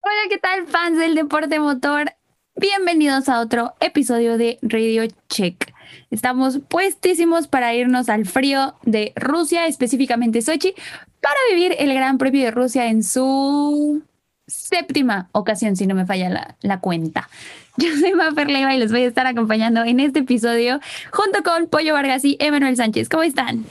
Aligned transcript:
Hola, 0.00 0.22
¿qué 0.30 0.38
tal 0.38 0.66
fans 0.66 0.98
del 0.98 1.14
deporte 1.14 1.58
motor? 1.58 2.12
Bienvenidos 2.56 3.28
a 3.28 3.40
otro 3.40 3.74
episodio 3.80 4.38
de 4.38 4.58
Radio 4.62 5.02
Check. 5.28 5.72
Estamos 6.10 6.60
puestísimos 6.68 7.48
para 7.48 7.74
irnos 7.74 8.08
al 8.08 8.24
frío 8.24 8.74
de 8.84 9.12
Rusia, 9.16 9.66
específicamente 9.66 10.40
Sochi, 10.40 10.74
para 11.20 11.36
vivir 11.50 11.74
el 11.78 11.92
Gran 11.92 12.16
Premio 12.16 12.42
de 12.42 12.50
Rusia 12.52 12.86
en 12.86 13.04
su 13.04 14.02
séptima 14.46 15.28
ocasión, 15.32 15.76
si 15.76 15.86
no 15.86 15.94
me 15.94 16.06
falla 16.06 16.56
la, 16.62 16.80
cuenta. 16.80 17.28
Yo 17.76 17.88
soy 18.00 18.12
Mafer 18.14 18.48
Leiva 18.50 18.74
y 18.74 18.78
les 18.78 18.92
voy 18.92 19.02
a 19.02 19.08
estar 19.08 19.26
acompañando 19.26 19.84
en 19.84 20.00
este 20.00 20.20
episodio 20.20 20.80
junto 21.10 21.42
con 21.42 21.68
Pollo 21.68 21.92
Vargas 21.92 22.24
y 22.24 22.36
Emanuel 22.40 22.76
Sánchez. 22.76 23.10
¿Cómo 23.10 23.22
están? 23.24 23.66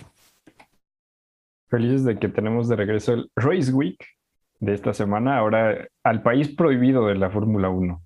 Felices 1.72 2.04
de 2.04 2.20
que 2.20 2.28
tenemos 2.28 2.68
de 2.68 2.76
regreso 2.76 3.14
el 3.14 3.32
Race 3.36 3.72
Week 3.72 3.98
de 4.60 4.74
esta 4.74 4.94
semana, 4.94 5.38
ahora 5.38 5.88
al 6.04 6.22
país 6.22 6.50
prohibido 6.50 7.08
de 7.08 7.16
la 7.16 7.32
Fórmula 7.32 7.70
1. 7.70 8.02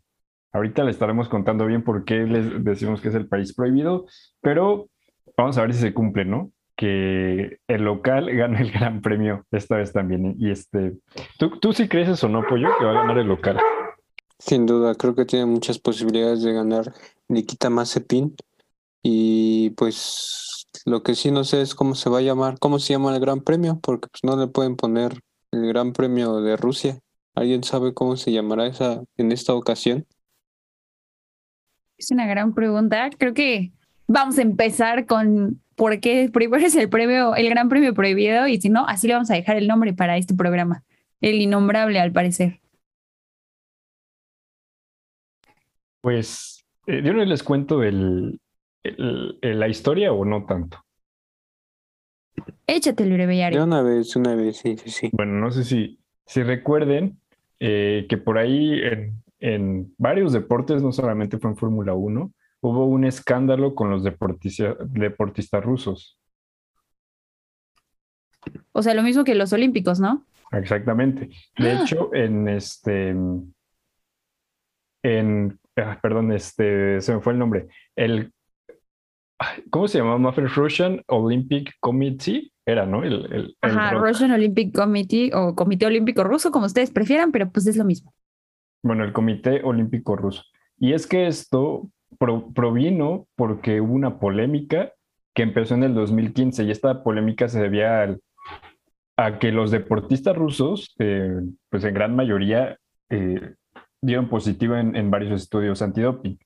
Ahorita 0.53 0.84
le 0.84 0.91
estaremos 0.91 1.27
contando 1.27 1.66
bien 1.66 1.84
por 1.84 2.05
qué 2.05 2.20
les 2.20 2.63
decimos 2.63 3.02
que 3.02 3.09
es 3.09 3.16
el 3.16 3.27
país 3.27 3.54
prohibido, 3.55 4.05
pero 4.40 4.88
vamos 5.35 5.57
a 5.57 5.63
ver 5.63 5.73
si 5.73 5.81
se 5.81 5.93
cumple, 5.95 6.26
¿no? 6.26 6.52
Que 6.77 7.57
el 7.67 7.84
local 7.84 8.30
gane 8.38 8.62
el 8.62 8.71
gran 8.71 9.02
premio 9.02 9.45
esta 9.52 9.77
vez 9.77 9.91
también. 9.91 10.35
Y 10.38 10.52
este, 10.52 10.93
¿tú, 11.40 11.59
tú 11.59 11.73
sí 11.73 11.88
crees 11.88 12.07
eso, 12.07 12.29
no, 12.29 12.45
Pollo, 12.48 12.70
que 12.77 12.85
va 12.85 12.91
a 12.91 13.02
ganar 13.02 13.18
el 13.18 13.27
local? 13.27 13.57
Sin 14.38 14.68
duda, 14.68 14.93
creo 14.93 15.16
que 15.16 15.26
tiene 15.26 15.48
muchas 15.48 15.79
posibilidades 15.79 16.43
de 16.43 16.54
ganar 16.54 16.93
Nikita 17.27 17.71
Mazepin. 17.71 18.35
Y 19.02 19.71
pues 19.71 20.55
lo 20.85 21.02
que 21.02 21.16
sí 21.16 21.31
no 21.31 21.44
sé 21.44 21.62
es 21.62 21.73
cómo 21.73 21.95
se 21.95 22.09
va 22.09 22.20
a 22.20 22.21
llamar, 22.21 22.59
cómo 22.59 22.77
se 22.77 22.93
llama 22.93 23.13
el 23.13 23.20
Gran 23.20 23.41
Premio, 23.41 23.80
porque 23.81 24.07
pues 24.07 24.23
no 24.23 24.38
le 24.38 24.48
pueden 24.48 24.76
poner 24.76 25.20
el 25.52 25.67
Gran 25.67 25.93
Premio 25.93 26.41
de 26.41 26.55
Rusia. 26.57 26.99
¿Alguien 27.34 27.63
sabe 27.63 27.93
cómo 27.93 28.15
se 28.15 28.32
llamará 28.32 28.68
esa 28.68 29.04
en 29.18 29.32
esta 29.32 29.54
ocasión? 29.55 30.05
Es 31.98 32.12
una 32.12 32.27
gran 32.27 32.54
pregunta. 32.54 33.10
Creo 33.18 33.34
que 33.34 33.71
vamos 34.07 34.37
a 34.37 34.43
empezar 34.43 35.05
con 35.07 35.60
por 35.76 35.99
qué 35.99 36.29
primero 36.32 36.63
es 36.63 36.76
el 36.76 36.88
premio, 36.88 37.35
el 37.35 37.49
Gran 37.49 37.67
Premio 37.67 37.93
prohibido, 37.93 38.48
y 38.48 38.62
si 38.62 38.70
no, 38.70 38.88
así 38.88 39.07
le 39.07 39.13
vamos 39.13 39.32
a 39.32 39.35
dejar 39.35 39.57
el 39.57 39.67
nombre 39.67 39.93
para 39.93 40.17
este 40.17 40.35
programa. 40.35 40.84
El 41.20 41.41
innombrable, 41.41 41.99
al 41.99 42.12
parecer. 42.12 42.62
Pues, 46.01 46.63
eh, 46.85 47.01
¿de 47.01 47.10
una 47.10 47.26
les 47.26 47.41
cuento 47.41 47.82
el, 47.82 48.40
el- 48.98 49.40
el- 49.41 49.60
la 49.60 49.68
historia 49.68 50.12
o 50.14 50.26
no 50.26 50.46
tanto? 50.46 50.78
Échate, 52.68 53.05
De 53.05 53.26
Bellario. 53.26 53.64
una 53.64 53.82
vez, 53.82 54.16
una 54.16 54.36
vez, 54.36 54.58
sí, 54.58 54.78
sí, 54.78 54.90
sí. 54.90 55.10
Bueno, 55.14 55.34
no 55.40 55.52
sé 55.52 55.64
si, 55.64 56.00
si 56.26 56.44
recuerden 56.44 57.20
eh, 57.60 58.06
que 58.10 58.18
por 58.18 58.38
ahí 58.38 58.80
en, 58.82 59.24
en 59.40 59.94
varios 59.98 60.34
deportes, 60.34 60.82
no 60.84 60.91
solamente 60.91 61.38
fue 61.38 61.52
en 61.52 61.58
Fórmula 61.58 61.94
1, 61.94 62.34
hubo 62.62 62.86
un 62.86 63.06
escándalo 63.06 63.74
con 63.76 63.90
los 63.90 64.03
deportistas, 64.03 64.75
deportistas 64.91 65.63
rusos. 65.63 66.19
O 68.74 68.84
sea, 68.84 68.94
lo 68.94 69.03
mismo 69.03 69.24
que 69.24 69.36
los 69.36 69.53
Olímpicos, 69.53 70.00
¿no? 70.00 70.25
Exactamente. 70.52 71.30
De 71.58 71.72
Ah. 71.72 71.81
hecho, 71.84 72.13
en 72.13 72.47
este, 72.50 73.16
en, 75.03 75.59
ah, 75.78 76.00
perdón, 76.02 76.31
este, 76.31 77.00
se 77.02 77.13
me 77.13 77.22
fue 77.22 77.34
el 77.34 77.40
nombre. 77.40 77.68
El, 77.96 78.34
¿cómo 79.69 79.88
se 79.88 79.97
llamaba? 80.00 80.31
Russian 80.31 81.01
Olympic 81.07 81.74
Committee 81.79 82.51
era, 82.66 82.85
¿no? 82.85 83.03
El, 83.03 83.25
el- 83.34 83.56
el 83.62 83.72
Ajá. 83.72 83.94
Russian 83.94 84.31
Olympic 84.31 84.74
Committee 84.75 85.31
o 85.34 85.56
Comité 85.56 85.85
Olímpico 85.85 86.24
Ruso, 86.24 86.51
como 86.51 86.66
ustedes 86.66 86.91
prefieran, 86.91 87.31
pero 87.31 87.50
pues 87.51 87.68
es 87.68 87.78
lo 87.78 87.85
mismo. 87.85 88.13
Bueno, 88.84 89.03
el 89.03 89.13
Comité 89.13 89.62
Olímpico 89.63 90.16
Ruso. 90.16 90.44
Y 90.79 90.94
es 90.94 91.07
que 91.07 91.28
esto 91.28 91.89
pro- 92.17 92.51
provino 92.53 93.28
porque 93.35 93.81
hubo 93.81 93.94
una 93.94 94.19
polémica 94.19 94.91
que 95.33 95.44
empezó 95.44 95.75
en 95.75 95.83
el 95.83 95.94
2015 95.94 96.63
y 96.63 96.72
esta 96.72 97.03
polémica 97.03 97.47
se 97.47 97.62
debía 97.62 98.01
al- 98.01 98.22
a 99.17 99.39
que 99.39 99.51
los 99.51 99.72
deportistas 99.72 100.35
rusos, 100.35 100.94
eh, 101.00 101.39
pues 101.69 101.83
en 101.85 101.94
gran 101.94 102.16
mayoría, 102.16 102.77
eh, 103.09 103.53
dieron 104.01 104.27
positivo 104.29 104.75
en, 104.75 104.95
en 104.95 105.09
varios 105.09 105.41
estudios 105.41 105.81
antidoping. 105.81 106.38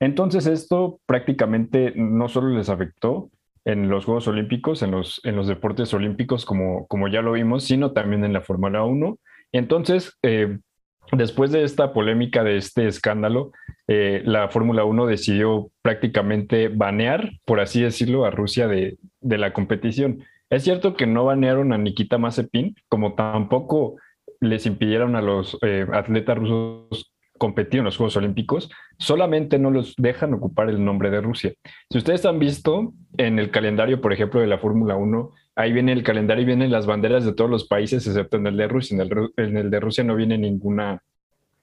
Entonces 0.00 0.46
esto 0.46 1.00
prácticamente 1.06 1.92
no 1.94 2.28
solo 2.28 2.56
les 2.56 2.68
afectó 2.68 3.30
en 3.64 3.88
los 3.88 4.06
Juegos 4.06 4.26
Olímpicos, 4.28 4.82
en 4.82 4.90
los, 4.90 5.20
en 5.24 5.36
los 5.36 5.46
deportes 5.46 5.92
olímpicos, 5.92 6.46
como, 6.46 6.86
como 6.86 7.08
ya 7.08 7.20
lo 7.20 7.32
vimos, 7.32 7.64
sino 7.64 7.92
también 7.92 8.24
en 8.24 8.32
la 8.32 8.40
Fórmula 8.40 8.82
1. 8.82 9.18
Entonces, 9.52 10.18
eh, 10.22 10.58
después 11.12 11.52
de 11.52 11.64
esta 11.64 11.92
polémica, 11.92 12.42
de 12.42 12.56
este 12.56 12.86
escándalo, 12.86 13.52
eh, 13.86 14.22
la 14.24 14.48
Fórmula 14.48 14.84
1 14.84 15.06
decidió 15.06 15.70
prácticamente 15.82 16.68
banear, 16.68 17.32
por 17.44 17.60
así 17.60 17.82
decirlo, 17.82 18.24
a 18.24 18.30
Rusia 18.30 18.66
de, 18.66 18.96
de 19.20 19.38
la 19.38 19.52
competición. 19.52 20.24
Es 20.48 20.64
cierto 20.64 20.94
que 20.94 21.06
no 21.06 21.26
banearon 21.26 21.72
a 21.72 21.78
Nikita 21.78 22.16
Mazepin, 22.16 22.74
como 22.88 23.14
tampoco 23.14 23.96
les 24.40 24.64
impidieron 24.66 25.16
a 25.16 25.22
los 25.22 25.58
eh, 25.62 25.86
atletas 25.92 26.38
rusos 26.38 27.12
competir 27.40 27.78
en 27.78 27.86
los 27.86 27.96
Juegos 27.96 28.18
Olímpicos, 28.18 28.70
solamente 28.98 29.58
no 29.58 29.70
los 29.70 29.94
dejan 29.96 30.34
ocupar 30.34 30.68
el 30.68 30.84
nombre 30.84 31.10
de 31.10 31.22
Rusia. 31.22 31.54
Si 31.90 31.96
ustedes 31.96 32.26
han 32.26 32.38
visto 32.38 32.92
en 33.16 33.38
el 33.38 33.50
calendario, 33.50 34.02
por 34.02 34.12
ejemplo, 34.12 34.40
de 34.40 34.46
la 34.46 34.58
Fórmula 34.58 34.96
1, 34.96 35.30
ahí 35.56 35.72
viene 35.72 35.92
el 35.92 36.02
calendario 36.02 36.42
y 36.42 36.46
vienen 36.46 36.70
las 36.70 36.84
banderas 36.84 37.24
de 37.24 37.32
todos 37.32 37.50
los 37.50 37.66
países, 37.66 38.06
excepto 38.06 38.36
en 38.36 38.46
el 38.46 38.58
de 38.58 38.68
Rusia. 38.68 38.94
En 38.94 39.00
el, 39.00 39.30
en 39.38 39.56
el 39.56 39.70
de 39.70 39.80
Rusia 39.80 40.04
no 40.04 40.16
viene 40.16 40.36
ninguna 40.36 41.02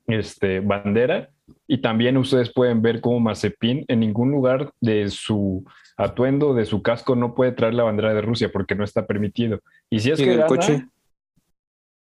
este, 0.07 0.61
bandera. 0.61 1.29
Y 1.67 1.77
también 1.77 2.17
ustedes 2.17 2.51
pueden 2.51 2.81
ver 2.81 2.99
cómo 2.99 3.19
Mazepin 3.19 3.85
en 3.87 3.99
ningún 3.99 4.31
lugar 4.31 4.71
de 4.81 5.07
su 5.09 5.63
atuendo, 5.95 6.55
de 6.55 6.65
su 6.65 6.81
casco, 6.81 7.15
no 7.15 7.35
puede 7.35 7.51
traer 7.51 7.75
la 7.75 7.83
bandera 7.83 8.15
de 8.15 8.21
Rusia 8.21 8.49
porque 8.51 8.73
no 8.73 8.83
está 8.83 9.05
permitido. 9.05 9.59
Y 9.91 9.99
si 9.99 10.09
es 10.09 10.19
¿Y 10.19 10.23
que 10.23 10.29
en 10.29 10.31
el 10.33 10.37
gana, 10.39 10.47
coche? 10.47 10.87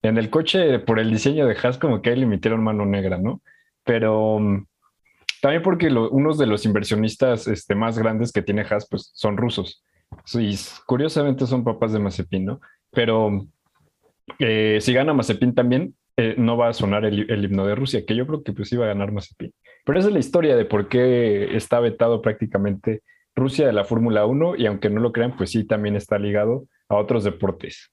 en 0.01 0.17
el 0.17 0.31
coche, 0.31 0.79
por 0.79 0.99
el 0.99 1.11
diseño 1.11 1.47
de 1.47 1.57
Haas, 1.63 1.77
como 1.77 2.01
que 2.01 2.09
ahí 2.09 2.17
le 2.17 2.27
metieron 2.27 2.65
mano 2.65 2.87
negra, 2.87 3.19
¿no? 3.19 3.43
Pero 3.87 4.39
mm, 4.41 4.67
también 5.41 5.63
porque 5.63 5.89
lo- 5.91 6.11
unos 6.11 6.37
de 6.39 6.47
los 6.47 6.65
inversionistas 6.67 7.47
este, 7.49 7.75
más 7.75 7.99
grandes 7.99 8.33
que 8.33 8.43
tiene 8.43 8.63
Haas, 8.69 8.87
pues 8.91 9.11
son 9.15 9.37
rusos. 9.39 9.83
S- 10.35 10.81
curiosamente 10.87 11.47
son 11.47 11.65
papás 11.65 11.93
de 11.93 11.99
Mazepin, 12.01 12.45
¿no? 12.45 12.61
Pero 12.91 13.47
eh, 14.39 14.79
si 14.81 14.93
gana 14.93 15.15
Mazepin 15.15 15.55
también, 15.55 15.95
eh, 16.17 16.35
no 16.39 16.57
va 16.57 16.69
a 16.69 16.73
sonar 16.73 17.05
el, 17.05 17.31
el 17.31 17.45
himno 17.45 17.67
de 17.67 17.75
Rusia, 17.75 18.05
que 18.07 18.17
yo 18.17 18.27
creo 18.27 18.43
que 18.43 18.53
pues 18.53 18.73
iba 18.73 18.85
a 18.85 18.89
ganar 18.89 19.13
Mazepin. 19.13 19.53
Pero 19.85 19.99
esa 19.99 20.09
es 20.09 20.15
la 20.15 20.21
historia 20.21 20.57
de 20.57 20.65
por 20.65 20.89
qué 20.89 21.57
está 21.57 21.79
vetado 21.81 22.23
prácticamente 22.23 23.03
Rusia 23.37 23.67
de 23.67 23.73
la 23.73 23.85
Fórmula 23.85 24.25
1 24.27 24.57
y 24.57 24.67
aunque 24.67 24.89
no 24.91 25.01
lo 25.01 25.13
crean, 25.13 25.37
pues 25.37 25.51
sí, 25.51 25.65
también 25.65 25.95
está 25.95 26.19
ligado 26.19 26.67
a 26.89 26.97
otros 26.97 27.23
deportes. 27.23 27.93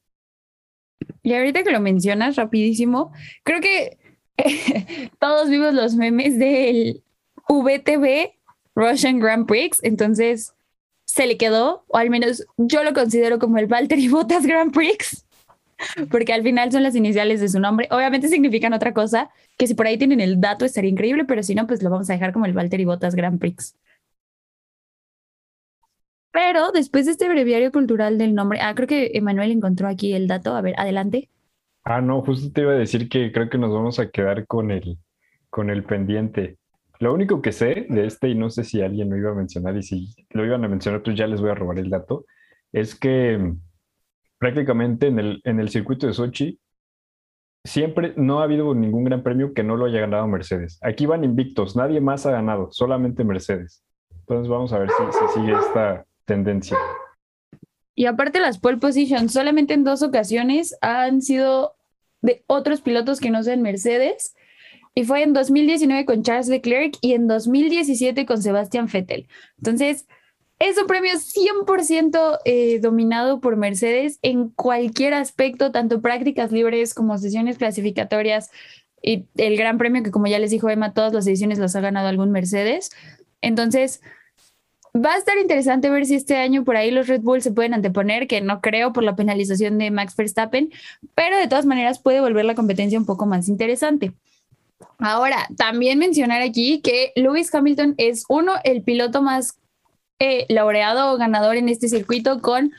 Y 1.22 1.34
ahorita 1.34 1.64
que 1.64 1.72
lo 1.72 1.82
mencionas 1.82 2.38
rapidísimo, 2.38 3.12
creo 3.44 3.60
que 3.60 3.98
todos 5.20 5.50
vimos 5.50 5.74
los 5.74 5.96
memes 5.96 6.38
del 6.40 7.04
VTV 7.48 8.34
Russian 8.76 9.20
Grand 9.20 9.46
Prix, 9.46 9.80
entonces 9.84 10.54
se 11.06 11.28
le 11.28 11.38
quedó, 11.38 11.86
o 11.88 11.98
al 11.98 12.10
menos 12.10 12.46
yo 12.58 12.84
lo 12.84 12.94
considero 12.94 13.40
como 13.40 13.58
el 13.58 13.68
Valtteri 13.68 14.08
Bottas 14.10 14.46
Grand 14.46 14.74
Prix, 14.74 15.26
porque 16.10 16.34
al 16.34 16.44
final 16.44 16.72
son 16.72 16.84
las 16.84 16.96
iniciales 16.96 17.42
de 17.42 17.50
su 17.50 17.60
nombre. 17.60 17.88
Obviamente 17.92 18.28
significan 18.30 18.74
otra 18.74 18.94
cosa, 18.94 19.30
que 19.58 19.68
si 19.68 19.76
por 19.76 19.88
ahí 19.88 19.98
tienen 19.98 20.22
el 20.22 20.42
dato 20.42 20.66
estaría 20.66 20.90
increíble, 20.90 21.26
pero 21.26 21.44
si 21.44 21.56
no, 21.56 21.68
pues 21.68 21.84
lo 21.84 21.90
vamos 21.90 22.10
a 22.10 22.14
dejar 22.14 22.34
como 22.34 22.46
el 22.46 22.54
Valtteri 22.54 22.86
Bottas 22.86 23.16
Grand 23.16 23.40
Prix. 23.40 23.76
Pero 26.32 26.72
después 26.72 27.06
de 27.06 27.12
este 27.12 27.30
breviario 27.30 27.72
cultural 27.72 28.18
del 28.18 28.34
nombre, 28.34 28.60
ah, 28.62 28.74
creo 28.76 28.88
que 28.88 29.12
Emanuel 29.14 29.52
encontró 29.52 29.88
aquí 29.88 30.14
el 30.14 30.28
dato. 30.28 30.56
A 30.56 30.62
ver, 30.62 30.74
adelante. 30.80 31.30
Ah, 31.86 32.02
no, 32.02 32.22
justo 32.22 32.52
te 32.54 32.62
iba 32.62 32.72
a 32.72 32.76
decir 32.76 33.10
que 33.10 33.32
creo 33.32 33.50
que 33.50 33.58
nos 33.58 33.74
vamos 33.74 34.00
a 34.00 34.10
quedar 34.10 34.48
con 34.48 34.72
el, 34.72 34.98
con 35.50 35.70
el 35.70 35.84
pendiente. 35.84 36.58
Lo 37.00 37.14
único 37.14 37.42
que 37.42 37.52
sé 37.52 37.86
de 37.90 38.06
este, 38.06 38.30
y 38.30 38.36
no 38.36 38.50
sé 38.50 38.64
si 38.64 38.82
alguien 38.82 39.10
lo 39.10 39.18
iba 39.18 39.32
a 39.32 39.36
mencionar, 39.36 39.76
y 39.76 39.84
si 39.84 40.16
lo 40.30 40.46
iban 40.46 40.64
a 40.64 40.70
mencionar, 40.70 41.04
pues 41.04 41.18
ya 41.18 41.28
les 41.28 41.42
voy 41.42 41.50
a 41.50 41.56
robar 41.56 41.80
el 41.80 41.90
dato, 41.90 42.26
es 42.72 42.96
que 42.96 43.54
prácticamente 44.38 45.08
en 45.08 45.20
el, 45.20 45.42
en 45.44 45.60
el 45.60 45.70
circuito 45.70 46.08
de 46.08 46.14
Sochi 46.14 46.60
siempre 47.66 48.14
no 48.16 48.40
ha 48.40 48.44
habido 48.44 48.74
ningún 48.74 49.04
gran 49.04 49.24
premio 49.24 49.54
que 49.54 49.64
no 49.64 49.76
lo 49.76 49.86
haya 49.86 50.00
ganado 50.02 50.28
Mercedes. 50.28 50.80
Aquí 50.82 51.06
van 51.06 51.24
invictos, 51.24 51.76
nadie 51.76 52.00
más 52.00 52.26
ha 52.26 52.32
ganado, 52.32 52.70
solamente 52.72 53.24
Mercedes. 53.26 53.84
Entonces 54.20 54.48
vamos 54.48 54.72
a 54.72 54.80
ver 54.80 54.90
si, 54.90 55.04
si 55.18 55.40
sigue 55.40 55.54
esta 55.54 56.06
tendencia. 56.26 56.78
Y 57.96 58.06
aparte 58.06 58.40
las 58.40 58.60
pole 58.60 58.78
position, 58.78 59.30
solamente 59.30 59.74
en 59.74 59.84
dos 59.84 60.02
ocasiones 60.02 60.76
han 60.82 61.22
sido 61.22 61.76
de 62.22 62.44
otros 62.48 62.82
pilotos 62.82 63.20
que 63.20 63.30
no 63.30 63.44
sean 63.44 63.62
Mercedes. 63.62 64.36
Y 64.96 65.06
fue 65.06 65.24
en 65.24 65.34
2019 65.34 66.06
con 66.06 66.24
Charles 66.24 66.48
Leclerc 66.48 66.96
y 67.02 67.14
en 67.14 67.28
2017 67.28 68.26
con 68.26 68.42
Sebastian 68.42 68.88
Vettel. 68.92 69.28
Entonces, 69.58 70.08
es 70.60 70.78
un 70.78 70.88
premio 70.88 71.14
100% 71.14 72.40
eh, 72.46 72.80
dominado 72.80 73.42
por 73.42 73.58
Mercedes 73.58 74.20
en 74.22 74.50
cualquier 74.50 75.14
aspecto, 75.14 75.72
tanto 75.72 76.02
prácticas 76.02 76.52
libres 76.52 76.94
como 76.94 77.18
sesiones 77.18 77.58
clasificatorias 77.58 78.50
y 79.02 79.28
el 79.36 79.58
gran 79.58 79.78
premio 79.78 80.02
que 80.02 80.12
como 80.12 80.28
ya 80.28 80.40
les 80.40 80.52
dijo 80.52 80.70
Emma, 80.70 80.94
todas 80.94 81.12
las 81.12 81.28
ediciones 81.28 81.60
las 81.60 81.76
ha 81.76 81.82
ganado 81.82 82.08
algún 82.08 82.32
Mercedes. 82.32 82.92
Entonces, 83.42 84.02
va 84.96 85.14
a 85.14 85.18
estar 85.18 85.38
interesante 85.38 85.90
ver 85.90 86.06
si 86.06 86.16
este 86.16 86.38
año 86.38 86.64
por 86.64 86.78
ahí 86.78 86.92
los 86.92 87.08
Red 87.08 87.22
Bull 87.22 87.42
se 87.42 87.52
pueden 87.52 87.74
anteponer, 87.74 88.28
que 88.28 88.42
no 88.42 88.62
creo 88.62 88.94
por 88.94 89.04
la 89.04 89.16
penalización 89.16 89.78
de 89.78 89.92
Max 89.92 90.16
Verstappen, 90.16 90.72
pero 91.16 91.38
de 91.38 91.48
todas 91.48 91.66
maneras 91.66 92.00
puede 92.00 92.22
volver 92.22 92.46
la 92.46 92.56
competencia 92.56 93.00
un 93.00 93.06
poco 93.06 93.26
más 93.26 93.48
interesante. 93.48 94.14
Ahora, 95.00 95.48
también 95.58 96.00
mencionar 96.00 96.42
aquí 96.42 96.82
que 96.82 97.12
Lewis 97.16 97.54
Hamilton 97.54 97.96
es 97.98 98.26
uno, 98.30 98.54
el 98.64 98.84
piloto 98.84 99.22
más 99.22 99.58
eh, 100.20 100.46
laureado 100.50 101.12
o 101.12 101.18
ganador 101.18 101.56
en 101.56 101.70
este 101.70 101.90
circuito 101.90 102.42
con 102.42 102.72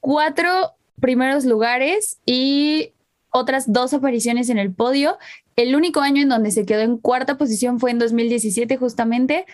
cuatro 0.00 0.74
primeros 1.00 1.44
lugares 1.44 2.18
y 2.26 2.92
otras 3.30 3.72
dos 3.72 3.94
apariciones 3.94 4.50
en 4.50 4.58
el 4.58 4.72
podio. 4.72 5.18
El 5.56 5.74
único 5.74 6.00
año 6.00 6.22
en 6.22 6.28
donde 6.28 6.50
se 6.50 6.66
quedó 6.66 6.80
en 6.80 6.98
cuarta 6.98 7.38
posición 7.38 7.80
fue 7.80 7.90
en 7.90 7.98
2017 7.98 8.76
justamente, 8.76 9.46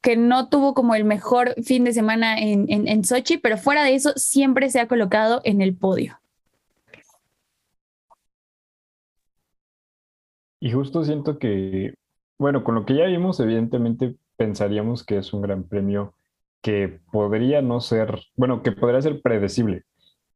que 0.00 0.16
no 0.16 0.48
tuvo 0.48 0.74
como 0.74 0.94
el 0.94 1.04
mejor 1.04 1.54
fin 1.62 1.84
de 1.84 1.92
semana 1.92 2.38
en, 2.38 2.66
en, 2.68 2.88
en 2.88 3.04
Sochi, 3.04 3.38
pero 3.38 3.58
fuera 3.58 3.84
de 3.84 3.94
eso 3.94 4.12
siempre 4.16 4.70
se 4.70 4.80
ha 4.80 4.88
colocado 4.88 5.40
en 5.44 5.60
el 5.60 5.76
podio. 5.76 6.18
Y 10.60 10.72
justo 10.72 11.04
siento 11.04 11.38
que, 11.38 11.94
bueno, 12.38 12.64
con 12.64 12.74
lo 12.74 12.84
que 12.84 12.94
ya 12.94 13.06
vimos, 13.06 13.40
evidentemente 13.40 14.16
pensaríamos 14.36 15.04
que 15.04 15.18
es 15.18 15.32
un 15.32 15.42
gran 15.42 15.64
premio 15.64 16.14
que 16.62 17.00
podría 17.10 17.62
no 17.62 17.80
ser, 17.80 18.20
bueno, 18.36 18.62
que 18.62 18.72
podría 18.72 19.00
ser 19.00 19.22
predecible. 19.22 19.84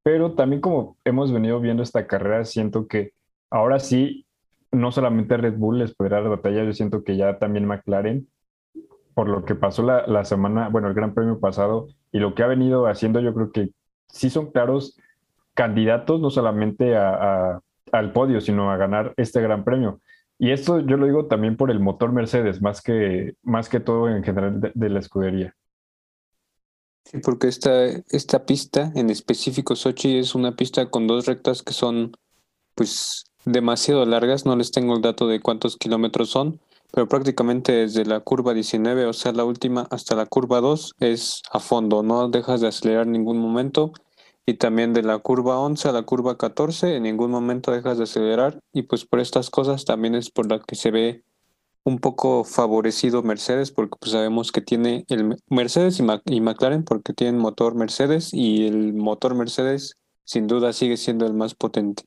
Pero 0.02 0.34
también 0.34 0.60
como 0.60 0.96
hemos 1.04 1.32
venido 1.32 1.60
viendo 1.60 1.82
esta 1.82 2.06
carrera, 2.06 2.44
siento 2.44 2.86
que 2.86 3.12
ahora 3.50 3.78
sí, 3.78 4.26
no 4.72 4.92
solamente 4.92 5.36
Red 5.36 5.56
Bull 5.56 5.78
les 5.78 5.94
podrá 5.94 6.20
dar 6.20 6.30
batalla, 6.30 6.64
yo 6.64 6.72
siento 6.72 7.04
que 7.04 7.16
ya 7.16 7.38
también 7.38 7.66
McLaren, 7.66 8.26
por 9.14 9.28
lo 9.28 9.44
que 9.44 9.54
pasó 9.54 9.82
la, 9.82 10.06
la 10.06 10.24
semana, 10.24 10.68
bueno, 10.68 10.88
el 10.88 10.94
Gran 10.94 11.14
Premio 11.14 11.38
pasado 11.40 11.88
y 12.12 12.18
lo 12.18 12.34
que 12.34 12.42
ha 12.42 12.46
venido 12.46 12.86
haciendo, 12.86 13.20
yo 13.20 13.32
creo 13.34 13.52
que 13.52 13.70
sí 14.08 14.30
son 14.30 14.50
claros 14.50 14.98
candidatos 15.54 16.20
no 16.20 16.30
solamente 16.30 16.96
a, 16.96 17.14
a, 17.54 17.60
al 17.92 18.12
podio, 18.12 18.40
sino 18.40 18.70
a 18.70 18.76
ganar 18.76 19.14
este 19.16 19.40
Gran 19.40 19.64
Premio. 19.64 20.00
Y 20.38 20.50
esto 20.50 20.80
yo 20.80 20.96
lo 20.96 21.06
digo 21.06 21.26
también 21.26 21.56
por 21.56 21.70
el 21.70 21.78
motor 21.78 22.12
Mercedes, 22.12 22.60
más 22.60 22.82
que, 22.82 23.34
más 23.42 23.68
que 23.68 23.80
todo 23.80 24.08
en 24.08 24.24
general 24.24 24.60
de, 24.60 24.72
de 24.74 24.88
la 24.88 24.98
escudería. 24.98 25.54
Sí, 27.04 27.18
porque 27.18 27.48
esta, 27.48 27.86
esta 28.08 28.46
pista, 28.46 28.90
en 28.94 29.10
específico 29.10 29.76
Sochi, 29.76 30.18
es 30.18 30.34
una 30.34 30.56
pista 30.56 30.90
con 30.90 31.06
dos 31.06 31.26
rectas 31.26 31.62
que 31.62 31.72
son 31.72 32.12
pues 32.74 33.24
demasiado 33.44 34.04
largas, 34.06 34.46
no 34.46 34.56
les 34.56 34.72
tengo 34.72 34.96
el 34.96 35.02
dato 35.02 35.28
de 35.28 35.40
cuántos 35.40 35.76
kilómetros 35.76 36.30
son, 36.30 36.60
pero 36.94 37.08
prácticamente 37.08 37.72
desde 37.72 38.04
la 38.04 38.20
curva 38.20 38.54
19, 38.54 39.06
o 39.06 39.12
sea, 39.12 39.32
la 39.32 39.44
última, 39.44 39.88
hasta 39.90 40.14
la 40.14 40.26
curva 40.26 40.60
2 40.60 40.92
es 41.00 41.42
a 41.50 41.58
fondo, 41.58 42.04
no 42.04 42.28
dejas 42.28 42.60
de 42.60 42.68
acelerar 42.68 43.06
en 43.06 43.12
ningún 43.12 43.38
momento. 43.38 43.92
Y 44.46 44.54
también 44.54 44.92
de 44.92 45.02
la 45.02 45.18
curva 45.18 45.58
11 45.58 45.88
a 45.88 45.92
la 45.92 46.02
curva 46.02 46.38
14, 46.38 46.94
en 46.96 47.02
ningún 47.02 47.32
momento 47.32 47.72
dejas 47.72 47.98
de 47.98 48.04
acelerar. 48.04 48.60
Y 48.72 48.82
pues 48.82 49.06
por 49.06 49.18
estas 49.18 49.50
cosas 49.50 49.84
también 49.84 50.14
es 50.14 50.30
por 50.30 50.48
la 50.48 50.60
que 50.60 50.76
se 50.76 50.92
ve 50.92 51.24
un 51.82 51.98
poco 51.98 52.44
favorecido 52.44 53.24
Mercedes, 53.24 53.72
porque 53.72 53.96
pues 53.98 54.12
sabemos 54.12 54.52
que 54.52 54.60
tiene 54.60 55.04
el 55.08 55.36
Mercedes 55.48 55.98
y, 55.98 56.04
y 56.26 56.40
McLaren, 56.40 56.84
porque 56.84 57.12
tienen 57.12 57.40
motor 57.40 57.74
Mercedes 57.74 58.32
y 58.32 58.68
el 58.68 58.94
motor 58.94 59.34
Mercedes 59.34 59.96
sin 60.22 60.46
duda 60.46 60.72
sigue 60.72 60.96
siendo 60.96 61.26
el 61.26 61.34
más 61.34 61.56
potente. 61.56 62.04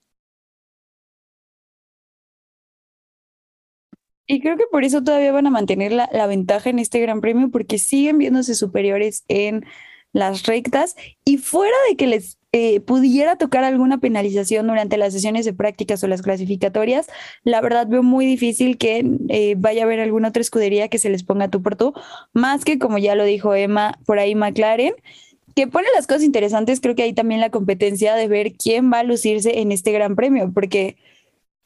Y 4.28 4.42
creo 4.42 4.58
que 4.58 4.66
por 4.70 4.84
eso 4.84 5.04
todavía 5.04 5.32
van 5.32 5.48
a 5.48 5.52
mantener 5.52 5.94
la, 5.94 6.10
la, 6.12 6.28
ventaja 6.28 6.70
en 6.70 6.80
este 6.80 7.00
Gran 7.00 7.22
Premio, 7.22 7.50
porque 7.50 7.80
siguen 7.80 8.18
viéndose 8.18 8.56
superiores 8.56 9.24
en 9.30 9.66
las 10.14 10.46
rectas 10.46 10.96
y 11.24 11.38
fuera 11.38 11.76
de 11.90 11.96
que 11.96 12.08
les 12.08 12.38
eh, 12.54 12.80
pudiera 12.80 13.38
tocar 13.38 13.64
alguna 13.64 14.00
penalización 14.00 14.68
durante 14.68 14.98
las 14.98 15.14
sesiones 15.14 15.46
de 15.46 15.54
prácticas 15.54 16.04
o 16.04 16.08
las 16.08 16.22
clasificatorias, 16.22 17.08
la 17.44 17.62
verdad 17.62 17.88
veo 17.88 18.04
muy 18.04 18.26
difícil 18.26 18.78
que 18.78 19.06
eh, 19.30 19.56
vaya 19.58 19.82
a 19.82 19.86
haber 19.86 20.00
alguna 20.00 20.30
otra 20.30 20.42
escudería 20.42 20.88
que 20.88 20.98
se 20.98 21.10
les 21.10 21.24
ponga 21.24 21.50
tú 21.50 21.62
por 21.62 21.76
tú, 21.76 21.94
más 22.34 22.66
que 22.66 22.80
como 22.80 22.98
ya 22.98 23.16
lo 23.16 23.26
dijo 23.26 23.54
Emma, 23.54 24.00
por 24.06 24.18
ahí 24.18 24.34
McLaren 24.34 24.94
que 25.56 25.68
pone 25.68 25.88
las 25.96 26.08
cosas 26.08 26.24
interesantes, 26.24 26.80
creo 26.80 26.96
que 26.96 27.04
hay 27.04 27.14
también 27.14 27.42
la 27.42 27.50
competencia 27.50 28.16
de 28.16 28.28
ver 28.28 28.54
quién 28.54 28.92
va 28.94 29.00
a 29.00 29.04
lucirse 29.04 29.60
en 29.60 29.72
este 29.72 29.92
gran 29.92 30.16
premio, 30.16 30.52
porque 30.54 30.98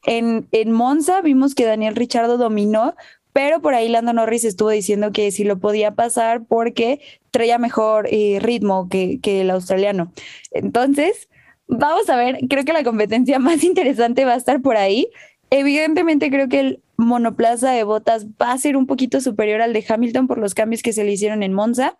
en, 0.04 0.72
Monza 0.72 1.20
vimos 1.20 1.54
que 1.54 1.64
Daniel 1.64 1.96
Richardo 1.96 2.36
dominó, 2.36 2.94
pero 3.32 3.62
por 3.62 3.74
ahí 3.74 3.88
Lando 3.88 4.12
Norris 4.12 4.44
estuvo 4.44 4.70
diciendo 4.70 5.12
que 5.12 5.30
sí 5.30 5.44
lo 5.44 5.58
podía 5.58 5.94
pasar 5.94 6.44
porque 6.44 7.00
traía 7.30 7.58
mejor 7.58 8.08
eh, 8.10 8.38
ritmo 8.40 8.88
que, 8.88 9.20
el 9.24 9.50
australiano. 9.50 10.12
Entonces, 10.50 11.28
vamos 11.66 12.10
a 12.10 12.16
ver, 12.16 12.40
creo 12.48 12.64
que 12.64 12.72
la 12.72 12.84
competencia 12.84 13.38
más 13.40 13.64
interesante 13.64 14.24
va 14.24 14.34
a 14.34 14.36
estar 14.36 14.60
por 14.60 14.76
ahí. 14.76 15.08
Evidentemente 15.50 16.30
creo 16.30 16.48
que 16.48 16.60
el 16.60 16.82
monoplaza 16.96 17.72
de 17.72 17.84
botas 17.84 18.26
va 18.40 18.52
a 18.52 18.58
ser 18.58 18.76
un 18.76 18.86
poquito 18.86 19.20
superior 19.20 19.60
al 19.60 19.72
de 19.72 19.84
Hamilton 19.86 20.26
por 20.26 20.38
los 20.38 20.54
cambios 20.54 20.82
que 20.82 20.92
se 20.92 21.04
le 21.04 21.12
hicieron 21.12 21.42
en 21.42 21.52
Monza, 21.52 21.96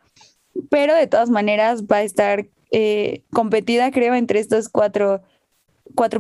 pero 0.71 0.95
de 0.95 1.07
todas 1.07 1.31
maneras 1.31 1.85
va 1.85 1.97
a 1.97 2.03
estar 2.03 2.47
eh, 2.71 3.23
competida, 3.33 3.91
creo, 3.91 4.15
entre 4.15 4.41
estos 4.41 4.69
cuatro 4.69 5.23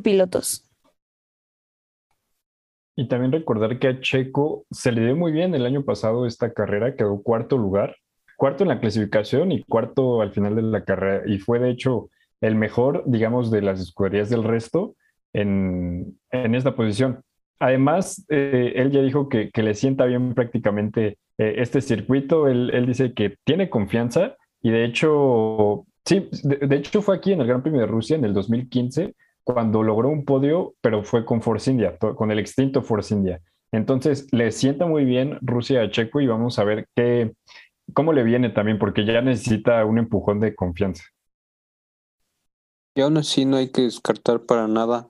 pilotos. 0.02 0.66
Y 2.94 3.08
también 3.08 3.32
recordar 3.32 3.78
que 3.78 3.88
a 3.88 4.00
Checo 4.00 4.66
se 4.70 4.92
le 4.92 5.04
dio 5.04 5.16
muy 5.16 5.32
bien 5.32 5.54
el 5.54 5.64
año 5.64 5.82
pasado 5.84 6.26
esta 6.26 6.52
carrera, 6.52 6.94
quedó 6.94 7.22
cuarto 7.22 7.56
lugar, 7.56 7.96
cuarto 8.36 8.64
en 8.64 8.68
la 8.68 8.80
clasificación 8.80 9.52
y 9.52 9.62
cuarto 9.62 10.20
al 10.20 10.32
final 10.32 10.56
de 10.56 10.62
la 10.62 10.84
carrera. 10.84 11.22
Y 11.26 11.38
fue 11.38 11.58
de 11.58 11.70
hecho 11.70 12.10
el 12.42 12.54
mejor, 12.54 13.04
digamos, 13.06 13.50
de 13.50 13.62
las 13.62 13.80
escuderías 13.80 14.28
del 14.28 14.44
resto 14.44 14.94
en, 15.32 16.18
en 16.30 16.54
esta 16.54 16.74
posición. 16.76 17.22
Además, 17.58 18.26
eh, 18.28 18.72
él 18.76 18.90
ya 18.90 19.00
dijo 19.00 19.28
que, 19.28 19.50
que, 19.50 19.62
le 19.62 19.74
sienta 19.74 20.04
bien 20.04 20.34
prácticamente 20.34 21.18
eh, 21.38 21.54
este 21.58 21.80
circuito. 21.80 22.48
Él, 22.48 22.70
él, 22.74 22.86
dice 22.86 23.14
que 23.14 23.36
tiene 23.44 23.70
confianza 23.70 24.36
y 24.60 24.70
de 24.70 24.84
hecho, 24.84 25.86
sí, 26.04 26.28
de, 26.42 26.66
de 26.66 26.76
hecho 26.76 27.00
fue 27.00 27.16
aquí 27.16 27.32
en 27.32 27.40
el 27.40 27.46
Gran 27.46 27.62
Premio 27.62 27.80
de 27.80 27.86
Rusia 27.86 28.16
en 28.16 28.24
el 28.24 28.34
2015 28.34 29.14
cuando 29.44 29.82
logró 29.82 30.08
un 30.08 30.24
podio, 30.24 30.74
pero 30.80 31.02
fue 31.02 31.24
con 31.24 31.42
Force 31.42 31.70
India, 31.70 31.96
con 31.98 32.30
el 32.30 32.38
extinto 32.38 32.82
Force 32.82 33.14
India. 33.14 33.40
Entonces, 33.72 34.26
le 34.32 34.52
sienta 34.52 34.86
muy 34.86 35.04
bien 35.04 35.38
Rusia 35.40 35.82
a 35.82 35.90
Checo 35.90 36.20
y 36.20 36.26
vamos 36.26 36.58
a 36.58 36.64
ver 36.64 36.86
qué, 36.94 37.32
cómo 37.94 38.12
le 38.12 38.22
viene 38.22 38.50
también, 38.50 38.78
porque 38.78 39.04
ya 39.04 39.22
necesita 39.22 39.84
un 39.84 39.98
empujón 39.98 40.40
de 40.40 40.54
confianza. 40.54 41.04
Y 42.94 43.00
aún 43.00 43.16
así 43.16 43.46
no 43.46 43.56
hay 43.56 43.70
que 43.70 43.82
descartar 43.82 44.42
para 44.42 44.68
nada 44.68 45.08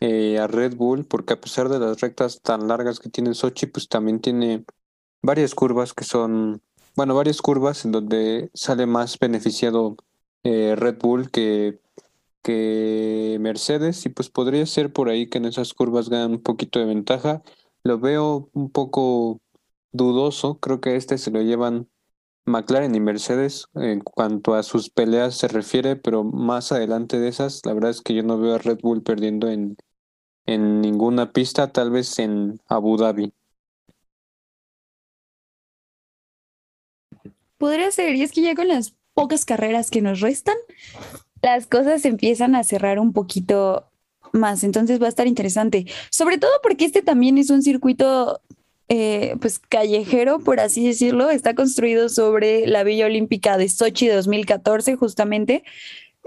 eh, 0.00 0.38
a 0.38 0.46
Red 0.46 0.76
Bull, 0.76 1.06
porque 1.06 1.32
a 1.32 1.40
pesar 1.40 1.68
de 1.70 1.78
las 1.78 2.00
rectas 2.00 2.42
tan 2.42 2.68
largas 2.68 3.00
que 3.00 3.08
tiene 3.08 3.34
Sochi, 3.34 3.66
pues 3.66 3.88
también 3.88 4.20
tiene 4.20 4.64
varias 5.22 5.54
curvas 5.54 5.94
que 5.94 6.04
son, 6.04 6.60
bueno, 6.94 7.14
varias 7.14 7.40
curvas 7.40 7.84
en 7.86 7.92
donde 7.92 8.50
sale 8.52 8.84
más 8.84 9.18
beneficiado 9.18 9.96
eh, 10.44 10.74
Red 10.76 10.98
Bull 10.98 11.30
que 11.30 11.78
que 12.42 13.38
Mercedes 13.40 14.04
y 14.06 14.08
pues 14.10 14.30
podría 14.30 14.66
ser 14.66 14.92
por 14.92 15.08
ahí 15.08 15.28
que 15.28 15.38
en 15.38 15.46
esas 15.46 15.74
curvas 15.74 16.08
ganan 16.08 16.32
un 16.32 16.42
poquito 16.42 16.78
de 16.78 16.86
ventaja. 16.86 17.42
Lo 17.84 17.98
veo 17.98 18.50
un 18.52 18.70
poco 18.70 19.40
dudoso, 19.92 20.58
creo 20.58 20.80
que 20.80 20.96
este 20.96 21.18
se 21.18 21.30
lo 21.30 21.42
llevan 21.42 21.88
McLaren 22.44 22.94
y 22.94 23.00
Mercedes 23.00 23.66
en 23.74 24.00
cuanto 24.00 24.54
a 24.54 24.62
sus 24.62 24.90
peleas 24.90 25.36
se 25.36 25.48
refiere, 25.48 25.96
pero 25.96 26.24
más 26.24 26.72
adelante 26.72 27.18
de 27.18 27.28
esas, 27.28 27.64
la 27.64 27.74
verdad 27.74 27.90
es 27.90 28.00
que 28.00 28.14
yo 28.14 28.22
no 28.22 28.38
veo 28.38 28.54
a 28.54 28.58
Red 28.58 28.80
Bull 28.82 29.02
perdiendo 29.02 29.48
en, 29.48 29.76
en 30.46 30.80
ninguna 30.80 31.32
pista, 31.32 31.72
tal 31.72 31.90
vez 31.90 32.18
en 32.18 32.60
Abu 32.66 32.96
Dhabi. 32.96 33.32
Podría 37.58 37.92
ser, 37.92 38.16
y 38.16 38.22
es 38.22 38.32
que 38.32 38.42
ya 38.42 38.56
con 38.56 38.66
las 38.66 38.96
pocas 39.14 39.44
carreras 39.44 39.90
que 39.90 40.02
nos 40.02 40.20
restan, 40.20 40.56
las 41.42 41.66
cosas 41.66 42.04
empiezan 42.04 42.54
a 42.54 42.64
cerrar 42.64 42.98
un 42.98 43.12
poquito 43.12 43.88
más, 44.32 44.64
entonces 44.64 45.00
va 45.00 45.06
a 45.06 45.10
estar 45.10 45.26
interesante, 45.26 45.86
sobre 46.10 46.38
todo 46.38 46.52
porque 46.62 46.86
este 46.86 47.02
también 47.02 47.36
es 47.36 47.50
un 47.50 47.62
circuito 47.62 48.40
eh, 48.88 49.36
pues 49.40 49.58
callejero, 49.58 50.38
por 50.38 50.60
así 50.60 50.86
decirlo, 50.86 51.30
está 51.30 51.54
construido 51.54 52.08
sobre 52.08 52.66
la 52.66 52.84
Villa 52.84 53.06
Olímpica 53.06 53.56
de 53.56 53.68
Sochi 53.68 54.06
de 54.06 54.14
2014 54.14 54.96
justamente. 54.96 55.64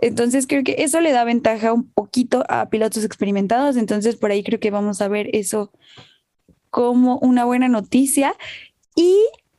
Entonces 0.02 0.46
creo 0.48 0.64
que 0.64 0.76
eso 0.80 1.00
le 1.00 1.12
da 1.12 1.24
ventaja 1.24 1.74
un 1.74 1.88
poquito 1.88 2.44
a 2.50 2.70
pilotos 2.70 3.04
experimentados, 3.04 3.78
entonces 3.78 4.16
por 4.16 4.32
ahí 4.32 4.44
creo 4.44 4.60
que 4.60 4.72
vamos 4.72 5.02
a 5.02 5.08
ver 5.08 5.30
eso 5.34 5.72
como 6.70 7.20
una 7.20 7.46
buena 7.46 7.70
noticia. 7.70 8.36
Y 8.96 9.16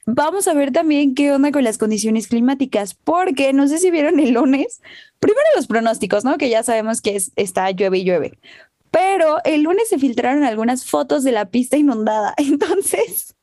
vamos 0.06 0.48
a 0.48 0.54
ver 0.54 0.72
también 0.72 1.14
qué 1.14 1.32
onda 1.32 1.52
con 1.52 1.64
las 1.64 1.78
condiciones 1.78 2.28
climáticas, 2.28 2.94
porque 2.94 3.52
no 3.52 3.68
sé 3.68 3.78
si 3.78 3.90
vieron 3.90 4.20
el 4.20 4.32
lunes, 4.32 4.80
primero 5.18 5.46
los 5.56 5.66
pronósticos, 5.66 6.24
¿no? 6.24 6.38
Que 6.38 6.48
ya 6.48 6.62
sabemos 6.62 7.00
que 7.02 7.20
está 7.36 7.70
llueve 7.72 7.98
y 7.98 8.04
llueve, 8.04 8.38
pero 8.90 9.38
el 9.44 9.62
lunes 9.62 9.88
se 9.88 9.98
filtraron 9.98 10.44
algunas 10.44 10.86
fotos 10.86 11.24
de 11.24 11.32
la 11.32 11.46
pista 11.50 11.76
inundada, 11.76 12.34
entonces 12.38 13.34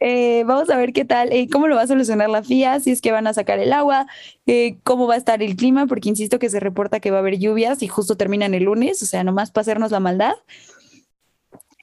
eh, 0.00 0.44
vamos 0.44 0.70
a 0.70 0.76
ver 0.76 0.92
qué 0.92 1.04
tal, 1.04 1.32
eh, 1.32 1.48
cómo 1.50 1.66
lo 1.66 1.76
va 1.76 1.82
a 1.82 1.86
solucionar 1.86 2.28
la 2.30 2.42
FIA, 2.42 2.80
si 2.80 2.90
es 2.90 3.00
que 3.00 3.12
van 3.12 3.26
a 3.26 3.34
sacar 3.34 3.58
el 3.58 3.72
agua, 3.72 4.06
eh, 4.46 4.78
cómo 4.84 5.06
va 5.06 5.14
a 5.14 5.18
estar 5.18 5.42
el 5.42 5.56
clima, 5.56 5.86
porque 5.86 6.08
insisto 6.08 6.38
que 6.38 6.50
se 6.50 6.60
reporta 6.60 7.00
que 7.00 7.10
va 7.10 7.18
a 7.18 7.20
haber 7.20 7.38
lluvias 7.38 7.82
y 7.82 7.88
justo 7.88 8.16
terminan 8.16 8.54
el 8.54 8.64
lunes, 8.64 9.02
o 9.02 9.06
sea, 9.06 9.24
nomás 9.24 9.50
para 9.50 9.62
hacernos 9.62 9.90
la 9.90 10.00
maldad. 10.00 10.34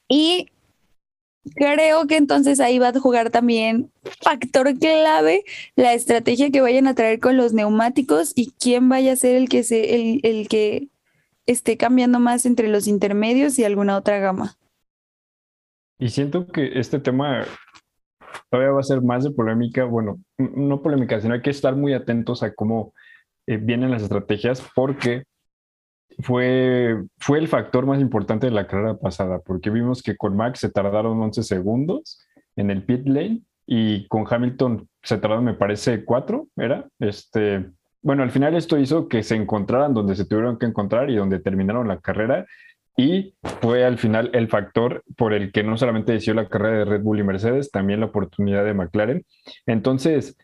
Y 0.07 0.49
creo 1.55 2.07
que 2.07 2.17
entonces 2.17 2.59
ahí 2.59 2.79
va 2.79 2.89
a 2.89 2.99
jugar 2.99 3.29
también 3.29 3.91
factor 4.21 4.77
clave 4.77 5.43
la 5.75 5.93
estrategia 5.93 6.49
que 6.49 6.61
vayan 6.61 6.87
a 6.87 6.95
traer 6.95 7.19
con 7.19 7.37
los 7.37 7.53
neumáticos 7.53 8.33
y 8.35 8.51
quién 8.59 8.89
vaya 8.89 9.13
a 9.13 9.15
ser 9.17 9.35
el 9.35 9.49
que 9.49 9.63
se, 9.63 9.95
el, 9.95 10.19
el 10.23 10.47
que 10.47 10.89
esté 11.45 11.77
cambiando 11.77 12.19
más 12.19 12.45
entre 12.45 12.67
los 12.67 12.87
intermedios 12.87 13.59
y 13.59 13.63
alguna 13.63 13.97
otra 13.97 14.19
gama. 14.19 14.55
Y 15.99 16.09
siento 16.09 16.47
que 16.47 16.79
este 16.79 16.99
tema 16.99 17.45
todavía 18.49 18.73
va 18.73 18.79
a 18.79 18.83
ser 18.83 19.01
más 19.01 19.23
de 19.23 19.31
polémica, 19.31 19.85
bueno, 19.85 20.19
no 20.37 20.81
polémica, 20.81 21.21
sino 21.21 21.33
hay 21.33 21.41
que 21.41 21.51
estar 21.51 21.75
muy 21.75 21.93
atentos 21.93 22.43
a 22.43 22.53
cómo 22.53 22.93
eh, 23.47 23.57
vienen 23.57 23.91
las 23.91 24.03
estrategias 24.03 24.63
porque 24.75 25.23
fue, 26.19 27.03
fue 27.17 27.39
el 27.39 27.47
factor 27.47 27.85
más 27.85 27.99
importante 27.99 28.47
de 28.47 28.51
la 28.51 28.67
carrera 28.67 28.97
pasada, 28.97 29.39
porque 29.39 29.69
vimos 29.69 30.01
que 30.01 30.15
con 30.15 30.35
Max 30.35 30.59
se 30.59 30.69
tardaron 30.69 31.21
11 31.21 31.43
segundos 31.43 32.25
en 32.55 32.71
el 32.71 32.83
pit 32.83 33.05
lane 33.05 33.41
y 33.65 34.07
con 34.07 34.25
Hamilton 34.29 34.87
se 35.01 35.17
tardaron, 35.17 35.45
me 35.45 35.53
parece, 35.53 36.05
4, 36.05 36.47
¿era? 36.57 36.87
Este, 36.99 37.65
bueno, 38.01 38.23
al 38.23 38.31
final 38.31 38.55
esto 38.55 38.77
hizo 38.77 39.07
que 39.07 39.23
se 39.23 39.35
encontraran 39.35 39.93
donde 39.93 40.15
se 40.15 40.25
tuvieron 40.25 40.57
que 40.57 40.65
encontrar 40.67 41.09
y 41.09 41.15
donde 41.15 41.39
terminaron 41.39 41.87
la 41.87 41.99
carrera 41.99 42.45
y 42.97 43.33
fue 43.61 43.83
al 43.83 43.97
final 43.97 44.29
el 44.33 44.47
factor 44.47 45.03
por 45.17 45.33
el 45.33 45.51
que 45.51 45.63
no 45.63 45.77
solamente 45.77 46.13
decidió 46.13 46.35
la 46.35 46.47
carrera 46.47 46.79
de 46.79 46.85
Red 46.85 47.01
Bull 47.01 47.19
y 47.19 47.23
Mercedes, 47.23 47.71
también 47.71 47.99
la 47.99 48.05
oportunidad 48.05 48.63
de 48.63 48.73
McLaren. 48.73 49.25
Entonces, 49.65 50.37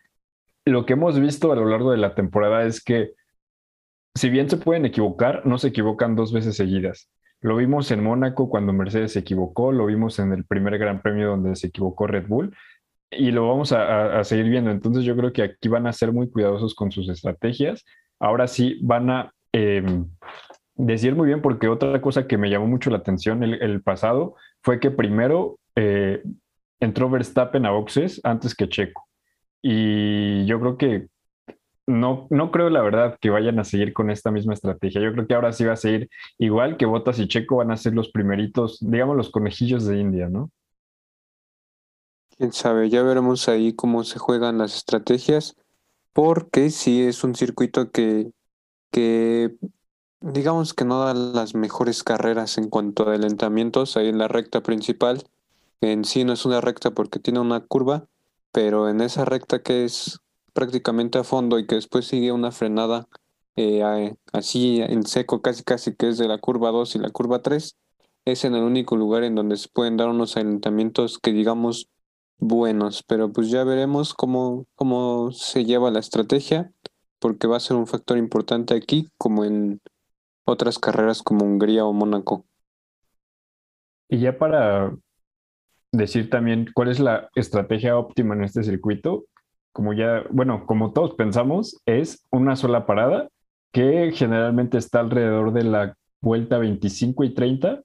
lo 0.64 0.84
que 0.84 0.92
hemos 0.92 1.18
visto 1.18 1.50
a 1.50 1.56
lo 1.56 1.66
largo 1.66 1.90
de 1.90 1.96
la 1.96 2.14
temporada 2.14 2.64
es 2.64 2.82
que 2.82 3.12
si 4.14 4.30
bien 4.30 4.50
se 4.50 4.56
pueden 4.56 4.84
equivocar, 4.84 5.46
no 5.46 5.58
se 5.58 5.68
equivocan 5.68 6.16
dos 6.16 6.32
veces 6.32 6.56
seguidas. 6.56 7.08
Lo 7.40 7.56
vimos 7.56 7.90
en 7.90 8.04
Mónaco 8.04 8.48
cuando 8.48 8.72
Mercedes 8.72 9.12
se 9.12 9.20
equivocó, 9.20 9.72
lo 9.72 9.86
vimos 9.86 10.18
en 10.18 10.32
el 10.32 10.44
primer 10.44 10.78
Gran 10.78 11.02
Premio 11.02 11.30
donde 11.30 11.56
se 11.56 11.68
equivocó 11.68 12.06
Red 12.06 12.28
Bull 12.28 12.54
y 13.10 13.30
lo 13.30 13.48
vamos 13.48 13.72
a, 13.72 14.22
seguir 14.24 14.48
viendo. 14.48 14.70
Entonces 14.70 15.04
yo 15.04 15.16
creo 15.16 15.32
que 15.32 15.42
aquí 15.42 15.68
van 15.68 15.86
a 15.86 15.92
ser 15.92 16.12
muy 16.12 16.30
cuidadosos 16.30 16.74
con 16.74 16.92
sus 16.92 17.08
estrategias. 17.08 17.84
Ahora 18.20 18.46
sí 18.46 18.78
van 18.82 19.10
a 19.10 19.32
em, 19.52 20.06
decir 20.76 21.14
muy 21.14 21.26
bien 21.26 21.42
porque 21.42 21.68
otra 21.68 22.00
cosa 22.00 22.26
que 22.26 22.38
me 22.38 22.48
llamó 22.48 22.66
mucho 22.66 22.90
la 22.90 22.98
atención 22.98 23.42
el, 23.42 23.82
pasado 23.82 24.36
fue 24.62 24.80
que 24.80 24.90
primero 24.90 25.58
eh, 25.76 26.22
entró 26.80 27.10
Verstappen 27.10 27.66
a 27.66 27.70
boxes 27.70 28.20
antes 28.24 28.54
que 28.54 28.68
Checo. 28.68 29.06
Y 29.62 30.44
yo 30.46 30.60
creo 30.60 30.76
que 30.76 31.08
no, 31.86 32.26
no 32.30 32.50
creo 32.50 32.70
la 32.70 32.82
verdad 32.82 33.18
que 33.20 33.30
vayan 33.30 33.58
a 33.58 33.64
seguir 33.64 33.92
con 33.92 34.10
esta 34.10 34.30
misma 34.30 34.54
estrategia. 34.54 35.00
Yo 35.00 35.12
creo 35.12 35.26
que 35.26 35.34
ahora 35.34 35.52
sí 35.52 35.64
va 35.64 35.72
a 35.72 35.76
seguir 35.76 36.08
igual 36.38 36.76
que 36.76 36.86
Bottas 36.86 37.18
y 37.18 37.28
Checo 37.28 37.56
van 37.56 37.70
a 37.70 37.76
ser 37.76 37.94
los 37.94 38.10
primeritos, 38.10 38.78
digamos, 38.80 39.16
los 39.16 39.30
conejillos 39.30 39.84
de 39.86 39.98
India, 39.98 40.28
¿no? 40.28 40.50
Quién 42.36 42.52
sabe, 42.52 42.88
ya 42.88 43.02
veremos 43.02 43.48
ahí 43.48 43.74
cómo 43.74 44.04
se 44.04 44.18
juegan 44.18 44.58
las 44.58 44.76
estrategias, 44.76 45.56
porque 46.12 46.70
sí 46.70 47.02
es 47.02 47.24
un 47.24 47.34
circuito 47.34 47.90
que, 47.90 48.30
que 48.90 49.54
digamos 50.20 50.74
que 50.74 50.84
no 50.84 51.00
da 51.00 51.14
las 51.14 51.54
mejores 51.54 52.02
carreras 52.02 52.58
en 52.58 52.68
cuanto 52.68 53.04
a 53.04 53.08
adelantamientos 53.08 53.96
ahí 53.96 54.08
en 54.08 54.18
la 54.18 54.28
recta 54.28 54.62
principal. 54.62 55.24
En 55.80 56.04
sí 56.04 56.24
no 56.24 56.32
es 56.32 56.44
una 56.44 56.60
recta 56.60 56.92
porque 56.92 57.18
tiene 57.18 57.40
una 57.40 57.60
curva, 57.60 58.06
pero 58.52 58.88
en 58.88 59.00
esa 59.00 59.24
recta 59.24 59.62
que 59.62 59.84
es 59.84 60.20
prácticamente 60.52 61.18
a 61.18 61.24
fondo 61.24 61.58
y 61.58 61.66
que 61.66 61.76
después 61.76 62.06
sigue 62.06 62.32
una 62.32 62.52
frenada 62.52 63.08
eh, 63.56 64.14
así 64.32 64.80
en 64.80 65.04
seco, 65.04 65.42
casi 65.42 65.62
casi 65.62 65.94
que 65.94 66.08
es 66.08 66.18
de 66.18 66.28
la 66.28 66.38
curva 66.38 66.70
2 66.70 66.96
y 66.96 66.98
la 66.98 67.10
curva 67.10 67.42
3, 67.42 67.76
es 68.24 68.44
en 68.44 68.54
el 68.54 68.62
único 68.62 68.96
lugar 68.96 69.24
en 69.24 69.34
donde 69.34 69.56
se 69.56 69.68
pueden 69.68 69.96
dar 69.96 70.08
unos 70.08 70.36
adelantamientos 70.36 71.18
que 71.18 71.32
digamos 71.32 71.88
buenos, 72.38 73.02
pero 73.02 73.32
pues 73.32 73.50
ya 73.50 73.64
veremos 73.64 74.14
cómo, 74.14 74.66
cómo 74.74 75.32
se 75.32 75.64
lleva 75.64 75.90
la 75.90 76.00
estrategia, 76.00 76.72
porque 77.18 77.46
va 77.46 77.56
a 77.56 77.60
ser 77.60 77.76
un 77.76 77.86
factor 77.86 78.18
importante 78.18 78.74
aquí, 78.74 79.08
como 79.18 79.44
en 79.44 79.80
otras 80.44 80.78
carreras 80.78 81.22
como 81.22 81.44
Hungría 81.44 81.84
o 81.84 81.92
Mónaco. 81.92 82.46
Y 84.08 84.18
ya 84.18 84.36
para 84.38 84.92
decir 85.92 86.30
también 86.30 86.68
cuál 86.74 86.88
es 86.88 87.00
la 87.00 87.28
estrategia 87.34 87.96
óptima 87.96 88.34
en 88.34 88.44
este 88.44 88.62
circuito, 88.62 89.26
como 89.72 89.92
ya, 89.92 90.24
bueno, 90.30 90.66
como 90.66 90.92
todos 90.92 91.14
pensamos, 91.14 91.80
es 91.86 92.26
una 92.30 92.56
sola 92.56 92.86
parada 92.86 93.28
que 93.72 94.12
generalmente 94.12 94.78
está 94.78 95.00
alrededor 95.00 95.52
de 95.52 95.64
la 95.64 95.94
vuelta 96.20 96.58
25 96.58 97.24
y 97.24 97.34
30 97.34 97.82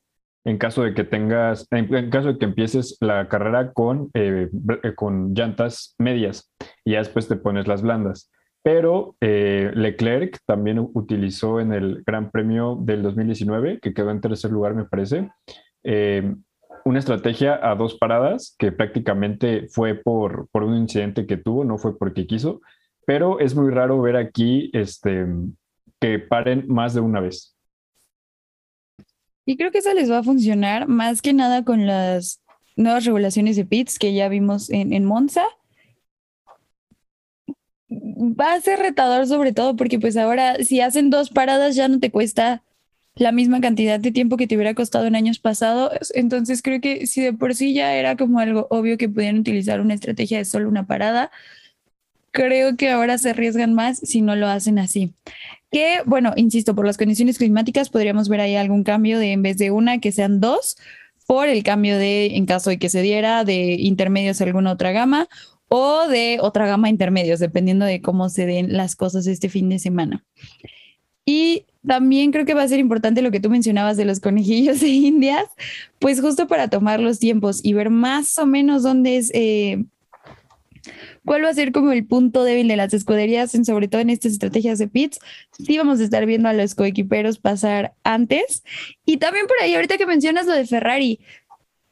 en 0.48 0.58
caso 0.58 0.82
de 0.84 0.94
que 0.94 1.03
tengas, 1.03 1.67
en, 1.72 2.10
caso 2.10 2.29
de 2.29 2.39
que 2.39 2.46
empieces 2.46 2.98
la 3.01 3.27
carrera 3.27 3.74
con, 3.74 4.10
eh, 4.13 4.50
con 4.96 5.34
llantas 5.34 5.94
medias 5.98 6.53
y 6.86 6.94
ya 6.94 7.00
después 7.00 7.27
te 7.27 7.36
pones 7.36 7.67
las 7.67 7.82
blandas. 7.82 8.32
Pero 8.63 9.17
eh, 9.20 9.72
Leclerc 9.75 10.39
también 10.46 10.79
utilizó 10.79 11.60
en 11.60 11.74
el 11.74 12.01
Gran 12.06 12.32
Premio 12.32 12.77
del 12.82 13.03
2019, 13.03 13.79
que 13.82 13.94
quedó 13.94 14.10
en 14.10 14.22
tercer 14.22 14.51
lugar, 14.51 14.74
me 14.74 14.86
parece, 14.86 15.29
eh, 15.84 16.34
una 16.88 17.00
estrategia 17.00 17.60
a 17.62 17.75
dos 17.75 17.96
paradas 17.96 18.56
que 18.58 18.72
prácticamente 18.72 19.67
fue 19.67 19.96
por, 19.96 20.48
por 20.50 20.63
un 20.63 20.77
incidente 20.77 21.25
que 21.25 21.38
tuvo, 21.38 21.63
no 21.65 21.77
fue 21.77 21.98
porque 21.98 22.25
quiso, 22.25 22.62
pero 23.06 23.39
es 23.39 23.56
muy 23.56 23.72
raro 23.72 24.01
ver 24.01 24.15
aquí 24.15 24.70
este, 24.74 25.25
que 26.00 26.20
paren 26.20 26.65
más 26.67 26.94
de 26.94 27.01
una 27.01 27.20
vez. 27.20 27.56
Y 29.46 29.58
creo 29.58 29.72
que 29.72 29.79
eso 29.79 29.94
les 29.94 30.12
va 30.12 30.20
a 30.20 30.24
funcionar 30.24 30.88
más 30.88 31.22
que 31.22 31.34
nada 31.34 31.63
con 31.63 31.86
las 31.86 32.41
nuevas 32.75 33.06
regulaciones 33.06 33.56
de 33.56 33.65
pits 33.65 34.00
que 34.00 34.13
ya 34.13 34.29
vimos 34.29 34.70
en, 34.70 34.94
en 34.94 35.06
Monza 35.06 35.44
va 37.89 38.53
a 38.53 38.62
ser 38.62 38.79
retador 38.79 39.25
sobre 39.27 39.53
todo 39.53 39.75
porque 39.75 40.00
pues 40.00 40.17
ahora 40.17 40.56
si 40.63 40.82
hacen 40.82 41.10
dos 41.10 41.29
paradas 41.29 41.75
ya 41.75 41.88
no 41.88 42.00
te 42.00 42.12
cuesta 42.12 42.63
la 43.20 43.32
misma 43.32 43.62
cantidad 43.62 44.00
de 44.00 44.12
tiempo 44.12 44.38
que 44.38 44.48
te 44.48 44.56
hubiera 44.56 44.74
costado 44.74 45.06
en 45.06 45.16
años 45.16 45.40
pasados. 45.40 46.12
Entonces 46.14 46.62
creo 46.62 46.82
que 46.82 47.08
si 47.08 47.22
de 47.22 47.34
por 47.34 47.56
sí 47.56 47.74
ya 47.74 47.96
era 47.96 48.16
como 48.16 48.40
algo 48.40 48.68
obvio 48.70 48.98
que 48.98 49.10
pudieran 49.10 49.40
utilizar 49.40 49.82
una 49.82 49.94
estrategia 49.94 50.38
de 50.38 50.46
solo 50.46 50.70
una 50.70 50.86
parada, 50.86 51.32
creo 52.32 52.76
que 52.78 52.90
ahora 52.90 53.18
se 53.18 53.32
arriesgan 53.32 53.74
más 53.74 54.00
si 54.00 54.22
no 54.22 54.36
lo 54.36 54.48
hacen 54.48 54.80
así. 54.80 55.14
Que 55.72 56.02
bueno, 56.06 56.34
insisto, 56.36 56.76
por 56.76 56.86
las 56.86 56.98
condiciones 56.98 57.38
climáticas 57.38 57.90
podríamos 57.90 58.30
ver 58.30 58.42
ahí 58.42 58.56
algún 58.56 58.84
cambio 58.84 59.20
de 59.20 59.32
en 59.32 59.42
vez 59.42 59.58
de 59.58 59.72
una 59.72 60.00
que 60.00 60.12
sean 60.12 60.40
dos 60.40 60.78
por 61.26 61.50
el 61.50 61.62
cambio 61.64 61.98
de, 61.98 62.38
en 62.38 62.46
caso 62.46 62.70
de 62.70 62.80
que 62.80 62.90
se 62.90 63.02
diera, 63.02 63.44
de 63.44 63.74
intermedios 63.74 64.40
a 64.40 64.46
alguna 64.46 64.72
otra 64.72 64.94
gama, 64.94 65.28
o 65.68 66.08
de 66.08 66.38
otra 66.42 66.68
gama 66.68 66.90
intermedios, 66.90 67.40
dependiendo 67.40 67.86
de 67.86 68.02
cómo 68.02 68.30
se 68.30 68.46
den 68.46 68.76
las 68.76 68.96
cosas 68.96 69.28
este 69.28 69.50
fin 69.50 69.68
de 69.68 69.80
semana. 69.80 70.24
Y 71.26 71.66
también 71.88 72.32
creo 72.32 72.46
que 72.46 72.53
va 72.53 72.63
a 72.63 72.67
ser 72.67 72.79
importante 72.79 73.22
lo 73.22 73.32
que 73.32 73.39
tú 73.39 73.50
mencionabas 73.50 73.98
de 73.98 74.06
los 74.06 74.20
conejillos 74.20 74.79
de 74.82 74.89
Indias, 74.89 75.46
pues 76.00 76.22
justo 76.22 76.48
para 76.48 76.70
tomar 76.70 77.00
los 77.00 77.20
tiempos 77.20 77.62
y 77.63 77.74
ver 77.74 77.89
más 77.89 78.38
o 78.38 78.46
menos 78.46 78.84
dónde 78.84 79.17
es, 79.17 79.32
eh, 79.34 79.84
cuál 81.25 81.44
va 81.44 81.50
a 81.50 81.53
ser 81.53 81.72
como 81.72 81.91
el 81.91 82.06
punto 82.06 82.44
débil 82.44 82.67
de 82.67 82.75
las 82.75 82.94
escuderías, 82.94 83.56
en, 83.56 83.65
sobre 83.65 83.88
todo 83.88 84.01
en 84.01 84.10
estas 84.10 84.34
estrategias 84.34 84.79
de 84.79 84.88
pits. 84.88 85.20
Sí 85.51 85.77
vamos 85.77 86.00
a 86.00 86.03
estar 86.03 86.25
viendo 86.25 86.50
a 86.50 86.53
los 86.53 86.75
coequiperos 86.75 87.39
pasar 87.39 87.94
antes. 88.03 88.63
Y 89.06 89.17
también 89.17 89.48
por 89.48 89.58
ahí, 89.62 89.75
ahorita 89.75 89.98
que 89.98 90.06
mencionas 90.06 90.46
lo 90.46 90.53
de 90.53 90.65
Ferrari, 90.65 91.20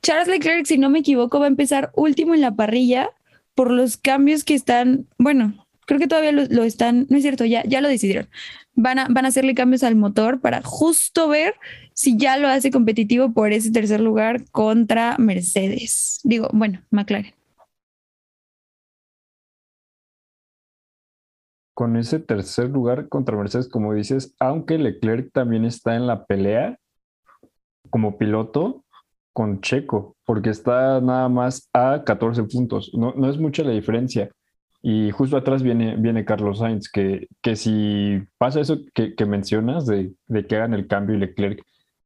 Charles 0.02 0.28
Leclerc, 0.28 0.66
si 0.66 0.78
no 0.78 0.90
me 0.90 1.00
equivoco, 1.00 1.40
va 1.40 1.46
a 1.46 1.50
empezar 1.50 1.92
último 1.96 2.36
en 2.36 2.42
la 2.42 2.56
parrilla 2.56 3.10
por 3.56 3.72
los 3.72 3.98
cambios 3.98 4.44
que 4.44 4.54
están, 4.54 5.08
bueno, 5.18 5.66
creo 5.86 6.00
que 6.00 6.08
todavía 6.08 6.32
lo, 6.32 6.64
están, 6.64 7.08
no 7.10 7.18
es 7.18 7.24
cierto, 7.24 7.46
ya, 7.46 7.64
ya 7.66 7.82
lo 7.82 7.88
decidieron. 7.88 8.28
Van 8.76 9.00
a, 9.00 9.08
van 9.10 9.26
a 9.26 9.30
hacerle 9.30 9.56
cambios 9.56 9.84
al 9.84 9.96
motor 9.96 10.42
para 10.42 10.62
justo 10.62 11.30
ver 11.30 11.56
si 11.94 12.18
ya 12.18 12.38
lo 12.38 12.48
hace 12.48 12.72
competitivo 12.72 13.34
por 13.34 13.54
ese 13.54 13.72
tercer 13.72 14.02
lugar 14.02 14.50
contra 14.52 15.16
Mercedes. 15.18 16.20
Digo, 16.24 16.50
bueno, 16.54 16.82
McLaren. 16.92 17.34
Con 21.74 21.98
ese 21.98 22.20
tercer 22.20 22.70
lugar 22.70 23.10
contra 23.10 23.36
Mercedes, 23.36 23.68
como 23.68 23.94
dices, 23.94 24.34
aunque 24.40 24.78
Leclerc 24.78 25.32
también 25.34 25.66
está 25.66 25.96
en 25.96 26.08
la 26.08 26.26
pelea 26.26 26.78
como 27.90 28.18
piloto, 28.18 28.86
con 29.36 29.60
Checo, 29.60 30.16
porque 30.26 30.50
está 30.50 31.02
nada 31.02 31.28
más 31.28 31.70
a 31.74 32.04
14 32.06 32.44
puntos. 32.44 32.92
No, 32.94 33.14
no 33.18 33.30
es 33.30 33.38
mucha 33.38 33.64
la 33.64 33.72
diferencia. 33.72 34.32
Y 34.88 35.10
justo 35.10 35.36
atrás 35.36 35.64
viene, 35.64 35.96
viene 35.96 36.26
Carlos 36.26 36.60
Sainz, 36.60 36.92
que, 36.92 37.28
que 37.42 37.56
si 37.56 38.22
pasa 38.38 38.60
eso 38.60 38.78
que, 38.94 39.26
mencionas 39.26 39.88
de, 39.88 40.14
de, 40.28 40.46
que 40.46 40.58
hagan 40.58 40.76
el 40.76 40.86
cambio 40.86 41.16
y 41.16 41.20
Leclerc 41.22 41.64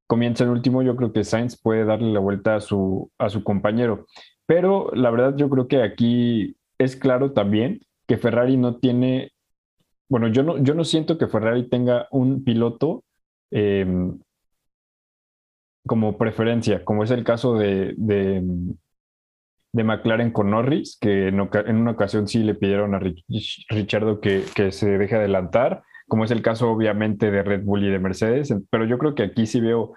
comienza 0.07 0.45
el 0.45 0.51
último, 0.51 0.81
yo 0.81 0.95
creo 0.95 1.11
que 1.11 1.25
Sainz 1.25 1.61
puede 1.61 1.83
darle 1.83 2.13
la 2.13 2.21
vuelta 2.21 2.55
a 2.55 2.61
su, 2.61 3.11
a 3.17 3.29
su 3.29 3.43
compañero. 3.43 4.05
Pero 4.45 4.91
la 4.93 5.11
verdad 5.11 5.35
yo 5.35 5.49
creo 5.49 5.67
que 5.67 5.83
aquí 5.83 6.55
es 6.77 6.95
claro 6.95 7.33
también 7.33 7.81
que 8.07 8.17
Ferrari 8.17 8.55
no 8.55 8.77
tiene, 8.77 9.33
bueno, 10.07 10.29
yo 10.29 10.43
no, 10.43 10.57
yo 10.57 10.73
no 10.73 10.85
siento 10.85 11.17
que 11.17 11.27
Ferrari 11.27 11.67
tenga 11.67 12.07
un 12.11 12.45
piloto 12.45 13.03
eh, 13.51 13.85
como 15.85 16.17
preferencia, 16.17 16.85
como 16.85 17.03
es 17.03 17.11
el 17.11 17.25
caso 17.25 17.55
de, 17.55 17.93
de, 17.97 18.41
de 19.71 19.83
McLaren 19.83 20.31
con 20.31 20.49
Norris, 20.49 20.97
que 20.99 21.27
en, 21.27 21.39
una 21.39 21.91
ocasión 21.91 22.27
sí 22.27 22.43
le 22.43 22.55
pidieron 22.55 22.95
a 22.95 23.01
Richardo 23.69 24.19
que, 24.19 24.43
que, 24.55 24.71
se 24.71 24.97
deje 24.97 25.15
adelantar, 25.15 25.83
como 26.07 26.23
es 26.25 26.31
el 26.31 26.41
caso 26.41 26.69
obviamente 26.69 27.29
de 27.29 27.43
Red 27.43 27.63
Bull 27.63 27.83
y 27.83 27.89
de 27.89 27.99
Mercedes, 27.99 28.53
pero 28.71 28.85
yo 28.85 28.97
creo 28.97 29.13
que 29.15 29.23
aquí 29.23 29.45
sí 29.45 29.61
veo 29.61 29.93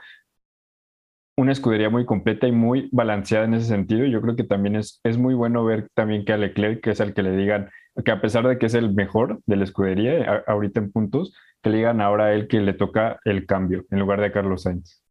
una 1.36 1.52
escudería 1.52 1.90
muy 1.90 2.04
completa 2.04 2.46
y 2.46 2.52
muy 2.52 2.88
balanceada 2.92 3.46
en 3.46 3.54
ese 3.54 3.66
sentido. 3.66 4.04
Yo 4.06 4.20
creo 4.20 4.36
que 4.36 4.44
también 4.44 4.76
es, 4.76 5.00
es 5.04 5.18
muy 5.18 5.34
bueno 5.34 5.64
ver 5.64 5.88
también 5.94 6.24
que 6.24 6.32
a 6.32 6.36
Leclerc, 6.36 6.82
que 6.82 6.90
es 6.90 7.00
el 7.00 7.14
que 7.14 7.22
le 7.22 7.36
digan, 7.36 7.70
que 8.04 8.10
a 8.10 8.20
pesar 8.20 8.46
de 8.46 8.58
que 8.58 8.66
es 8.66 8.74
el 8.74 8.92
mejor 8.92 9.40
de 9.46 9.56
la 9.56 9.64
escudería 9.64 10.30
a, 10.30 10.52
ahorita 10.52 10.80
en 10.80 10.92
puntos, 10.92 11.34
que 11.62 11.70
le 11.70 11.78
digan 11.78 12.00
ahora 12.00 12.26
a 12.26 12.34
él 12.34 12.48
que 12.48 12.60
le 12.60 12.74
toca 12.74 13.18
el 13.24 13.46
cambio 13.46 13.84
en 13.90 14.00
lugar 14.00 14.20
de 14.20 14.32
Carlos 14.32 14.62
Sainz. 14.62 15.01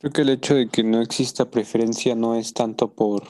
Creo 0.00 0.12
que 0.12 0.22
el 0.22 0.30
hecho 0.30 0.54
de 0.54 0.68
que 0.68 0.82
no 0.82 1.02
exista 1.02 1.50
preferencia 1.50 2.14
no 2.14 2.34
es 2.34 2.54
tanto 2.54 2.94
por 2.94 3.22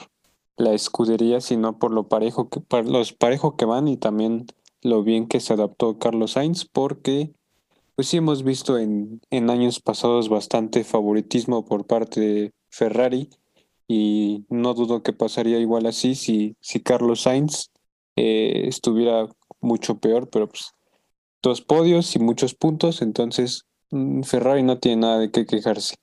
la 0.56 0.72
escudería, 0.72 1.40
sino 1.40 1.80
por 1.80 1.90
lo 1.90 2.06
parejo 2.06 2.48
que, 2.48 2.60
los 2.84 3.12
parejos 3.12 3.54
que 3.58 3.64
van 3.64 3.88
y 3.88 3.96
también 3.96 4.46
lo 4.80 5.02
bien 5.02 5.26
que 5.26 5.40
se 5.40 5.52
adaptó 5.52 5.98
Carlos 5.98 6.32
Sainz, 6.32 6.64
porque 6.64 7.32
pues 7.96 8.06
sí 8.06 8.18
hemos 8.18 8.44
visto 8.44 8.78
en, 8.78 9.20
en 9.30 9.50
años 9.50 9.80
pasados 9.80 10.28
bastante 10.28 10.84
favoritismo 10.84 11.64
por 11.64 11.88
parte 11.88 12.20
de 12.20 12.52
Ferrari 12.68 13.30
y 13.88 14.44
no 14.48 14.72
dudo 14.74 15.02
que 15.02 15.12
pasaría 15.12 15.58
igual 15.58 15.86
así 15.86 16.14
si, 16.14 16.54
si 16.60 16.78
Carlos 16.78 17.22
Sainz 17.22 17.70
eh, 18.14 18.68
estuviera 18.68 19.26
mucho 19.60 19.98
peor, 19.98 20.30
pero 20.30 20.48
pues 20.48 20.72
dos 21.42 21.62
podios 21.62 22.14
y 22.14 22.20
muchos 22.20 22.54
puntos, 22.54 23.02
entonces 23.02 23.64
mm, 23.90 24.22
Ferrari 24.22 24.62
no 24.62 24.78
tiene 24.78 25.00
nada 25.00 25.18
de 25.18 25.32
qué 25.32 25.46
quejarse. 25.46 25.96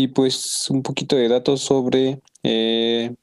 Y 0.00 0.08
pues 0.08 0.68
un 0.70 0.82
poquito 0.82 1.16
de 1.16 1.28
datos 1.28 1.60
sobre 1.60 2.22
eh, 2.42 3.14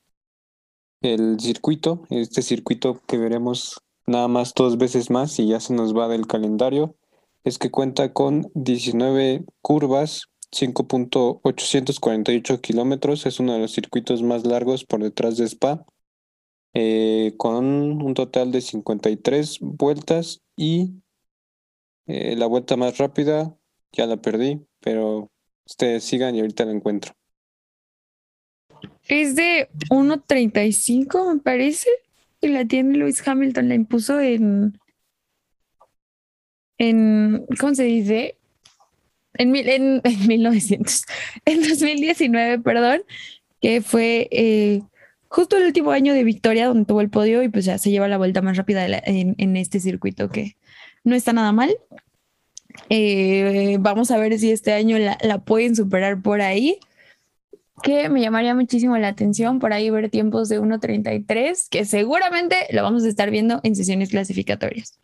el 1.01 1.39
circuito, 1.39 2.03
este 2.11 2.43
circuito 2.43 3.01
que 3.07 3.17
veremos 3.17 3.81
nada 4.05 4.27
más 4.27 4.53
dos 4.53 4.77
veces 4.77 5.09
más 5.09 5.39
y 5.39 5.47
ya 5.47 5.59
se 5.59 5.73
nos 5.73 5.97
va 5.97 6.07
del 6.07 6.27
calendario, 6.27 6.95
es 7.43 7.57
que 7.57 7.71
cuenta 7.71 8.13
con 8.13 8.51
19 8.53 9.43
curvas, 9.63 10.27
5.848 10.51 12.61
kilómetros, 12.61 13.25
es 13.25 13.39
uno 13.39 13.53
de 13.53 13.59
los 13.59 13.71
circuitos 13.71 14.21
más 14.21 14.45
largos 14.45 14.85
por 14.85 15.01
detrás 15.01 15.37
de 15.37 15.45
Spa, 15.45 15.83
eh, 16.75 17.33
con 17.37 18.03
un 18.03 18.13
total 18.13 18.51
de 18.51 18.61
53 18.61 19.57
vueltas 19.61 20.43
y 20.55 21.01
eh, 22.05 22.35
la 22.35 22.45
vuelta 22.45 22.77
más 22.77 22.99
rápida 22.99 23.57
ya 23.91 24.05
la 24.05 24.17
perdí, 24.17 24.63
pero 24.79 25.31
Ustedes 25.67 26.05
sigan 26.05 26.33
y 26.33 26.39
ahorita 26.39 26.63
lo 26.65 26.71
encuentro. 26.71 27.13
Es 29.07 29.35
de 29.35 29.69
1.35, 29.89 31.33
me 31.33 31.39
parece. 31.41 31.89
Y 32.39 32.47
la 32.47 32.65
tiene 32.65 32.97
Lewis 32.97 33.25
Hamilton, 33.27 33.67
la 33.67 33.75
impuso 33.75 34.19
en. 34.19 34.79
en 36.77 37.45
¿Cómo 37.59 37.75
se 37.75 37.83
dice? 37.83 38.37
En, 39.33 39.55
en, 39.55 40.01
en 40.03 40.27
1900. 40.27 41.05
En 41.45 41.61
2019, 41.61 42.59
perdón. 42.59 43.01
Que 43.59 43.81
fue 43.81 44.29
eh, 44.31 44.83
justo 45.27 45.57
el 45.57 45.65
último 45.65 45.91
año 45.91 46.13
de 46.13 46.23
victoria 46.23 46.67
donde 46.67 46.85
tuvo 46.85 47.01
el 47.01 47.09
podio 47.09 47.43
y 47.43 47.49
pues 47.49 47.65
ya 47.65 47.77
se 47.77 47.89
lleva 47.89 48.07
la 48.07 48.17
vuelta 48.17 48.41
más 48.41 48.55
rápida 48.55 48.85
en 48.85 49.57
este 49.57 49.79
circuito 49.79 50.29
que 50.29 50.55
no 51.03 51.15
está 51.15 51.33
nada 51.33 51.51
mal. 51.51 51.75
Eh, 52.89 53.77
vamos 53.79 54.11
a 54.11 54.17
ver 54.17 54.37
si 54.39 54.51
este 54.51 54.73
año 54.73 54.97
la, 54.97 55.39
pueden 55.39 55.75
superar 55.75 56.21
por 56.21 56.41
ahí. 56.41 56.79
Que 57.83 58.09
me 58.09 58.21
llamaría 58.21 58.55
muchísimo 58.55 58.97
la 58.97 59.09
atención 59.09 59.59
por 59.59 59.71
ahí 59.71 59.91
ver 59.91 60.09
tiempos 60.09 60.49
de 60.49 60.59
1.33, 60.59 61.69
que 61.69 61.85
seguramente 61.85 62.55
lo 62.71 62.81
vamos 62.81 63.03
a 63.03 63.07
estar 63.07 63.29
viendo 63.29 63.59
en 63.61 63.75
sesiones 63.75 64.09
clasificatorias. 64.09 64.99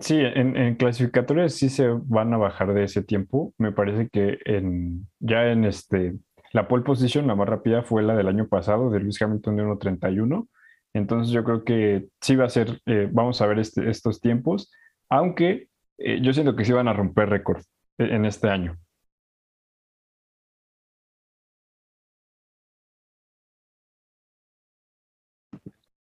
Sí, 0.00 0.16
en, 0.20 0.56
en, 0.56 0.76
clasificatorias 0.76 1.54
sí 1.54 1.68
se 1.68 1.88
van 1.88 2.32
a 2.34 2.36
bajar 2.36 2.72
de 2.72 2.84
ese 2.84 3.02
tiempo. 3.02 3.52
Me 3.58 3.72
parece 3.72 4.08
que 4.08 4.38
en, 4.44 5.08
ya 5.18 5.46
en 5.50 5.64
este, 5.64 6.14
la 6.52 6.68
pole 6.68 6.84
position, 6.84 7.26
la 7.26 7.34
más 7.34 7.48
rápida 7.48 7.82
fue 7.82 8.02
la 8.02 8.14
del 8.14 8.28
año 8.28 8.46
pasado, 8.48 8.90
de 8.90 9.00
Luis 9.00 9.20
Hamilton 9.20 9.56
de 9.56 9.64
1.31 9.64 10.48
entonces 10.94 11.32
yo 11.32 11.44
creo 11.44 11.64
que 11.64 12.08
sí 12.20 12.36
va 12.36 12.46
a 12.46 12.48
ser, 12.48 12.80
eh, 12.86 13.08
vamos 13.10 13.40
a 13.40 13.46
ver 13.46 13.58
este, 13.58 13.88
estos 13.88 14.20
tiempos, 14.20 14.70
aunque 15.08 15.68
eh, 15.98 16.20
yo 16.22 16.32
siento 16.32 16.56
que 16.56 16.64
sí 16.64 16.72
van 16.72 16.88
a 16.88 16.92
romper 16.92 17.28
récord 17.28 17.62
en 17.98 18.24
este 18.24 18.48
año. 18.48 18.78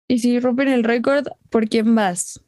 Y 0.08 0.20
si 0.20 0.40
rompen 0.40 0.70
el 0.70 0.84
récord, 0.84 1.28
¿por 1.52 1.70
quién 1.70 1.94
vas? 1.94 2.44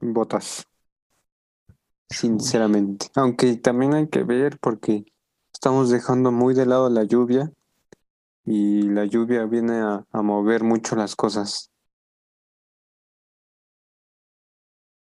Botas. 0.00 0.64
Sinceramente. 2.08 3.06
Aunque 3.16 3.56
también 3.56 3.94
hay 3.94 4.08
que 4.08 4.22
ver 4.22 4.58
porque 4.60 5.04
estamos 5.52 5.90
dejando 5.90 6.30
muy 6.30 6.54
de 6.54 6.66
lado 6.66 6.88
la 6.88 7.02
lluvia 7.02 7.50
y 8.44 8.82
la 8.82 9.04
lluvia 9.04 9.44
viene 9.46 9.74
a, 9.80 10.04
a 10.10 10.22
mover 10.22 10.62
mucho 10.62 10.96
las 10.96 11.16
cosas. 11.16 11.70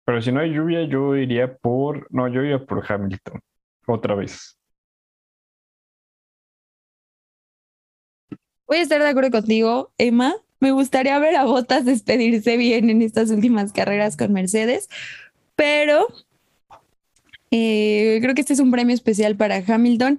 Pero 0.05 0.22
si 0.22 0.33
no 0.33 0.40
hay 0.40 0.55
lluvia, 0.55 0.85
yo 0.88 1.14
iría 1.16 1.57
por. 1.57 2.07
No, 2.11 2.29
yo 2.29 2.42
iría 2.42 2.64
por 2.64 2.83
Hamilton. 2.90 3.40
Otra 3.87 4.14
vez. 4.14 4.59
Voy 8.66 8.79
a 8.79 8.83
estar 8.83 9.01
de 9.01 9.09
acuerdo 9.09 9.31
contigo, 9.31 9.92
Emma. 9.98 10.35
Me 10.61 10.72
gustaría 10.72 11.18
ver 11.18 11.37
a 11.37 11.44
Bottas 11.44 11.85
despedirse 11.85 12.57
bien 12.57 12.90
en 12.90 13.03
estas 13.03 13.31
últimas 13.31 13.72
carreras 13.72 14.16
con 14.16 14.33
Mercedes, 14.33 14.88
pero 15.55 16.09
eh, 17.51 18.18
creo 18.20 18.35
que 18.35 18.40
este 18.40 18.55
es 18.55 18.61
un 18.61 18.70
premio 18.70 18.94
especial 18.94 19.37
para 19.37 19.62
Hamilton 19.66 20.18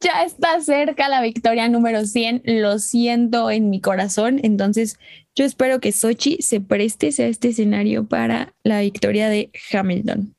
ya 0.00 0.22
está 0.24 0.60
cerca 0.60 1.08
la 1.08 1.22
victoria 1.22 1.68
número 1.68 2.04
100, 2.04 2.42
lo 2.44 2.78
siento 2.78 3.50
en 3.50 3.70
mi 3.70 3.80
corazón, 3.80 4.40
entonces 4.42 4.98
yo 5.34 5.44
espero 5.44 5.80
que 5.80 5.92
Sochi 5.92 6.38
se 6.40 6.60
preste 6.60 7.08
a 7.18 7.26
este 7.26 7.48
escenario 7.48 8.06
para 8.06 8.54
la 8.62 8.80
victoria 8.80 9.28
de 9.28 9.50
Hamilton. 9.72 10.34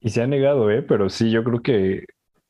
Y 0.00 0.10
se 0.10 0.22
ha 0.22 0.26
negado, 0.26 0.70
¿eh? 0.70 0.82
pero 0.82 1.08
sí, 1.08 1.30
yo 1.30 1.42
creo 1.42 1.62
que 1.62 2.04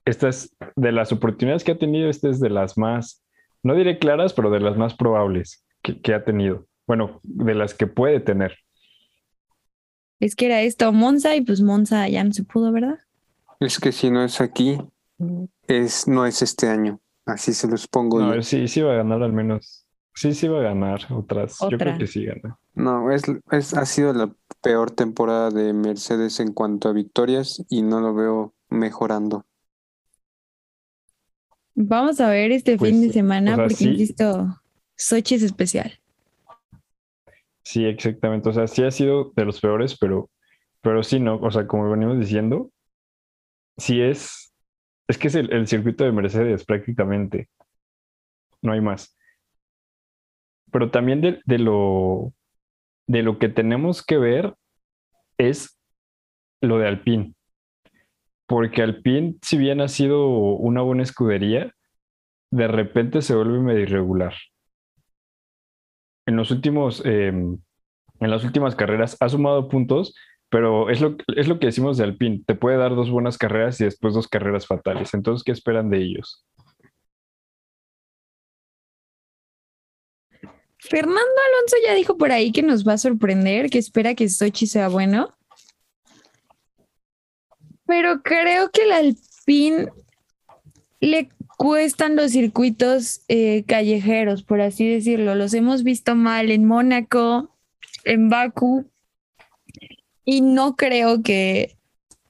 esta 0.05 0.29
es 0.29 0.55
de 0.77 0.93
las 0.93 1.13
oportunidades 1.13 1.65
que 1.65 1.73
ha 1.73 1.79
tenido, 1.79 2.09
esta 2.09 2.29
es 2.29 2.41
de 2.41 2.51
las 2.51 2.79
más, 2.79 3.23
no 3.63 3.75
diré 3.75 3.99
claras, 3.99 4.33
pero 4.33 4.51
de 4.51 4.61
las 4.61 4.77
más 4.77 4.95
probables 4.95 5.65
que, 5.83 6.01
que 6.01 6.15
ha 6.15 6.25
tenido. 6.25 6.67
Bueno, 6.87 7.21
de 7.23 7.55
las 7.55 7.75
que 7.75 7.87
puede 7.87 8.21
tener. 8.21 8.57
Es 10.21 10.37
que 10.37 10.47
era 10.47 10.63
esto, 10.63 10.93
Monza, 10.93 11.35
y 11.35 11.41
pues 11.41 11.61
Monza 11.61 12.09
ya 12.09 12.23
no 12.25 12.33
se 12.33 12.45
pudo, 12.45 12.73
¿verdad? 12.73 12.99
Es 13.61 13.81
que 13.81 13.93
si 13.93 14.11
no 14.11 14.25
es 14.25 14.41
aquí, 14.41 14.79
es, 15.67 16.09
no 16.09 16.27
es 16.27 16.43
este 16.43 16.69
año. 16.69 17.01
Así 17.25 17.53
se 17.53 17.69
los 17.69 17.89
pongo. 17.89 18.21
No, 18.21 18.43
sí, 18.43 18.69
sí 18.69 18.81
va 18.81 18.93
a 18.93 18.97
ganar 18.97 19.23
al 19.23 19.33
menos. 19.33 19.87
Sí, 20.15 20.33
sí 20.33 20.49
va 20.49 20.61
a 20.61 20.63
ganar 20.63 21.01
otras. 21.11 21.59
Yo 21.71 21.77
creo 21.77 21.99
que 21.99 22.07
sí 22.07 22.25
gana. 22.25 22.59
No, 22.75 23.11
es, 23.11 23.25
es, 23.51 23.75
ha 23.75 23.85
sido 23.85 24.13
la 24.13 24.33
peor 24.63 24.91
temporada 24.91 25.51
de 25.51 25.73
Mercedes 25.73 26.41
en 26.41 26.53
cuanto 26.53 26.89
a 26.89 26.93
victorias 26.93 27.63
y 27.69 27.83
no 27.83 28.01
lo 28.01 28.15
veo 28.15 28.55
mejorando. 28.71 29.45
Vamos 31.75 32.21
a 32.21 32.31
ver 32.31 32.53
este 32.53 32.79
fin 32.79 33.01
de 33.03 33.09
pues, 33.09 33.15
semana 33.15 33.57
porque, 33.57 33.85
insisto, 33.85 34.59
Sochi 34.97 35.35
es 35.35 35.43
especial. 35.43 36.01
Sí, 37.63 37.85
exactamente. 37.85 38.49
O 38.49 38.53
sea, 38.53 38.67
sí 38.67 38.85
ha 38.85 38.91
sido 38.91 39.33
de 39.37 39.45
los 39.45 39.61
peores, 39.61 39.99
pero, 39.99 40.31
pero 40.81 41.03
sí, 41.03 41.21
no. 41.21 41.37
O 41.37 41.51
sea, 41.51 41.67
como 41.67 41.91
venimos 41.91 42.19
diciendo, 42.19 42.71
sí 43.77 44.01
es 44.01 44.46
es 45.09 45.19
que 45.19 45.29
es 45.29 45.35
el, 45.35 45.67
circuito 45.67 46.05
de 46.05 46.13
Mercedes 46.13 46.65
prácticamente. 46.65 47.49
No 48.63 48.73
hay 48.73 48.81
más. 48.81 49.17
pero 50.73 50.91
también 50.91 51.21
de, 51.21 51.59
lo, 51.59 52.33
de 53.07 53.23
lo 53.23 53.39
que 53.39 53.49
tenemos 53.49 54.05
que 54.05 54.19
ver 54.19 54.55
es 55.39 55.79
lo 56.61 56.79
de 56.79 56.89
Alpine. 56.89 57.35
Porque 58.47 58.83
Alpine, 58.83 59.37
si 59.43 59.59
bien 59.59 59.81
ha 59.81 59.89
sido 59.89 60.29
una 60.29 60.83
buena 60.83 61.03
escudería, 61.03 61.73
de 62.51 62.69
repente 62.69 63.23
se 63.23 63.35
vuelve 63.35 63.59
medio 63.61 63.81
irregular. 63.81 64.35
En 66.27 66.37
los 66.37 66.51
últimos, 66.51 67.05
em, 67.05 67.59
en 68.21 68.31
las 68.31 68.45
últimas 68.45 68.75
carreras 68.75 69.17
ha 69.21 69.29
sumado 69.29 69.69
puntos, 69.69 70.15
pero 70.49 70.91
es 70.91 71.01
lo, 71.01 71.17
es 71.37 71.49
lo 71.49 71.59
que 71.59 71.67
decimos 71.67 71.97
de 71.97 72.05
Alpine. 72.05 72.43
Te 72.47 72.55
puede 72.55 72.77
dar 72.77 72.95
dos 72.95 73.11
buenas 73.11 73.39
carreras 73.39 73.81
y 73.81 73.85
después 73.85 74.15
dos 74.15 74.29
carreras 74.29 74.67
fatales. 74.67 75.13
Entonces, 75.15 75.43
¿qué 75.45 75.53
esperan 75.53 75.91
de 75.91 75.99
ellos? 75.99 76.45
Fernando 80.79 81.19
Alonso 81.19 81.77
ya 81.85 81.95
dijo 81.95 82.17
por 82.17 82.31
ahí 82.31 82.53
que 82.53 82.63
nos 82.63 82.87
va 82.87 82.93
a 82.93 82.99
sorprender, 82.99 83.71
que 83.71 83.79
espera 83.79 84.15
que 84.15 84.29
Sochi 84.29 84.67
sea 84.67 84.89
bueno. 84.89 85.35
Pero 87.87 88.23
creo 88.23 88.71
que 88.71 88.83
el 88.83 88.93
Alpine 88.93 89.89
le 91.01 91.29
cuestan 91.57 92.17
los 92.17 92.33
circuitos 92.33 93.23
eh, 93.29 93.65
callejeros, 93.67 94.43
por 94.43 94.61
así 94.61 94.89
decirlo. 94.89 95.35
Los 95.35 95.55
hemos 95.55 95.83
visto 95.83 96.15
mal 96.15 96.51
en 96.51 96.65
Mónaco, 96.65 97.57
en 98.05 98.29
Baku, 98.29 98.91
y 100.27 100.43
no 100.43 100.77
creo 100.77 101.23
que 101.23 101.77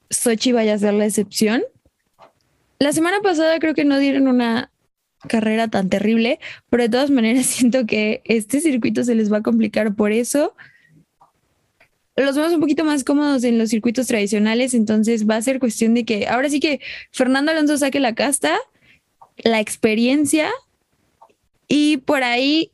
Sochi 0.09 0.53
vaya 0.53 0.75
a 0.75 0.77
ser 0.77 0.93
la 0.93 1.05
excepción. 1.05 1.63
La 2.79 2.93
semana 2.93 3.19
pasada 3.21 3.59
creo 3.59 3.73
que 3.73 3.83
no 3.83 3.97
dieron 3.97 4.27
una 4.27 4.71
carrera 5.27 5.67
tan 5.67 5.89
terrible, 5.89 6.39
pero 6.69 6.83
de 6.83 6.89
todas 6.89 7.09
maneras 7.09 7.45
siento 7.47 7.85
que 7.85 8.21
este 8.23 8.61
circuito 8.61 9.03
se 9.03 9.15
les 9.15 9.33
va 9.33 9.37
a 9.37 9.43
complicar 9.43 9.95
por 9.95 10.13
eso. 10.13 10.55
Los 12.15 12.35
vemos 12.35 12.53
un 12.53 12.61
poquito 12.61 12.83
más 12.83 13.03
cómodos 13.03 13.43
en 13.43 13.57
los 13.57 13.69
circuitos 13.69 14.07
tradicionales, 14.07 14.73
entonces 14.73 15.27
va 15.27 15.35
a 15.35 15.41
ser 15.41 15.59
cuestión 15.59 15.93
de 15.93 16.05
que 16.05 16.27
ahora 16.27 16.49
sí 16.49 16.59
que 16.59 16.79
Fernando 17.11 17.51
Alonso 17.51 17.77
saque 17.77 17.99
la 17.99 18.15
casta, 18.15 18.57
la 19.37 19.59
experiencia 19.59 20.49
y 21.67 21.97
por 21.97 22.23
ahí 22.23 22.71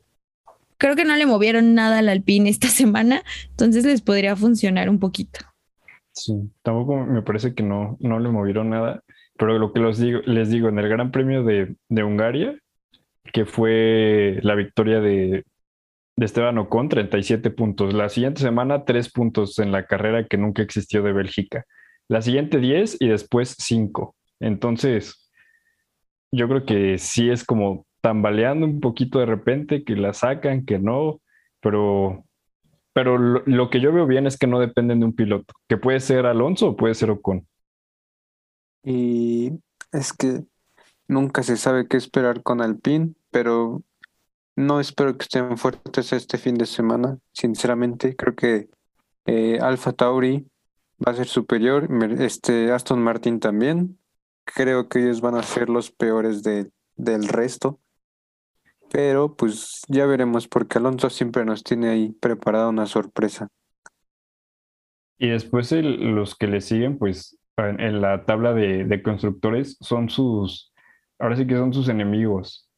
creo 0.83 0.97
que 0.97 1.05
no 1.05 1.15
le 1.15 1.25
movieron 1.25 1.75
nada 1.75 1.99
al 1.99 2.09
Alpine 2.09 2.49
esta 2.49 2.67
semana, 2.81 3.23
entonces 3.51 3.85
les 3.85 4.01
podría 4.01 4.35
funcionar 4.35 4.89
un 4.89 4.99
poquito. 4.99 5.39
Sí, 6.11 6.33
tampoco 6.61 6.97
me 7.05 7.21
parece 7.21 7.55
que 7.55 7.63
no, 7.63 7.95
no 8.01 8.19
le 8.19 8.29
movieron 8.29 8.69
nada. 8.69 9.01
Pero 9.37 9.57
lo 9.57 9.71
que 9.71 9.79
los 9.79 9.97
digo, 9.97 10.19
les 10.25 10.49
digo, 10.49 10.67
en 10.67 10.77
el 10.77 10.89
Gran 10.89 11.11
Premio 11.11 11.43
de, 11.43 11.75
de 11.87 12.03
Hungaria, 12.03 12.59
que 13.31 13.45
fue 13.45 14.39
la 14.43 14.55
victoria 14.55 14.99
de, 14.99 15.45
de 16.17 16.25
Esteban 16.25 16.57
Ocon, 16.57 16.89
37 16.89 17.49
puntos. 17.49 17.93
La 17.93 18.09
siguiente 18.09 18.41
semana, 18.41 18.83
3 18.83 19.09
puntos 19.11 19.59
en 19.59 19.71
la 19.71 19.85
carrera 19.85 20.27
que 20.27 20.37
nunca 20.37 20.61
existió 20.61 21.01
de 21.01 21.13
Bélgica. 21.13 21.63
La 22.09 22.21
siguiente, 22.21 22.59
10 22.59 22.97
y 22.99 23.07
después 23.07 23.55
5. 23.57 24.15
Entonces, 24.41 25.31
yo 26.29 26.49
creo 26.49 26.65
que 26.65 26.97
sí 26.97 27.29
es 27.29 27.45
como 27.45 27.87
tambaleando 28.03 28.65
un 28.65 28.81
poquito 28.81 29.19
de 29.19 29.25
repente, 29.25 29.85
que 29.85 29.95
la 29.95 30.11
sacan, 30.13 30.65
que 30.65 30.77
no, 30.77 31.21
pero, 31.61 32.25
pero 32.91 33.17
lo, 33.17 33.43
lo 33.45 33.69
que 33.69 33.79
yo 33.79 33.93
veo 33.93 34.05
bien 34.05 34.27
es 34.27 34.37
que 34.37 34.45
no 34.45 34.59
dependen 34.59 34.99
de 34.99 35.05
un 35.05 35.15
piloto, 35.15 35.53
que 35.69 35.77
puede 35.77 36.01
ser 36.01 36.25
Alonso 36.25 36.67
o 36.67 36.75
puede 36.75 36.95
ser 36.95 37.11
Ocon. 37.11 37.47
Y 38.83 39.53
es 39.93 40.11
que 40.11 40.43
nunca 41.07 41.43
se 41.43 41.55
sabe 41.55 41.87
qué 41.87 41.95
esperar 41.95 42.43
con 42.43 42.59
Alpine, 42.59 43.13
pero 43.31 43.81
no 44.57 44.81
espero 44.81 45.17
que 45.17 45.23
estén 45.23 45.57
fuertes 45.57 46.11
este 46.11 46.37
fin 46.37 46.55
de 46.55 46.65
semana. 46.65 47.19
Sinceramente, 47.31 48.17
creo 48.17 48.35
que 48.35 48.67
eh, 49.27 49.59
Alfa 49.61 49.93
Tauri 49.93 50.45
va 50.99 51.13
a 51.13 51.15
ser 51.15 51.27
superior, 51.27 51.87
este 52.19 52.73
Aston 52.73 53.01
Martin 53.01 53.39
también. 53.39 53.97
Creo 54.43 54.89
que 54.89 54.99
ellos 54.99 55.21
van 55.21 55.35
a 55.35 55.43
ser 55.43 55.69
los 55.69 55.89
peores 55.89 56.43
de, 56.43 56.69
del 56.97 57.29
resto. 57.29 57.79
Pero 58.93 59.35
pues 59.35 59.81
ya 59.87 60.05
veremos, 60.05 60.47
porque 60.47 60.77
Alonso 60.77 61.09
siempre 61.09 61.43
nos 61.45 61.63
tiene 61.63 61.89
ahí 61.89 62.11
preparada 62.11 62.69
una 62.69 62.85
sorpresa. 62.85 63.47
Y 65.17 65.29
después 65.29 65.71
el, 65.71 66.13
los 66.13 66.35
que 66.35 66.45
le 66.45 66.61
siguen, 66.61 66.99
pues 66.99 67.39
en, 67.57 68.01
la 68.01 68.23
tabla 68.25 68.53
de, 68.53 69.01
constructores 69.01 69.77
son 69.81 70.09
sus, 70.09 70.71
ahora 71.17 71.35
sí 71.35 71.47
que 71.47 71.55
son 71.55 71.73
sus 71.73 71.89
enemigos, 71.89 72.69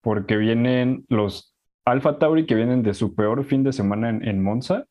porque 0.00 0.38
vienen 0.38 1.04
los 1.10 1.54
Alfa 1.84 2.18
Tauri 2.18 2.46
que 2.46 2.54
vienen 2.54 2.82
de 2.82 2.94
su 2.94 3.14
peor 3.14 3.44
fin 3.44 3.62
de 3.62 3.74
semana 3.74 4.08
en, 4.08 4.42
Monza. 4.42 4.86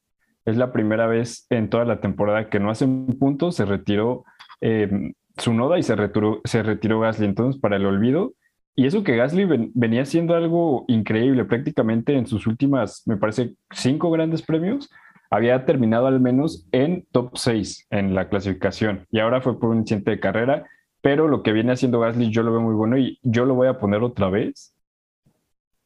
Es 0.46 0.58
la 0.58 0.72
primera 0.72 1.08
vez 1.08 1.48
en 1.50 1.72
toda 1.72 1.86
la 1.86 2.02
temporada 2.02 2.52
que 2.52 2.60
no 2.60 2.70
hacen 2.70 3.08
puntos, 3.18 3.56
se 3.56 3.66
retiró 3.66 4.26
eh, 4.62 5.12
su 5.40 5.56
noda 5.56 5.80
y 5.80 5.84
se 5.84 5.96
retiró, 5.96 6.42
se 6.44 6.62
retiró 6.62 7.00
Gasly. 7.00 7.26
Entonces, 7.26 7.60
para 7.60 7.78
el 7.78 7.86
olvido, 7.88 8.36
y 8.76 8.86
eso 8.86 9.04
que 9.04 9.16
Gasly 9.16 9.72
venía 9.74 10.02
haciendo 10.02 10.36
algo 10.36 10.86
increíble 10.88 11.46
prácticamente 11.46 12.14
en 12.18 12.28
sus 12.28 12.46
últimas, 12.46 13.04
me 13.06 13.18
parece, 13.18 13.56
cinco 13.72 14.12
grandes 14.12 14.42
premios, 14.42 14.90
había 15.30 15.66
terminado 15.66 16.08
al 16.08 16.20
menos 16.20 16.68
en 16.72 17.06
top 17.12 17.38
6 17.38 17.88
en 17.90 18.14
la 18.14 18.30
clasificación 18.30 19.06
y 19.12 19.20
ahora 19.20 19.42
fue 19.42 19.60
por 19.60 19.70
un 19.70 19.80
incidente 19.80 20.12
de 20.12 20.20
carrera, 20.20 20.66
pero 21.02 21.28
lo 21.28 21.42
que 21.42 21.54
viene 21.54 21.72
haciendo 21.72 22.00
Gasly 22.00 22.32
yo 22.32 22.44
lo 22.44 22.52
veo 22.52 22.62
muy 22.62 22.76
bueno 22.76 22.98
y 22.98 23.20
yo 23.24 23.46
lo 23.46 23.56
voy 23.56 23.68
a 23.68 23.80
poner 23.80 24.04
otra 24.04 24.30
vez 24.30 24.76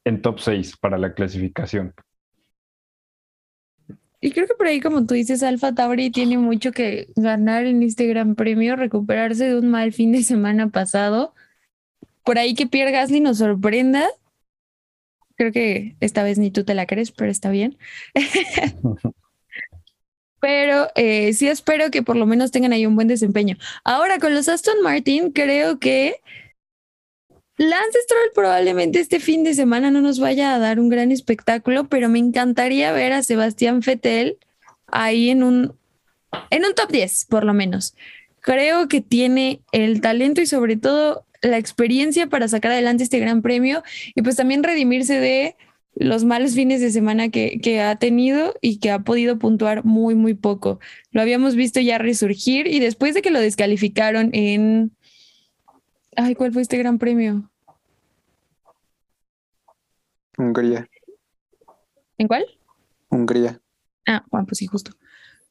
en 0.04 0.22
top 0.22 0.40
6 0.40 0.78
para 0.78 0.98
la 0.98 1.14
clasificación. 1.14 1.94
Y 4.22 4.32
creo 4.32 4.48
que 4.48 4.54
por 4.56 4.68
ahí, 4.68 4.82
como 4.82 5.06
tú 5.06 5.14
dices, 5.14 5.44
Alfa 5.44 5.74
Tauri 5.74 6.10
tiene 6.10 6.38
mucho 6.38 6.74
que 6.74 7.08
ganar 7.16 7.66
en 7.66 7.84
este 7.84 8.06
gran 8.08 8.36
premio, 8.36 8.76
recuperarse 8.76 9.48
de 9.48 9.58
un 9.58 9.70
mal 9.70 9.94
fin 9.94 10.12
de 10.12 10.24
semana 10.24 10.70
pasado. 10.70 11.34
Por 12.30 12.38
ahí 12.38 12.54
que 12.54 12.68
Pierre 12.68 12.92
Gasly 12.92 13.22
nos 13.22 13.40
sorprenda. 13.40 14.08
Creo 15.36 15.52
que 15.52 15.96
esta 16.00 16.22
vez 16.22 16.38
ni 16.38 16.52
tú 16.52 16.64
te 16.64 16.76
la 16.76 16.86
crees, 16.86 17.12
pero 17.12 17.32
está 17.32 17.50
bien. 17.50 17.76
pero 20.40 20.90
eh, 20.94 21.34
sí 21.34 21.48
espero 21.48 21.90
que 21.90 22.04
por 22.04 22.16
lo 22.16 22.28
menos 22.28 22.52
tengan 22.52 22.72
ahí 22.72 22.86
un 22.86 22.94
buen 22.94 23.08
desempeño. 23.08 23.58
Ahora 23.84 24.20
con 24.20 24.36
los 24.36 24.48
Aston 24.48 24.80
Martin, 24.84 25.32
creo 25.32 25.80
que 25.80 26.22
Lance 27.58 28.00
Stroll 28.04 28.30
probablemente 28.36 29.00
este 29.00 29.20
fin 29.20 29.44
de 29.44 29.56
semana 29.56 29.90
no 29.90 30.00
nos 30.00 30.20
vaya 30.20 30.54
a 30.54 30.60
dar 30.60 30.80
un 30.80 30.90
gran 30.90 31.12
espectáculo, 31.12 31.90
pero 31.90 32.10
me 32.10 32.20
encantaría 32.20 32.92
ver 32.92 33.12
a 33.12 33.24
Sebastián 33.24 33.82
Fettel 33.82 34.38
ahí 34.86 35.32
en 35.32 35.42
un, 35.42 35.76
en 36.52 36.64
un 36.64 36.76
top 36.76 36.92
10, 36.92 37.26
por 37.26 37.44
lo 37.44 37.56
menos. 37.56 37.96
Creo 38.40 38.88
que 38.88 39.02
tiene 39.02 39.62
el 39.72 40.00
talento 40.00 40.42
y 40.42 40.46
sobre 40.46 40.78
todo 40.78 41.26
la 41.42 41.58
experiencia 41.58 42.28
para 42.28 42.48
sacar 42.48 42.72
adelante 42.72 43.04
este 43.04 43.20
gran 43.20 43.42
premio 43.42 43.84
y 44.16 44.22
pues 44.22 44.36
también 44.36 44.64
redimirse 44.64 45.20
de 45.20 45.56
los 45.96 46.24
malos 46.24 46.54
fines 46.54 46.82
de 46.82 46.92
semana 46.92 47.30
que, 47.30 47.60
que, 47.62 47.82
ha 47.82 47.96
tenido 47.98 48.54
y 48.62 48.80
que 48.80 48.92
ha 48.92 49.00
podido 49.00 49.38
puntuar 49.38 49.84
muy, 49.84 50.16
muy 50.16 50.34
poco. 50.34 50.80
Lo 51.12 51.22
habíamos 51.22 51.56
visto 51.56 51.80
ya 51.80 51.98
resurgir 51.98 52.68
y 52.68 52.80
después 52.80 53.14
de 53.14 53.22
que 53.22 53.32
lo 53.32 53.40
descalificaron 53.40 54.30
en... 54.34 54.92
Ay, 56.16 56.36
¿cuál 56.36 56.54
fue 56.54 56.62
este 56.62 56.78
gran 56.78 57.00
premio? 57.00 57.50
Hungría. 60.38 60.88
¿En 62.18 62.28
cuál? 62.28 62.46
Hungría. 63.10 63.60
Ah, 64.08 64.24
bueno, 64.32 64.46
pues 64.46 64.60
sí, 64.60 64.68
justo. 64.68 64.92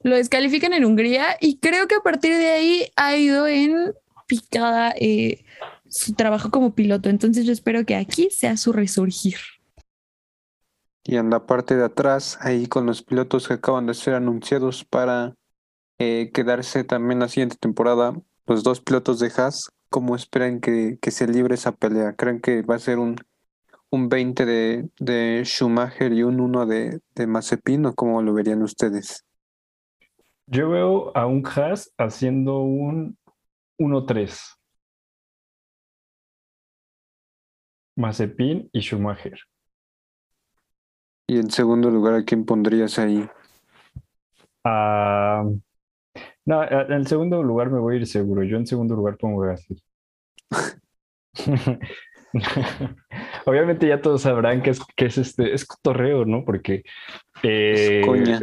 Lo 0.02 0.16
descalifican 0.16 0.72
en 0.72 0.84
Hungría 0.84 1.36
y 1.40 1.58
creo 1.58 1.88
que 1.88 1.96
a 1.96 2.00
partir 2.00 2.36
de 2.36 2.48
ahí 2.48 2.86
ha 2.96 3.16
ido 3.16 3.46
en 3.46 3.92
picada 4.26 4.94
eh, 4.98 5.44
su 5.88 6.14
trabajo 6.14 6.50
como 6.50 6.74
piloto. 6.74 7.08
Entonces 7.08 7.46
yo 7.46 7.52
espero 7.52 7.84
que 7.84 7.96
aquí 7.96 8.28
sea 8.30 8.56
su 8.56 8.72
resurgir. 8.72 9.36
Y 11.04 11.16
en 11.16 11.30
la 11.30 11.46
parte 11.46 11.76
de 11.76 11.84
atrás, 11.84 12.38
ahí 12.40 12.66
con 12.66 12.86
los 12.86 13.02
pilotos 13.02 13.48
que 13.48 13.54
acaban 13.54 13.86
de 13.86 13.94
ser 13.94 14.14
anunciados 14.14 14.84
para 14.84 15.34
eh, 15.98 16.30
quedarse 16.34 16.84
también 16.84 17.20
la 17.20 17.28
siguiente 17.28 17.56
temporada, 17.58 18.14
los 18.46 18.62
dos 18.62 18.80
pilotos 18.80 19.18
de 19.18 19.32
Haas, 19.36 19.70
¿cómo 19.88 20.14
esperan 20.16 20.60
que, 20.60 20.98
que 21.00 21.10
se 21.10 21.26
libre 21.26 21.54
esa 21.54 21.72
pelea? 21.72 22.14
¿Creen 22.14 22.40
que 22.40 22.62
va 22.62 22.74
a 22.74 22.78
ser 22.78 22.98
un, 22.98 23.16
un 23.90 24.08
20 24.08 24.44
de, 24.44 24.90
de 24.98 25.42
Schumacher 25.44 26.12
y 26.12 26.22
un 26.22 26.40
1 26.40 26.66
de, 26.66 27.00
de 27.14 27.26
Mazepin 27.26 27.86
o 27.86 27.94
cómo 27.94 28.20
lo 28.22 28.34
verían 28.34 28.62
ustedes? 28.62 29.24
Yo 30.46 30.70
veo 30.70 31.16
a 31.16 31.26
un 31.26 31.42
Haas 31.46 31.92
haciendo 31.98 32.60
un 32.60 33.18
1-3. 33.78 34.57
Mazepin 37.98 38.70
y 38.72 38.80
Schumacher. 38.80 39.38
Y 41.26 41.38
en 41.38 41.50
segundo 41.50 41.90
lugar, 41.90 42.14
¿a 42.14 42.24
quién 42.24 42.46
pondrías 42.46 42.98
ahí? 42.98 43.28
Ah, 44.64 45.44
no, 46.46 46.64
en 46.64 46.92
el 46.92 47.06
segundo 47.06 47.42
lugar 47.42 47.70
me 47.70 47.78
voy 47.78 47.96
a 47.96 47.98
ir 47.98 48.06
seguro. 48.06 48.42
Yo 48.44 48.56
en 48.56 48.66
segundo 48.66 48.94
lugar 48.94 49.18
pongo 49.18 49.42
Gasly. 49.42 49.82
obviamente 53.46 53.88
ya 53.88 54.00
todos 54.00 54.22
sabrán 54.22 54.62
que 54.62 54.70
es, 54.70 54.80
que 54.96 55.06
es 55.06 55.18
este, 55.18 55.52
es 55.52 55.66
cotorreo, 55.66 56.24
¿no? 56.24 56.44
Porque 56.44 56.84
eh, 57.42 58.02
coña. 58.04 58.40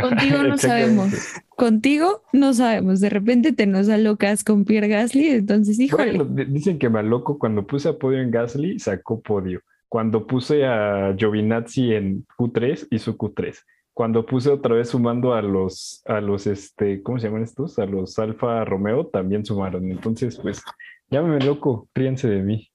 Contigo 0.00 0.42
no 0.42 0.58
sabemos. 0.58 1.12
Contigo 1.56 2.22
no 2.32 2.52
sabemos. 2.54 3.00
De 3.00 3.10
repente 3.10 3.52
te 3.52 3.66
nos 3.66 3.88
alocas 3.88 4.44
con 4.44 4.64
Pierre 4.64 4.88
Gasly, 4.88 5.28
entonces, 5.28 5.78
híjole. 5.78 6.18
Bueno, 6.18 6.44
dicen 6.48 6.78
que 6.78 6.88
me 6.88 7.02
loco 7.02 7.38
cuando 7.38 7.66
puse 7.66 7.88
a 7.88 7.98
podio 7.98 8.20
en 8.20 8.30
Gasly, 8.30 8.78
sacó 8.78 9.20
podio. 9.20 9.60
Cuando 9.88 10.26
puse 10.26 10.64
a 10.64 11.14
Giovinazzi 11.16 11.94
en 11.94 12.26
Q3, 12.38 12.88
hizo 12.90 13.16
Q3. 13.16 13.56
Cuando 13.92 14.24
puse 14.24 14.48
otra 14.50 14.76
vez 14.76 14.90
sumando 14.90 15.34
a 15.34 15.42
los, 15.42 16.02
a 16.06 16.20
los, 16.20 16.46
este, 16.46 17.02
¿cómo 17.02 17.18
se 17.18 17.26
llaman 17.26 17.42
estos? 17.42 17.78
A 17.78 17.86
los 17.86 18.18
Alfa 18.18 18.64
Romeo, 18.64 19.06
también 19.08 19.44
sumaron. 19.44 19.90
Entonces, 19.90 20.38
pues, 20.38 20.62
llámeme 21.10 21.44
loco, 21.44 21.88
ríense 21.94 22.28
de 22.28 22.40
mí. 22.42 22.70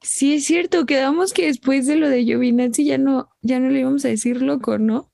Sí, 0.00 0.34
es 0.34 0.44
cierto, 0.44 0.86
quedamos 0.86 1.32
que 1.32 1.46
después 1.46 1.86
de 1.86 1.96
lo 1.96 2.08
de 2.08 2.24
Giovinazzi 2.24 2.84
ya 2.84 2.98
no, 2.98 3.30
ya 3.40 3.60
no 3.60 3.70
le 3.70 3.80
íbamos 3.80 4.04
a 4.04 4.08
decir 4.08 4.42
loco, 4.42 4.78
¿no? 4.78 5.10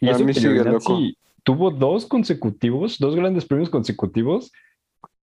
Y 0.00 0.08
A 0.08 0.12
eso 0.12 0.26
que 0.26 1.14
tuvo 1.42 1.70
dos 1.70 2.06
consecutivos, 2.06 2.98
dos 2.98 3.16
grandes 3.16 3.46
premios 3.46 3.70
consecutivos 3.70 4.52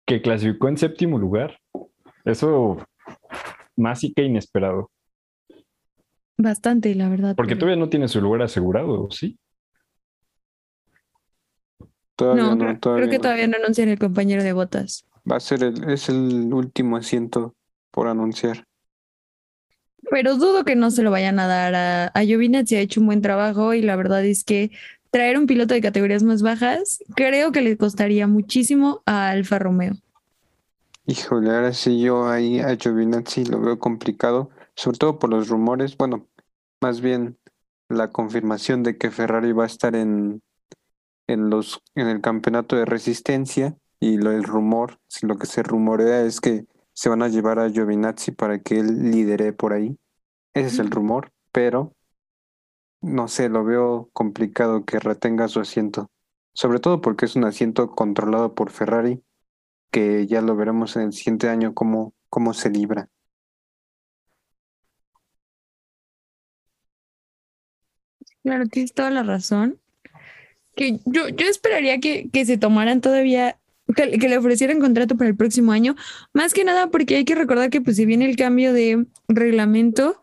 que 0.06 0.22
clasificó 0.22 0.68
en 0.68 0.78
séptimo 0.78 1.18
lugar. 1.18 1.58
Eso 2.24 2.78
más 3.76 4.02
y 4.04 4.12
que 4.12 4.22
inesperado. 4.24 4.90
Bastante, 6.38 6.94
la 6.94 7.08
verdad. 7.08 7.36
Porque 7.36 7.50
pero- 7.50 7.60
todavía 7.60 7.80
no 7.80 7.88
tiene 7.88 8.08
su 8.08 8.20
lugar 8.20 8.42
asegurado, 8.42 9.08
¿sí? 9.10 9.38
Todavía 12.16 12.44
No, 12.44 12.54
no, 12.54 12.80
creo, 12.80 13.08
que 13.10 13.16
no. 13.16 13.22
todavía 13.22 13.46
no 13.46 13.56
anuncian 13.58 13.88
el 13.90 13.98
compañero 13.98 14.42
de 14.42 14.52
botas. 14.54 15.06
Va 15.30 15.36
a 15.36 15.40
ser 15.40 15.62
el, 15.62 15.90
es 15.90 16.08
el 16.08 16.52
último 16.52 16.96
asiento 16.96 17.54
por 17.90 18.08
anunciar. 18.08 18.64
Pero 20.10 20.36
dudo 20.36 20.64
que 20.64 20.76
no 20.76 20.90
se 20.90 21.02
lo 21.02 21.10
vayan 21.10 21.38
a 21.40 21.46
dar 21.46 21.74
a, 21.74 22.06
a 22.08 22.22
Giovinazzi, 22.22 22.76
ha 22.76 22.80
hecho 22.80 23.00
un 23.00 23.06
buen 23.06 23.22
trabajo 23.22 23.74
y 23.74 23.82
la 23.82 23.96
verdad 23.96 24.24
es 24.24 24.44
que 24.44 24.70
traer 25.10 25.38
un 25.38 25.46
piloto 25.46 25.74
de 25.74 25.80
categorías 25.80 26.22
más 26.22 26.42
bajas 26.42 27.00
creo 27.14 27.50
que 27.50 27.62
le 27.62 27.76
costaría 27.76 28.26
muchísimo 28.26 29.02
a 29.06 29.30
Alfa 29.30 29.58
Romeo. 29.58 29.94
Híjole, 31.06 31.50
ahora 31.50 31.72
sí 31.72 32.00
yo 32.00 32.28
ahí 32.28 32.60
a 32.60 32.76
Giovinazzi 32.76 33.44
lo 33.44 33.60
veo 33.60 33.78
complicado, 33.78 34.50
sobre 34.74 34.98
todo 34.98 35.18
por 35.18 35.30
los 35.30 35.48
rumores, 35.48 35.96
bueno, 35.96 36.26
más 36.80 37.00
bien 37.00 37.38
la 37.88 38.10
confirmación 38.10 38.82
de 38.82 38.96
que 38.98 39.10
Ferrari 39.10 39.52
va 39.52 39.64
a 39.64 39.68
estar 39.68 39.94
en, 39.94 40.42
en 41.28 41.50
los 41.50 41.80
en 41.94 42.08
el 42.08 42.20
campeonato 42.20 42.76
de 42.76 42.84
resistencia 42.84 43.76
y 44.06 44.18
lo 44.18 44.30
el 44.30 44.44
rumor, 44.44 45.00
lo 45.22 45.36
que 45.36 45.46
se 45.46 45.64
rumorea 45.64 46.22
es 46.22 46.40
que 46.40 46.66
se 46.92 47.08
van 47.08 47.22
a 47.22 47.28
llevar 47.28 47.58
a 47.58 47.68
Giovinazzi 47.68 48.30
para 48.30 48.60
que 48.60 48.78
él 48.78 49.10
lidere 49.10 49.52
por 49.52 49.72
ahí. 49.72 49.98
Ese 50.54 50.68
es 50.68 50.78
el 50.78 50.92
rumor, 50.92 51.32
pero 51.50 51.92
no 53.00 53.26
sé, 53.26 53.48
lo 53.48 53.64
veo 53.64 54.08
complicado 54.12 54.84
que 54.84 55.00
retenga 55.00 55.48
su 55.48 55.58
asiento, 55.58 56.08
sobre 56.54 56.78
todo 56.78 57.00
porque 57.00 57.24
es 57.24 57.34
un 57.34 57.44
asiento 57.44 57.90
controlado 57.90 58.54
por 58.54 58.70
Ferrari 58.70 59.22
que 59.90 60.26
ya 60.28 60.40
lo 60.40 60.54
veremos 60.54 60.94
en 60.94 61.02
el 61.02 61.12
siguiente 61.12 61.48
año 61.48 61.74
cómo, 61.74 62.14
cómo 62.28 62.54
se 62.54 62.70
libra. 62.70 63.08
Claro, 68.44 68.66
tienes 68.66 68.94
toda 68.94 69.10
la 69.10 69.24
razón. 69.24 69.80
Que 70.76 71.00
yo, 71.06 71.28
yo 71.28 71.46
esperaría 71.46 71.98
que, 71.98 72.30
que 72.30 72.44
se 72.44 72.58
tomaran 72.58 73.00
todavía, 73.00 73.58
que, 73.94 74.28
le 74.28 74.38
ofrecieran 74.38 74.80
contrato 74.80 75.16
para 75.16 75.30
el 75.30 75.36
próximo 75.36 75.72
año, 75.72 75.94
más 76.32 76.52
que 76.54 76.64
nada 76.64 76.88
porque 76.88 77.16
hay 77.16 77.24
que 77.24 77.34
recordar 77.34 77.70
que 77.70 77.80
pues 77.80 77.96
si 77.96 78.06
viene 78.06 78.28
el 78.28 78.36
cambio 78.36 78.72
de 78.72 79.06
reglamento 79.28 80.20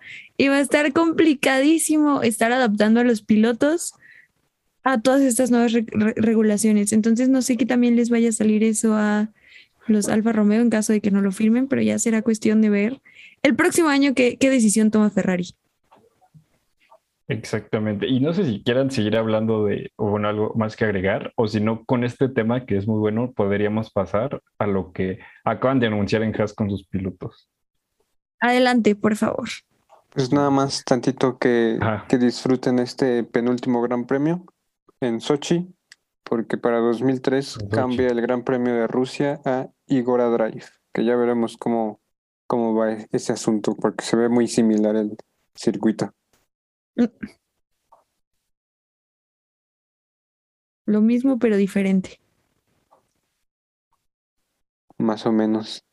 va 0.50 0.58
a 0.58 0.62
estar 0.62 0.92
complicadísimo 0.92 2.22
estar 2.22 2.52
adaptando 2.52 3.00
a 3.00 3.04
los 3.04 3.22
pilotos 3.22 3.94
a 4.84 5.00
todas 5.00 5.22
estas 5.22 5.52
nuevas 5.52 5.72
re- 5.72 5.86
re- 5.90 6.14
regulaciones. 6.18 6.92
Entonces 6.92 7.30
no 7.30 7.42
sé 7.42 7.56
que 7.56 7.66
también 7.66 7.96
les 7.96 8.10
vaya 8.10 8.30
a 8.30 8.34
salir 8.34 8.64
eso 8.64 8.94
a 8.96 9.30
los 9.88 10.10
Alfa 10.10 10.34
Romeo 10.34 10.62
en 10.62 10.70
caso 10.70 10.92
de 10.92 11.00
que 11.00 11.12
no 11.12 11.22
lo 11.22 11.32
firmen, 11.32 11.68
pero 11.68 11.82
ya 11.82 11.98
será 12.00 12.22
cuestión 12.22 12.62
de 12.62 12.70
ver 12.70 13.02
el 13.42 13.56
próximo 13.56 13.88
año 13.88 14.14
qué, 14.14 14.38
qué 14.38 14.50
decisión 14.50 14.92
toma 14.92 15.10
Ferrari. 15.10 15.56
Exactamente. 17.28 18.08
Y 18.08 18.20
no 18.20 18.34
sé 18.34 18.46
si 18.46 18.64
quieran 18.64 18.92
seguir 18.92 19.16
hablando 19.16 19.66
de, 19.66 19.92
o 19.96 20.10
bueno, 20.10 20.28
algo 20.28 20.54
más 20.56 20.76
que 20.76 20.86
agregar, 20.86 21.32
o 21.36 21.48
si 21.48 21.62
no, 21.62 21.86
con 21.86 22.04
este 22.04 22.28
tema 22.28 22.66
que 22.66 22.78
es 22.78 22.88
muy 22.88 23.00
bueno, 23.00 23.32
podríamos 23.32 23.92
pasar 23.92 24.42
a 24.60 24.68
lo 24.68 24.92
que 24.92 25.20
acaban 25.44 25.80
de 25.80 25.88
anunciar 25.88 26.24
en 26.24 26.40
Haas 26.40 26.54
con 26.54 26.70
sus 26.70 26.86
pilotos. 26.88 27.50
Adelante, 28.40 28.96
por 28.96 29.16
favor. 29.16 29.48
Pues 30.10 30.32
nada 30.32 30.50
más 30.50 30.84
tantito 30.84 31.40
que, 31.40 31.80
que 32.08 32.18
disfruten 32.18 32.78
este 32.80 33.24
penúltimo 33.24 33.82
Gran 33.82 34.06
Premio 34.06 34.46
en 35.00 35.22
Sochi, 35.22 35.74
porque 36.24 36.58
para 36.58 36.80
2003 36.80 37.58
En 37.62 37.70
cambia 37.70 38.08
el 38.08 38.22
Gran 38.22 38.44
Premio 38.44 38.76
de 38.76 38.88
Rusia 38.88 39.42
a 39.46 39.70
Igora 39.88 40.30
Drive, 40.30 40.66
que 40.94 41.04
ya 41.04 41.16
veremos 41.16 41.58
cómo, 41.58 42.02
cómo 42.46 42.76
va 42.76 42.92
ese 43.12 43.34
asunto, 43.34 43.76
porque 43.76 44.04
se 44.06 44.18
ve 44.18 44.30
muy 44.30 44.48
similar 44.48 44.98
el 44.98 45.18
circuito. 45.56 46.14
Lo 50.86 51.02
mismo, 51.02 51.40
pero 51.40 51.56
diferente. 51.58 52.20
Más 54.98 55.26
o 55.26 55.32
menos. 55.32 55.86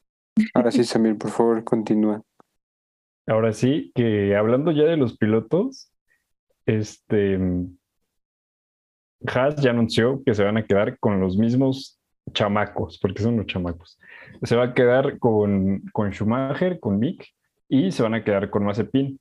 Ahora 0.55 0.71
sí, 0.71 0.85
Samir, 0.85 1.17
por 1.17 1.31
favor, 1.31 1.65
continúa. 1.65 2.23
Ahora 3.27 3.53
sí, 3.53 3.93
que 3.95 4.35
hablando 4.37 4.73
ya 4.73 4.85
de 4.85 4.97
los 4.97 5.17
pilotos, 5.17 5.93
este 6.67 7.39
Haas 9.27 9.57
ya 9.57 9.71
anunció 9.71 10.23
que 10.25 10.35
se 10.35 10.45
van 10.45 10.57
a 10.57 10.65
quedar 10.65 10.99
con 10.99 11.21
los 11.21 11.37
mismos 11.37 12.01
chamacos, 12.33 12.99
porque 12.99 13.23
son 13.23 13.37
los 13.37 13.47
chamacos. 13.47 13.99
Se 14.43 14.57
va 14.57 14.65
a 14.65 14.75
quedar 14.75 15.19
con, 15.19 15.83
con 15.93 16.11
Schumacher, 16.11 16.81
con 16.81 16.99
Mick, 16.99 17.27
y 17.69 17.93
se 17.93 18.03
van 18.03 18.15
a 18.15 18.25
quedar 18.25 18.51
con 18.51 18.65
Mazepin. 18.65 19.21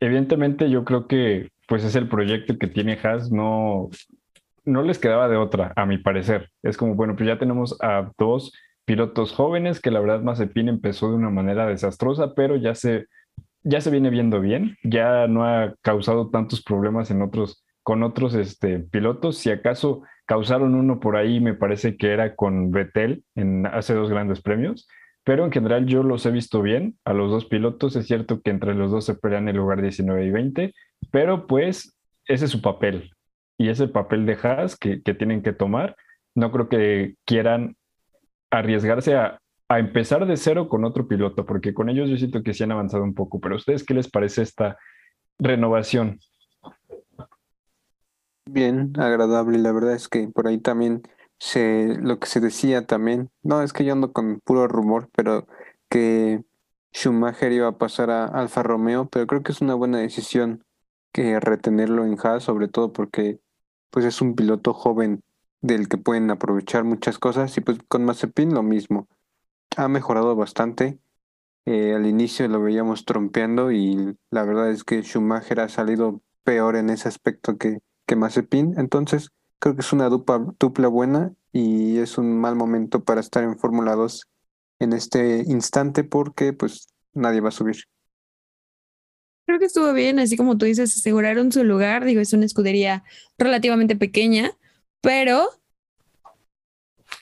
Evidentemente, 0.00 0.70
yo 0.70 0.84
creo 0.84 1.06
que 1.06 1.50
pues 1.68 1.84
es 1.84 1.96
el 1.96 2.08
proyecto 2.08 2.58
que 2.58 2.68
tiene 2.68 2.98
Haas, 3.02 3.30
no, 3.32 3.90
no 4.64 4.82
les 4.82 4.98
quedaba 4.98 5.28
de 5.28 5.36
otra, 5.36 5.72
a 5.76 5.86
mi 5.86 5.98
parecer. 5.98 6.50
Es 6.62 6.76
como, 6.76 6.94
bueno, 6.94 7.16
pues 7.16 7.26
ya 7.26 7.38
tenemos 7.38 7.76
a 7.82 8.12
dos 8.18 8.52
pilotos 8.84 9.32
jóvenes, 9.32 9.80
que 9.80 9.90
la 9.90 10.00
verdad 10.00 10.22
Mazepin 10.22 10.68
empezó 10.68 11.10
de 11.10 11.16
una 11.16 11.30
manera 11.30 11.66
desastrosa, 11.66 12.34
pero 12.34 12.56
ya 12.56 12.74
se, 12.74 13.06
ya 13.62 13.80
se 13.80 13.90
viene 13.90 14.10
viendo 14.10 14.40
bien, 14.40 14.76
ya 14.84 15.26
no 15.26 15.44
ha 15.44 15.74
causado 15.82 16.30
tantos 16.30 16.62
problemas 16.62 17.10
en 17.10 17.22
otros, 17.22 17.64
con 17.82 18.02
otros 18.02 18.34
este, 18.34 18.78
pilotos. 18.78 19.38
Si 19.38 19.50
acaso 19.50 20.02
causaron 20.24 20.74
uno 20.74 21.00
por 21.00 21.16
ahí, 21.16 21.40
me 21.40 21.54
parece 21.54 21.96
que 21.96 22.12
era 22.12 22.36
con 22.36 22.70
Vettel 22.70 23.24
en 23.34 23.66
hace 23.66 23.94
dos 23.94 24.08
grandes 24.08 24.40
premios, 24.40 24.86
pero 25.26 25.44
en 25.44 25.50
general 25.50 25.86
yo 25.86 26.04
los 26.04 26.24
he 26.24 26.30
visto 26.30 26.62
bien 26.62 27.00
a 27.04 27.12
los 27.12 27.32
dos 27.32 27.46
pilotos. 27.46 27.96
Es 27.96 28.06
cierto 28.06 28.40
que 28.42 28.50
entre 28.52 28.76
los 28.76 28.92
dos 28.92 29.06
se 29.06 29.16
pelean 29.16 29.48
el 29.48 29.56
lugar 29.56 29.82
19 29.82 30.24
y 30.24 30.30
20, 30.30 30.74
pero 31.10 31.48
pues 31.48 31.98
ese 32.26 32.44
es 32.44 32.50
su 32.52 32.62
papel 32.62 33.10
y 33.58 33.68
es 33.68 33.80
el 33.80 33.90
papel 33.90 34.24
de 34.24 34.38
Haas 34.40 34.76
que, 34.78 35.02
que 35.02 35.14
tienen 35.14 35.42
que 35.42 35.52
tomar. 35.52 35.96
No 36.36 36.52
creo 36.52 36.68
que 36.68 37.16
quieran 37.24 37.74
arriesgarse 38.52 39.16
a, 39.16 39.40
a 39.68 39.80
empezar 39.80 40.26
de 40.26 40.36
cero 40.36 40.68
con 40.68 40.84
otro 40.84 41.08
piloto, 41.08 41.44
porque 41.44 41.74
con 41.74 41.88
ellos 41.88 42.08
yo 42.08 42.16
siento 42.16 42.44
que 42.44 42.54
sí 42.54 42.62
han 42.62 42.70
avanzado 42.70 43.02
un 43.02 43.14
poco, 43.14 43.40
pero 43.40 43.56
a 43.56 43.58
ustedes, 43.58 43.82
¿qué 43.82 43.94
les 43.94 44.08
parece 44.08 44.42
esta 44.42 44.78
renovación? 45.40 46.20
Bien, 48.48 48.92
agradable. 48.96 49.58
La 49.58 49.72
verdad 49.72 49.96
es 49.96 50.06
que 50.06 50.28
por 50.28 50.46
ahí 50.46 50.58
también 50.58 51.02
se, 51.38 51.96
lo 52.00 52.18
que 52.18 52.26
se 52.26 52.40
decía 52.40 52.86
también, 52.86 53.30
no 53.42 53.62
es 53.62 53.72
que 53.72 53.84
yo 53.84 53.92
ando 53.92 54.12
con 54.12 54.40
puro 54.40 54.68
rumor, 54.68 55.10
pero 55.14 55.46
que 55.88 56.44
Schumacher 56.92 57.52
iba 57.52 57.68
a 57.68 57.78
pasar 57.78 58.10
a 58.10 58.26
Alfa 58.26 58.62
Romeo, 58.62 59.08
pero 59.10 59.26
creo 59.26 59.42
que 59.42 59.52
es 59.52 59.60
una 59.60 59.74
buena 59.74 59.98
decisión 59.98 60.64
que 61.12 61.40
retenerlo 61.40 62.04
en 62.04 62.16
Haas, 62.22 62.44
sobre 62.44 62.68
todo 62.68 62.92
porque 62.92 63.40
pues 63.90 64.04
es 64.04 64.20
un 64.20 64.34
piloto 64.34 64.74
joven 64.74 65.22
del 65.60 65.88
que 65.88 65.98
pueden 65.98 66.30
aprovechar 66.30 66.84
muchas 66.84 67.18
cosas 67.18 67.56
y 67.56 67.60
pues 67.60 67.78
con 67.88 68.04
Mazepin 68.04 68.54
lo 68.54 68.62
mismo. 68.62 69.08
Ha 69.76 69.88
mejorado 69.88 70.36
bastante. 70.36 70.98
Eh, 71.66 71.94
al 71.94 72.06
inicio 72.06 72.46
lo 72.48 72.62
veíamos 72.62 73.04
trompeando 73.04 73.72
y 73.72 74.16
la 74.30 74.44
verdad 74.44 74.70
es 74.70 74.84
que 74.84 75.02
Schumacher 75.02 75.60
ha 75.60 75.68
salido 75.68 76.22
peor 76.44 76.76
en 76.76 76.90
ese 76.90 77.08
aspecto 77.08 77.56
que, 77.58 77.80
que 78.06 78.16
Mazepin. 78.16 78.74
Entonces 78.78 79.30
creo 79.58 79.74
que 79.74 79.80
es 79.80 79.92
una 79.92 80.08
dupla, 80.08 80.44
dupla 80.58 80.88
buena 80.88 81.32
y 81.52 81.98
es 81.98 82.18
un 82.18 82.38
mal 82.38 82.56
momento 82.56 83.04
para 83.04 83.20
estar 83.20 83.44
en 83.44 83.58
Fórmula 83.58 83.94
2 83.94 84.26
en 84.80 84.92
este 84.92 85.44
instante 85.46 86.04
porque 86.04 86.52
pues 86.52 86.88
nadie 87.14 87.40
va 87.40 87.48
a 87.48 87.52
subir. 87.52 87.76
Creo 89.46 89.58
que 89.60 89.66
estuvo 89.66 89.92
bien, 89.92 90.18
así 90.18 90.36
como 90.36 90.58
tú 90.58 90.66
dices, 90.66 90.96
aseguraron 90.96 91.52
su 91.52 91.62
lugar. 91.62 92.04
Digo, 92.04 92.20
es 92.20 92.32
una 92.32 92.44
escudería 92.44 93.04
relativamente 93.38 93.94
pequeña, 93.94 94.50
pero 95.00 95.50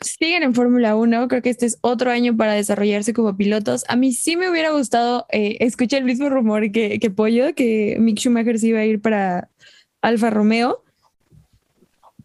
siguen 0.01 0.42
en 0.42 0.55
Fórmula 0.55 0.97
1. 0.97 1.29
Creo 1.29 1.42
que 1.42 1.51
este 1.51 1.66
es 1.66 1.79
otro 1.83 2.11
año 2.11 2.37
para 2.37 2.55
desarrollarse 2.55 3.12
como 3.12 3.37
pilotos. 3.37 3.85
A 3.88 3.97
mí 3.97 4.12
sí 4.12 4.37
me 4.37 4.51
hubiera 4.51 4.70
gustado, 4.70 5.27
eh, 5.31 5.59
escuché 5.61 5.99
el 5.99 6.05
mismo 6.05 6.31
rumor 6.31 6.73
que, 6.73 6.99
que 6.99 7.11
Pollo, 7.11 7.55
que 7.55 7.97
Mick 8.01 8.18
Schumacher 8.18 8.59
se 8.59 8.68
iba 8.68 8.81
a 8.81 8.87
ir 8.87 9.01
para 9.03 9.51
Alfa 10.01 10.31
Romeo. 10.31 10.84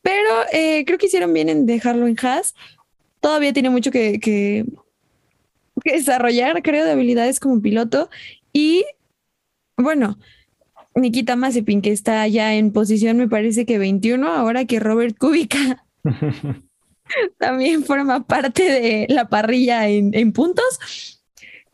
Pero 0.01 0.29
eh, 0.51 0.85
creo 0.85 0.97
que 0.97 1.07
hicieron 1.07 1.33
bien 1.33 1.49
en 1.49 1.65
dejarlo 1.65 2.07
en 2.07 2.17
Haas. 2.21 2.55
Todavía 3.19 3.53
tiene 3.53 3.69
mucho 3.69 3.91
que, 3.91 4.19
que, 4.19 4.65
que 5.83 5.91
desarrollar, 5.93 6.62
creo, 6.62 6.85
de 6.85 6.91
habilidades 6.91 7.39
como 7.39 7.62
piloto. 7.62 8.09
Y 8.53 8.85
bueno, 9.77 10.17
Nikita 10.95 11.35
Mazepin, 11.35 11.81
que 11.81 11.91
está 11.91 12.27
ya 12.27 12.55
en 12.55 12.71
posición, 12.71 13.17
me 13.17 13.27
parece 13.27 13.65
que 13.65 13.77
21, 13.77 14.27
ahora 14.27 14.65
que 14.65 14.79
Robert 14.79 15.17
Kubica 15.17 15.85
también 17.38 17.83
forma 17.83 18.25
parte 18.25 18.63
de 18.63 19.07
la 19.09 19.29
parrilla 19.29 19.88
en, 19.88 20.13
en 20.13 20.31
puntos, 20.33 21.21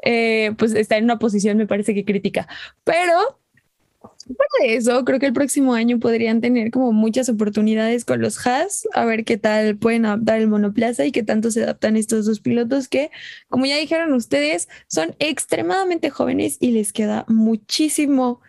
eh, 0.03 0.53
pues 0.57 0.73
está 0.73 0.97
en 0.97 1.05
una 1.05 1.19
posición, 1.19 1.57
me 1.57 1.67
parece 1.67 1.93
que 1.93 2.05
crítica. 2.05 2.47
Pero 2.83 3.39
Fuera 4.25 4.49
de 4.63 4.75
eso, 4.75 5.05
creo 5.05 5.19
que 5.19 5.27
el 5.27 5.33
próximo 5.33 5.75
año 5.75 5.99
podrían 5.99 6.41
tener 6.41 6.71
como 6.71 6.91
muchas 6.91 7.29
oportunidades 7.29 8.05
con 8.05 8.21
los 8.21 8.45
Haas, 8.45 8.88
a 8.95 9.05
ver 9.05 9.23
qué 9.23 9.38
tal 9.38 9.77
pueden 9.77 10.07
adaptar 10.07 10.39
el 10.39 10.47
monoplaza 10.47 11.05
y 11.05 11.11
qué 11.11 11.21
tanto 11.21 11.51
se 11.51 11.61
adaptan 11.61 11.95
estos 11.95 12.25
dos 12.25 12.39
pilotos 12.39 12.88
que, 12.88 13.11
como 13.49 13.67
ya 13.67 13.77
dijeron 13.77 14.13
ustedes, 14.13 14.67
son 14.88 15.15
extremadamente 15.19 16.09
jóvenes 16.09 16.57
y 16.59 16.71
les 16.71 16.91
queda 16.91 17.25
muchísimo, 17.27 18.41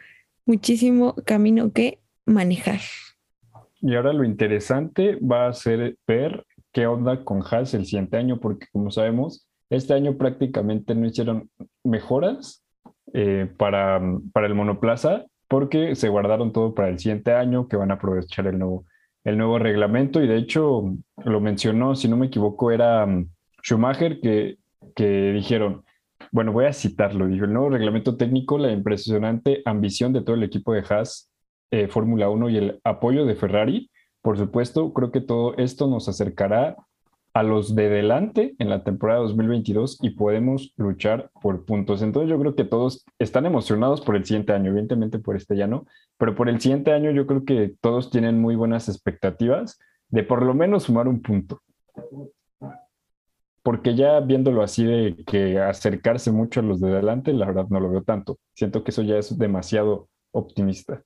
muchísimo 0.47 1.15
camino 1.27 1.71
que 1.71 1.99
manejar. 2.25 2.81
Y 3.83 3.97
ahora 3.97 4.15
lo 4.15 4.25
interesante 4.25 5.17
va 5.17 5.47
a 5.47 5.53
ser 5.53 5.99
ver 6.07 6.47
qué 6.73 6.87
onda 6.87 7.23
con 7.23 7.43
Haas 7.43 7.75
el 7.75 7.85
siguiente 7.85 8.17
año, 8.17 8.41
porque 8.41 8.67
como 8.73 8.91
sabemos, 8.91 9.47
este 9.69 9.93
año 9.93 10.17
prácticamente 10.17 10.95
no 10.95 11.07
hicieron 11.07 11.51
mejoras 11.85 12.65
eh, 13.13 13.47
para, 13.59 14.01
para 14.33 14.47
el 14.47 14.55
monoplaza 14.55 15.27
porque 15.49 15.95
se 15.95 16.09
guardaron 16.09 16.53
todo 16.53 16.75
para 16.75 16.89
el 16.89 16.99
siguiente 16.99 17.33
año, 17.33 17.69
que 17.69 17.77
van 17.77 17.91
a 17.91 17.95
aprovechar 17.95 18.47
el 18.47 18.59
nuevo, 18.59 18.85
el 19.25 19.39
nuevo 19.39 19.59
reglamento. 19.59 20.23
Y 20.23 20.27
de 20.27 20.37
hecho, 20.37 20.95
lo 21.25 21.41
mencionó, 21.41 21.95
si 21.95 22.09
no 22.09 22.17
me 22.17 22.27
equivoco, 22.27 22.71
era 22.71 23.07
mm, 23.07 23.29
Schumacher, 23.63 24.21
que, 24.21 24.59
que 24.95 25.33
dijeron, 25.33 25.85
bueno, 26.33 26.53
voy 26.53 26.67
a 26.67 26.73
citarlo, 26.73 27.27
dijo, 27.27 27.45
el 27.45 27.53
nuevo 27.53 27.71
reglamento 27.71 28.17
técnico, 28.17 28.59
la 28.59 28.73
impresionante 28.73 29.63
ambición 29.65 30.13
de 30.13 30.23
todo 30.23 30.37
el 30.37 30.43
equipo 30.43 30.73
de 30.73 30.85
Haas, 30.89 31.31
eh, 31.71 31.89
Fórmula 31.89 32.31
1 32.31 32.51
y 32.51 32.57
el 32.57 32.81
apoyo 32.85 33.27
de 33.27 33.35
Ferrari, 33.35 33.91
por 34.23 34.39
supuesto, 34.39 34.93
creo 34.93 35.13
que 35.13 35.21
todo 35.21 35.57
esto 35.57 35.87
nos 35.87 36.09
acercará 36.09 36.77
a 37.37 37.43
los 37.43 37.75
de 37.75 37.91
delante 37.91 38.55
en 38.59 38.71
la 38.71 38.83
temporada 38.83 39.21
2022 39.21 39.99
y 40.01 40.09
podemos 40.09 40.73
luchar 40.79 41.31
por 41.43 41.67
puntos. 41.67 42.01
Entonces 42.01 42.31
yo 42.31 42.41
creo 42.41 42.55
que 42.55 42.65
todos 42.65 43.05
están 43.19 43.45
emocionados 43.45 44.01
por 44.01 44.17
el 44.17 44.25
siguiente 44.25 44.55
año, 44.55 44.71
evidentemente 44.71 45.19
por 45.19 45.37
este 45.37 45.55
ya 45.55 45.67
no, 45.67 45.85
pero 46.17 46.35
por 46.35 46.49
el 46.49 46.63
siguiente 46.63 46.93
año 46.93 47.11
yo 47.11 47.27
creo 47.27 47.45
que 47.45 47.75
todos 47.83 48.09
tienen 48.09 48.41
muy 48.41 48.57
buenas 48.57 48.89
expectativas 48.89 49.79
de 50.09 50.23
por 50.23 50.43
lo 50.43 50.55
menos 50.55 50.85
sumar 50.85 51.09
un 51.09 51.21
punto. 51.21 51.61
Porque 53.63 53.95
ya 53.95 54.19
viéndolo 54.21 54.63
así 54.63 54.87
de 54.87 55.23
que 55.27 55.61
acercarse 55.61 56.33
mucho 56.33 56.61
a 56.61 56.63
los 56.63 56.81
de 56.81 56.89
delante, 56.89 57.35
la 57.35 57.45
verdad 57.45 57.67
no 57.69 57.81
lo 57.81 57.91
veo 57.91 58.03
tanto. 58.03 58.39
Siento 58.55 58.83
que 58.83 58.93
eso 58.93 59.03
ya 59.03 59.19
es 59.19 59.37
demasiado 59.37 60.09
optimista. 60.31 61.03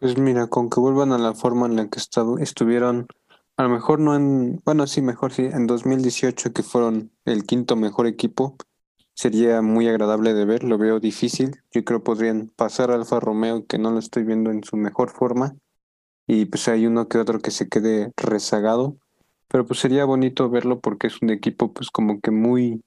Pues 0.00 0.16
mira, 0.16 0.46
con 0.46 0.70
que 0.70 0.80
vuelvan 0.80 1.12
a 1.12 1.18
la 1.18 1.34
forma 1.34 1.66
en 1.66 1.76
la 1.76 1.88
que 1.88 1.98
estuvieron 2.40 3.06
a 3.56 3.62
lo 3.62 3.68
mejor 3.68 4.00
no 4.00 4.16
en, 4.16 4.60
bueno, 4.64 4.86
sí, 4.86 5.00
mejor 5.00 5.32
sí, 5.32 5.44
en 5.44 5.66
2018 5.66 6.52
que 6.52 6.62
fueron 6.62 7.12
el 7.24 7.44
quinto 7.44 7.76
mejor 7.76 8.06
equipo, 8.06 8.56
sería 9.14 9.62
muy 9.62 9.88
agradable 9.88 10.34
de 10.34 10.44
ver, 10.44 10.64
lo 10.64 10.76
veo 10.76 10.98
difícil. 10.98 11.62
Yo 11.70 11.84
creo 11.84 12.02
podrían 12.02 12.48
pasar 12.56 12.90
a 12.90 12.94
Alfa 12.94 13.20
Romeo, 13.20 13.66
que 13.66 13.78
no 13.78 13.90
lo 13.92 13.98
estoy 13.98 14.24
viendo 14.24 14.50
en 14.50 14.64
su 14.64 14.76
mejor 14.76 15.10
forma, 15.10 15.56
y 16.26 16.46
pues 16.46 16.68
hay 16.68 16.86
uno 16.86 17.08
que 17.08 17.18
otro 17.18 17.40
que 17.40 17.50
se 17.50 17.68
quede 17.68 18.12
rezagado, 18.16 18.96
pero 19.48 19.64
pues 19.66 19.80
sería 19.80 20.04
bonito 20.04 20.50
verlo 20.50 20.80
porque 20.80 21.06
es 21.06 21.22
un 21.22 21.30
equipo 21.30 21.72
pues 21.72 21.90
como 21.90 22.20
que 22.20 22.30
muy, 22.32 22.82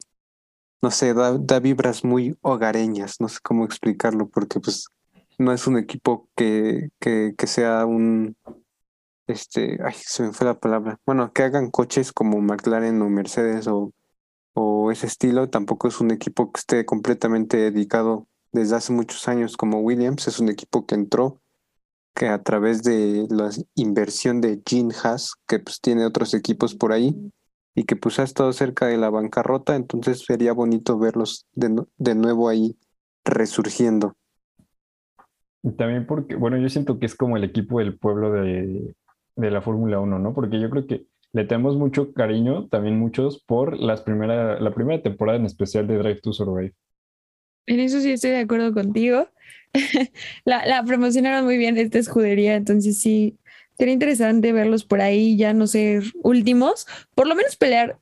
no 0.82 0.92
sé, 0.92 1.14
da, 1.14 1.38
da 1.38 1.60
vibras 1.60 2.04
muy 2.04 2.38
hogareñas, 2.42 3.22
no 3.22 3.30
sé 3.30 3.40
cómo 3.42 3.64
explicarlo, 3.64 4.28
porque 4.28 4.60
pues 4.60 4.88
no 5.38 5.54
es 5.54 5.68
un 5.68 5.78
equipo 5.78 6.28
que, 6.36 6.90
que, 7.00 7.36
que 7.38 7.48
sea 7.48 7.86
un 7.86 8.36
este, 9.28 9.78
ay, 9.84 9.94
se 9.96 10.24
me 10.24 10.34
fue 10.34 10.48
la 10.48 10.60
palabra, 10.60 11.00
bueno, 11.06 11.32
que 11.34 11.44
hagan 11.44 11.70
coches 11.70 12.12
como 12.12 12.42
McLaren 12.42 13.02
o 13.02 13.10
Mercedes 13.10 13.68
o, 13.68 13.94
o 14.54 14.92
ese 14.92 15.08
estilo, 15.08 15.50
tampoco 15.50 15.88
es 15.88 16.00
un 16.00 16.12
equipo 16.12 16.52
que 16.52 16.60
esté 16.60 16.86
completamente 16.86 17.58
dedicado 17.58 18.28
desde 18.52 18.76
hace 18.76 18.94
muchos 18.94 19.28
años 19.28 19.58
como 19.58 19.82
Williams, 19.82 20.28
es 20.28 20.40
un 20.40 20.50
equipo 20.50 20.86
que 20.86 20.96
entró 20.96 21.42
que 22.16 22.28
a 22.28 22.42
través 22.42 22.82
de 22.82 23.28
la 23.30 23.52
inversión 23.76 24.42
de 24.42 24.62
Gene 24.66 24.96
Haas, 25.04 25.34
que 25.48 25.60
pues 25.60 25.80
tiene 25.82 26.06
otros 26.06 26.34
equipos 26.34 26.74
por 26.74 26.92
ahí 26.92 27.16
y 27.76 27.84
que 27.84 27.96
pues 27.96 28.18
ha 28.18 28.24
estado 28.24 28.52
cerca 28.54 28.88
de 28.88 28.98
la 28.98 29.12
bancarrota, 29.12 29.76
entonces 29.76 30.24
sería 30.26 30.54
bonito 30.54 30.98
verlos 30.98 31.46
de, 31.54 31.84
de 31.98 32.16
nuevo 32.16 32.50
ahí 32.50 32.76
resurgiendo. 33.24 34.16
También 35.78 36.08
porque, 36.08 36.36
bueno, 36.36 36.58
yo 36.58 36.70
siento 36.70 36.98
que 36.98 37.06
es 37.06 37.14
como 37.14 37.38
el 37.38 37.44
equipo 37.44 37.78
del 37.80 38.00
pueblo 38.00 38.32
de, 38.32 38.96
de 39.38 39.52
la 39.52 39.62
Fórmula 39.62 40.00
1, 40.00 40.20
¿no? 40.20 40.34
Porque 40.34 40.60
yo 40.60 40.70
creo 40.70 40.86
que 40.86 41.06
le 41.32 41.46
tenemos 41.46 41.78
mucho 41.78 42.14
cariño, 42.14 42.68
también 42.68 43.00
muchos, 43.00 43.42
por 43.44 43.78
las 43.78 44.02
primera, 44.02 44.60
la 44.60 44.74
primera 44.74 45.02
temporada 45.02 45.38
en 45.38 45.46
especial 45.46 45.88
de 45.88 45.98
Drive 45.98 46.22
to 46.22 46.34
Survive. 46.34 46.74
En 47.68 47.80
eso 47.80 48.02
sí 48.02 48.12
estoy 48.12 48.32
de 48.32 48.40
acuerdo 48.40 48.74
contigo. 48.74 49.30
la, 50.46 50.66
la 50.66 50.84
promocionaron 50.84 51.46
muy 51.46 51.58
bien 51.58 51.78
esta 51.78 52.00
escudería, 52.00 52.56
entonces 52.56 53.00
sí, 53.00 53.38
sería 53.78 53.94
interesante 53.94 54.54
verlos 54.54 54.84
por 54.84 55.02
ahí, 55.02 55.38
ya 55.38 55.54
no 55.54 55.68
ser 55.68 56.04
últimos, 56.24 56.88
por 57.14 57.28
lo 57.28 57.36
menos 57.36 57.56
pelear. 57.56 58.00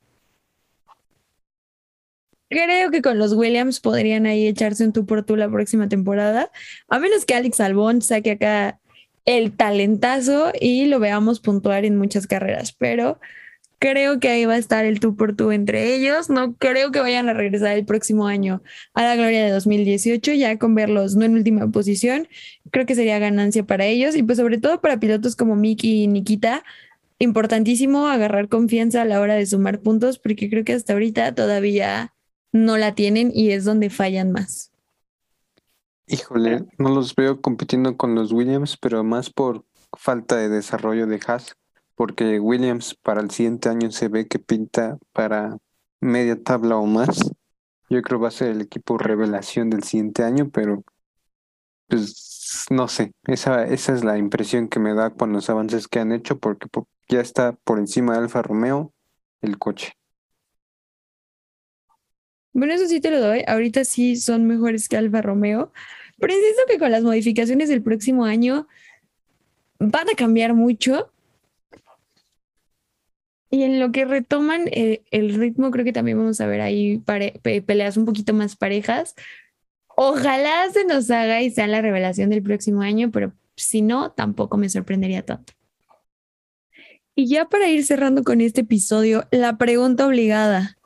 Creo 2.48 2.90
que 2.92 3.02
con 3.02 3.18
los 3.18 3.32
Williams 3.32 3.80
podrían 3.80 4.24
ahí 4.24 4.46
echarse 4.46 4.84
un 4.84 4.92
tú 4.92 5.04
por 5.04 5.24
tú 5.24 5.36
la 5.36 5.50
próxima 5.50 5.88
temporada, 5.88 6.50
a 6.88 6.98
menos 7.00 7.24
que 7.24 7.34
Alex 7.34 7.60
Albón 7.60 8.02
saque 8.02 8.30
acá 8.30 8.80
el 9.26 9.52
talentazo 9.52 10.52
y 10.58 10.86
lo 10.86 11.00
veamos 11.00 11.40
puntuar 11.40 11.84
en 11.84 11.96
muchas 11.98 12.26
carreras, 12.26 12.72
pero 12.72 13.20
creo 13.78 14.20
que 14.20 14.28
ahí 14.28 14.44
va 14.44 14.54
a 14.54 14.58
estar 14.58 14.84
el 14.84 15.00
tú 15.00 15.16
por 15.16 15.36
tú 15.36 15.52
entre 15.52 15.94
ellos. 15.94 16.30
No 16.30 16.54
creo 16.56 16.92
que 16.92 17.00
vayan 17.00 17.28
a 17.28 17.34
regresar 17.34 17.76
el 17.76 17.84
próximo 17.84 18.26
año 18.26 18.62
a 18.94 19.02
la 19.02 19.16
gloria 19.16 19.44
de 19.44 19.50
2018, 19.50 20.32
ya 20.32 20.58
con 20.58 20.74
verlos 20.74 21.16
no 21.16 21.24
en 21.24 21.34
última 21.34 21.70
posición, 21.70 22.28
creo 22.70 22.86
que 22.86 22.94
sería 22.94 23.18
ganancia 23.18 23.64
para 23.64 23.86
ellos 23.86 24.16
y 24.16 24.22
pues 24.22 24.38
sobre 24.38 24.58
todo 24.58 24.80
para 24.80 24.98
pilotos 25.00 25.36
como 25.36 25.56
Miki 25.56 26.04
y 26.04 26.06
Nikita. 26.06 26.64
Importantísimo 27.18 28.08
agarrar 28.08 28.48
confianza 28.48 29.02
a 29.02 29.04
la 29.06 29.20
hora 29.20 29.34
de 29.34 29.46
sumar 29.46 29.80
puntos 29.80 30.18
porque 30.18 30.50
creo 30.50 30.64
que 30.64 30.74
hasta 30.74 30.92
ahorita 30.92 31.34
todavía 31.34 32.12
no 32.52 32.76
la 32.76 32.94
tienen 32.94 33.32
y 33.34 33.50
es 33.50 33.64
donde 33.64 33.90
fallan 33.90 34.32
más. 34.32 34.70
Híjole, 36.08 36.64
no 36.78 36.90
los 36.90 37.14
veo 37.16 37.40
compitiendo 37.40 37.96
con 37.96 38.14
los 38.14 38.32
Williams, 38.32 38.76
pero 38.76 39.02
más 39.02 39.30
por 39.30 39.64
falta 39.96 40.36
de 40.36 40.48
desarrollo 40.48 41.06
de 41.06 41.20
Haas, 41.26 41.56
porque 41.96 42.38
Williams 42.38 42.94
para 42.94 43.20
el 43.20 43.30
siguiente 43.30 43.68
año 43.68 43.90
se 43.90 44.08
ve 44.08 44.28
que 44.28 44.38
pinta 44.38 44.98
para 45.12 45.58
media 46.00 46.40
tabla 46.40 46.76
o 46.76 46.86
más. 46.86 47.18
Yo 47.88 48.02
creo 48.02 48.18
que 48.18 48.22
va 48.22 48.28
a 48.28 48.30
ser 48.30 48.50
el 48.50 48.60
equipo 48.60 48.98
revelación 48.98 49.70
del 49.70 49.82
siguiente 49.82 50.22
año, 50.22 50.48
pero 50.50 50.84
pues 51.88 52.66
no 52.70 52.88
sé, 52.88 53.12
esa, 53.24 53.64
esa 53.64 53.94
es 53.94 54.04
la 54.04 54.18
impresión 54.18 54.68
que 54.68 54.80
me 54.80 54.94
da 54.94 55.10
con 55.10 55.32
los 55.32 55.50
avances 55.50 55.88
que 55.88 56.00
han 56.00 56.12
hecho, 56.12 56.38
porque 56.38 56.68
ya 57.08 57.20
está 57.20 57.52
por 57.52 57.78
encima 57.78 58.12
de 58.14 58.20
Alfa 58.20 58.42
Romeo 58.42 58.92
el 59.40 59.58
coche. 59.58 59.92
Bueno, 62.56 62.72
eso 62.72 62.86
sí 62.88 63.02
te 63.02 63.10
lo 63.10 63.20
doy. 63.20 63.42
Ahorita 63.46 63.84
sí 63.84 64.16
son 64.16 64.46
mejores 64.46 64.88
que 64.88 64.96
Alfa 64.96 65.20
Romeo, 65.20 65.74
pero 66.18 66.32
insisto 66.32 66.62
que 66.66 66.78
con 66.78 66.90
las 66.90 67.02
modificaciones 67.02 67.68
del 67.68 67.82
próximo 67.82 68.24
año 68.24 68.66
van 69.78 70.08
a 70.08 70.16
cambiar 70.16 70.54
mucho. 70.54 71.12
Y 73.50 73.64
en 73.64 73.78
lo 73.78 73.92
que 73.92 74.06
retoman 74.06 74.68
eh, 74.68 75.02
el 75.10 75.34
ritmo, 75.34 75.70
creo 75.70 75.84
que 75.84 75.92
también 75.92 76.16
vamos 76.16 76.40
a 76.40 76.46
ver 76.46 76.62
ahí 76.62 77.02
peleas 77.66 77.98
un 77.98 78.06
poquito 78.06 78.32
más 78.32 78.56
parejas. 78.56 79.14
Ojalá 79.94 80.70
se 80.72 80.86
nos 80.86 81.10
haga 81.10 81.42
y 81.42 81.50
sea 81.50 81.66
la 81.66 81.82
revelación 81.82 82.30
del 82.30 82.42
próximo 82.42 82.80
año, 82.80 83.10
pero 83.10 83.34
si 83.54 83.82
no, 83.82 84.12
tampoco 84.12 84.56
me 84.56 84.70
sorprendería 84.70 85.22
tanto. 85.22 85.52
Y 87.14 87.28
ya 87.28 87.50
para 87.50 87.68
ir 87.68 87.84
cerrando 87.84 88.24
con 88.24 88.40
este 88.40 88.62
episodio, 88.62 89.28
la 89.30 89.58
pregunta 89.58 90.06
obligada 90.06 90.76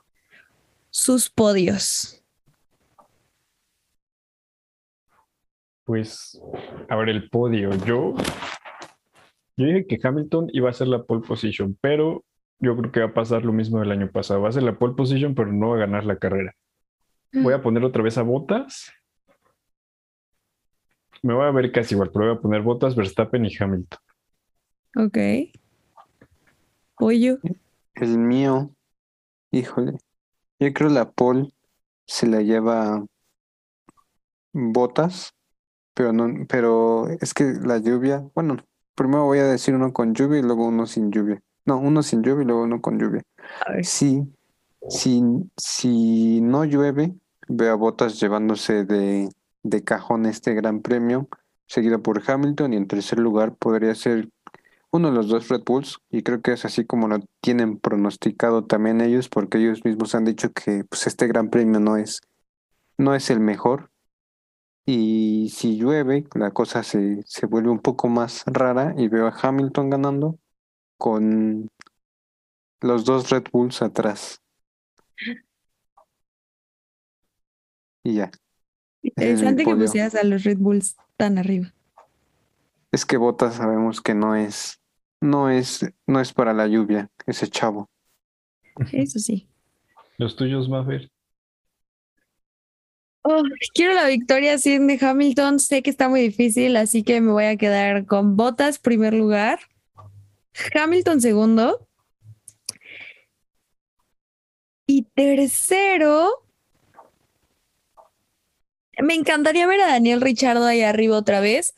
sus 0.91 1.29
podios? 1.29 2.23
Pues, 5.85 6.39
a 6.89 6.95
ver, 6.95 7.09
el 7.09 7.29
podio. 7.29 7.71
Yo, 7.85 8.13
yo 9.57 9.65
dije 9.65 9.87
que 9.87 9.99
Hamilton 10.01 10.49
iba 10.53 10.69
a 10.69 10.73
ser 10.73 10.87
la 10.87 11.03
pole 11.03 11.25
position, 11.25 11.77
pero 11.81 12.23
yo 12.59 12.77
creo 12.77 12.91
que 12.91 12.99
va 12.99 13.07
a 13.07 13.13
pasar 13.13 13.43
lo 13.43 13.51
mismo 13.51 13.79
del 13.79 13.91
año 13.91 14.11
pasado. 14.11 14.41
Va 14.41 14.49
a 14.49 14.53
ser 14.53 14.63
la 14.63 14.77
pole 14.77 14.93
position, 14.93 15.33
pero 15.33 15.51
no 15.51 15.69
va 15.69 15.77
a 15.77 15.79
ganar 15.79 16.05
la 16.05 16.17
carrera. 16.17 16.53
Voy 17.33 17.53
a 17.53 17.61
poner 17.61 17.83
otra 17.83 18.03
vez 18.03 18.17
a 18.17 18.23
Botas. 18.23 18.91
Me 21.23 21.33
voy 21.33 21.45
a 21.45 21.51
ver 21.51 21.71
casi 21.71 21.95
igual, 21.95 22.11
pero 22.11 22.27
voy 22.27 22.37
a 22.37 22.41
poner 22.41 22.61
Botas, 22.61 22.95
Verstappen 22.95 23.45
y 23.45 23.55
Hamilton. 23.57 23.99
Ok. 24.97 25.17
Oye, 26.95 27.37
El 27.95 28.17
mío, 28.17 28.75
híjole, 29.51 29.97
yo 30.61 30.73
creo 30.73 30.89
la 30.89 31.11
pole 31.11 31.51
se 32.05 32.27
la 32.27 32.41
lleva 32.41 33.03
botas, 34.53 35.33
pero 35.93 36.13
no, 36.13 36.45
pero 36.47 37.07
es 37.07 37.33
que 37.33 37.45
la 37.63 37.79
lluvia, 37.79 38.23
bueno, 38.35 38.57
primero 38.95 39.25
voy 39.25 39.39
a 39.39 39.45
decir 39.45 39.73
uno 39.73 39.91
con 39.91 40.13
lluvia 40.13 40.39
y 40.39 40.43
luego 40.43 40.67
uno 40.67 40.85
sin 40.85 41.11
lluvia. 41.11 41.41
No, 41.65 41.79
uno 41.79 42.03
sin 42.03 42.21
lluvia 42.21 42.43
y 42.43 42.45
luego 42.45 42.63
uno 42.63 42.79
con 42.81 42.99
lluvia. 42.99 43.23
a 43.65 43.73
ver. 43.73 43.85
Sí, 43.85 44.23
si, 44.87 45.23
si 45.57 46.41
no 46.41 46.63
llueve, 46.65 47.15
veo 47.47 47.73
a 47.73 47.75
Bottas 47.75 48.19
llevándose 48.19 48.85
de, 48.85 49.29
de 49.63 49.83
cajón 49.83 50.27
este 50.27 50.53
gran 50.53 50.81
premio, 50.81 51.27
seguido 51.65 52.03
por 52.03 52.21
Hamilton, 52.25 52.73
y 52.73 52.77
en 52.77 52.87
tercer 52.87 53.19
lugar 53.19 53.55
podría 53.55 53.95
ser 53.95 54.29
uno 54.91 55.09
de 55.09 55.15
los 55.15 55.29
dos 55.29 55.47
Red 55.47 55.63
Bulls, 55.65 55.99
y 56.09 56.21
creo 56.21 56.41
que 56.41 56.51
es 56.51 56.65
así 56.65 56.85
como 56.85 57.07
lo 57.07 57.19
tienen 57.39 57.77
pronosticado 57.77 58.65
también 58.65 59.01
ellos, 59.01 59.29
porque 59.29 59.57
ellos 59.57 59.85
mismos 59.85 60.13
han 60.15 60.25
dicho 60.25 60.51
que 60.51 60.83
pues, 60.83 61.07
este 61.07 61.27
gran 61.27 61.49
premio 61.49 61.79
no 61.79 61.97
es, 61.97 62.21
no 62.97 63.15
es 63.15 63.29
el 63.29 63.39
mejor. 63.39 63.89
Y 64.85 65.49
si 65.53 65.77
llueve, 65.77 66.25
la 66.35 66.51
cosa 66.51 66.83
se, 66.83 67.23
se 67.25 67.45
vuelve 67.45 67.69
un 67.69 67.79
poco 67.79 68.09
más 68.09 68.43
rara 68.47 68.93
y 68.97 69.07
veo 69.07 69.27
a 69.27 69.35
Hamilton 69.41 69.89
ganando 69.89 70.37
con 70.97 71.69
los 72.81 73.05
dos 73.05 73.29
Red 73.29 73.45
Bulls 73.51 73.81
atrás. 73.81 74.41
Y 78.03 78.15
ya. 78.15 78.31
Interesante 79.03 79.63
que 79.63 79.75
pusieras 79.75 80.15
a 80.15 80.23
los 80.23 80.43
Red 80.43 80.57
Bulls 80.57 80.97
tan 81.15 81.37
arriba. 81.37 81.73
Es 82.91 83.05
que 83.05 83.17
Bottas 83.17 83.55
sabemos 83.55 84.01
que 84.01 84.13
no 84.13 84.35
es, 84.35 84.80
no 85.21 85.49
es, 85.49 85.85
no 86.07 86.19
es 86.19 86.33
para 86.33 86.53
la 86.53 86.67
lluvia, 86.67 87.09
ese 87.25 87.47
chavo. 87.47 87.89
Eso 88.91 89.19
sí. 89.19 89.47
Los 90.17 90.35
tuyos, 90.35 90.67
Maffer. 90.67 91.09
Oh, 93.23 93.43
quiero 93.75 93.93
la 93.93 94.07
victoria 94.07 94.57
sin 94.57 94.87
de 94.87 94.97
Hamilton. 94.99 95.59
Sé 95.59 95.83
que 95.83 95.91
está 95.91 96.09
muy 96.09 96.21
difícil, 96.21 96.75
así 96.75 97.03
que 97.03 97.21
me 97.21 97.31
voy 97.31 97.45
a 97.45 97.55
quedar 97.55 98.05
con 98.07 98.35
Bottas 98.35 98.79
primer 98.79 99.13
lugar, 99.13 99.59
Hamilton 100.73 101.21
segundo 101.21 101.87
y 104.87 105.03
tercero. 105.03 106.43
Me 108.99 109.13
encantaría 109.13 109.67
ver 109.67 109.81
a 109.81 109.87
Daniel 109.87 110.21
Richardo 110.21 110.65
ahí 110.65 110.81
arriba 110.81 111.17
otra 111.17 111.39
vez. 111.39 111.75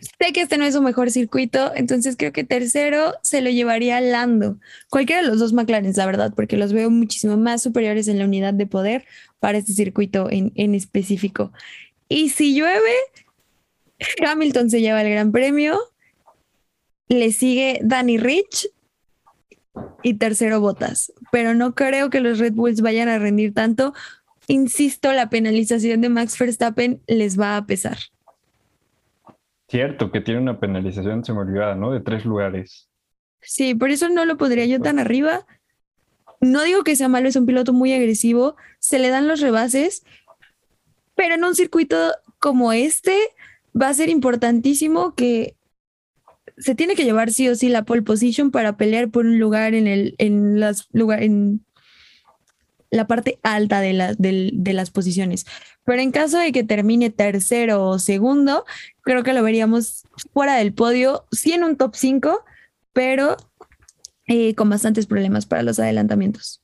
Sé 0.00 0.32
que 0.32 0.40
este 0.42 0.56
no 0.56 0.64
es 0.64 0.74
su 0.74 0.82
mejor 0.82 1.10
circuito, 1.10 1.72
entonces 1.74 2.16
creo 2.16 2.32
que 2.32 2.44
tercero 2.44 3.14
se 3.22 3.40
lo 3.40 3.50
llevaría 3.50 4.00
Lando. 4.00 4.58
Cualquiera 4.88 5.22
de 5.22 5.28
los 5.28 5.38
dos 5.38 5.52
McLaren, 5.52 5.92
la 5.94 6.06
verdad, 6.06 6.32
porque 6.34 6.56
los 6.56 6.72
veo 6.72 6.90
muchísimo 6.90 7.36
más 7.36 7.62
superiores 7.62 8.08
en 8.08 8.18
la 8.18 8.24
unidad 8.24 8.54
de 8.54 8.66
poder 8.66 9.04
para 9.38 9.58
este 9.58 9.72
circuito 9.72 10.30
en, 10.30 10.52
en 10.54 10.74
específico. 10.74 11.52
Y 12.08 12.30
si 12.30 12.54
llueve, 12.54 12.94
Hamilton 14.26 14.70
se 14.70 14.80
lleva 14.80 15.02
el 15.02 15.10
gran 15.10 15.32
premio, 15.32 15.78
le 17.08 17.32
sigue 17.32 17.80
Danny 17.82 18.18
Rich 18.18 18.70
y 20.02 20.14
tercero 20.14 20.60
Botas. 20.60 21.12
Pero 21.30 21.54
no 21.54 21.74
creo 21.74 22.10
que 22.10 22.20
los 22.20 22.38
Red 22.38 22.54
Bulls 22.54 22.80
vayan 22.80 23.08
a 23.08 23.18
rendir 23.18 23.52
tanto. 23.52 23.92
Insisto, 24.46 25.12
la 25.12 25.30
penalización 25.30 26.00
de 26.00 26.08
Max 26.08 26.38
Verstappen 26.38 27.00
les 27.06 27.38
va 27.38 27.56
a 27.56 27.66
pesar. 27.66 27.98
Cierto 29.70 30.10
que 30.10 30.20
tiene 30.20 30.40
una 30.40 30.58
penalización, 30.58 31.24
se 31.24 31.32
me 31.32 31.38
olvidaba, 31.38 31.76
¿no? 31.76 31.92
De 31.92 32.00
tres 32.00 32.24
lugares. 32.24 32.88
Sí, 33.40 33.76
por 33.76 33.90
eso 33.90 34.08
no 34.08 34.24
lo 34.24 34.36
podría 34.36 34.66
yo 34.66 34.80
tan 34.80 34.98
arriba. 34.98 35.46
No 36.40 36.64
digo 36.64 36.82
que 36.82 36.96
sea 36.96 37.08
malo, 37.08 37.28
es 37.28 37.36
un 37.36 37.46
piloto 37.46 37.72
muy 37.72 37.92
agresivo, 37.92 38.56
se 38.80 38.98
le 38.98 39.10
dan 39.10 39.28
los 39.28 39.40
rebases, 39.40 40.02
pero 41.14 41.36
en 41.36 41.44
un 41.44 41.54
circuito 41.54 41.96
como 42.40 42.72
este 42.72 43.16
va 43.80 43.88
a 43.88 43.94
ser 43.94 44.08
importantísimo 44.08 45.14
que 45.14 45.54
se 46.58 46.74
tiene 46.74 46.96
que 46.96 47.04
llevar 47.04 47.30
sí 47.30 47.48
o 47.48 47.54
sí 47.54 47.68
la 47.68 47.84
pole 47.84 48.02
position 48.02 48.50
para 48.50 48.76
pelear 48.76 49.08
por 49.10 49.24
un 49.24 49.38
lugar 49.38 49.74
en 49.74 49.86
el 49.86 50.16
en 50.18 50.58
las 50.58 50.88
lugar 50.92 51.22
en 51.22 51.64
la 52.90 53.06
parte 53.06 53.38
alta 53.42 53.80
de, 53.80 53.92
la, 53.92 54.14
del- 54.14 54.50
de 54.54 54.72
las 54.72 54.90
posiciones. 54.90 55.46
Pero 55.84 56.02
en 56.02 56.10
caso 56.10 56.38
de 56.38 56.52
que 56.52 56.64
termine 56.64 57.10
tercero 57.10 57.84
o 57.86 57.98
segundo, 57.98 58.64
creo 59.02 59.22
que 59.22 59.32
lo 59.32 59.42
veríamos 59.42 60.04
fuera 60.32 60.56
del 60.56 60.72
podio, 60.72 61.24
sí 61.32 61.52
en 61.52 61.64
un 61.64 61.76
top 61.76 61.94
5, 61.94 62.44
pero 62.92 63.36
eh, 64.26 64.54
con 64.54 64.68
bastantes 64.70 65.06
problemas 65.06 65.46
para 65.46 65.62
los 65.62 65.78
adelantamientos. 65.78 66.62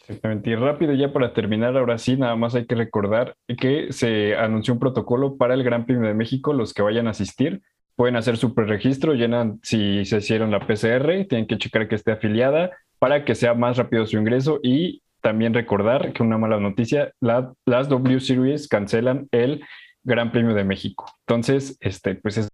Exactamente. 0.00 0.50
Y 0.50 0.54
rápido, 0.54 0.92
ya 0.92 1.12
para 1.14 1.32
terminar, 1.32 1.76
ahora 1.78 1.96
sí, 1.96 2.16
nada 2.16 2.36
más 2.36 2.54
hay 2.54 2.66
que 2.66 2.74
recordar 2.74 3.36
que 3.58 3.86
se 3.90 4.36
anunció 4.36 4.74
un 4.74 4.80
protocolo 4.80 5.36
para 5.36 5.54
el 5.54 5.62
Gran 5.64 5.86
Premio 5.86 6.06
de 6.08 6.14
México. 6.14 6.52
Los 6.52 6.74
que 6.74 6.82
vayan 6.82 7.06
a 7.06 7.10
asistir 7.10 7.62
pueden 7.96 8.16
hacer 8.16 8.36
su 8.36 8.54
preregistro, 8.54 9.14
llenan 9.14 9.60
si 9.62 10.04
se 10.04 10.18
hicieron 10.18 10.50
la 10.50 10.66
PCR, 10.66 11.26
tienen 11.26 11.46
que 11.46 11.56
checar 11.56 11.88
que 11.88 11.94
esté 11.94 12.12
afiliada 12.12 12.70
para 12.98 13.24
que 13.24 13.34
sea 13.34 13.54
más 13.54 13.78
rápido 13.78 14.04
su 14.06 14.18
ingreso 14.18 14.60
y 14.62 15.00
también 15.24 15.54
recordar 15.54 16.12
que 16.12 16.22
una 16.22 16.36
mala 16.36 16.60
noticia, 16.60 17.12
la- 17.20 17.54
las 17.64 17.88
W 17.88 18.20
Series 18.20 18.68
cancelan 18.68 19.26
el 19.32 19.64
Gran 20.04 20.30
Premio 20.30 20.54
de 20.54 20.64
México. 20.64 21.06
Entonces, 21.26 21.78
este, 21.80 22.14
pues 22.14 22.36
es 22.36 22.48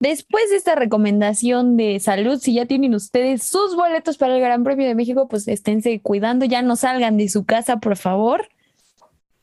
Después 0.00 0.50
de 0.50 0.56
esta 0.56 0.74
recomendación 0.74 1.76
de 1.76 2.00
salud, 2.00 2.38
si 2.40 2.54
ya 2.54 2.66
tienen 2.66 2.92
ustedes 2.96 3.44
sus 3.44 3.76
boletos 3.76 4.18
para 4.18 4.34
el 4.34 4.40
Gran 4.40 4.64
Premio 4.64 4.88
de 4.88 4.96
México, 4.96 5.28
pues 5.28 5.46
esténse 5.46 6.00
cuidando, 6.00 6.44
ya 6.44 6.60
no 6.62 6.74
salgan 6.74 7.16
de 7.16 7.28
su 7.28 7.44
casa, 7.46 7.78
por 7.78 7.96
favor, 7.96 8.48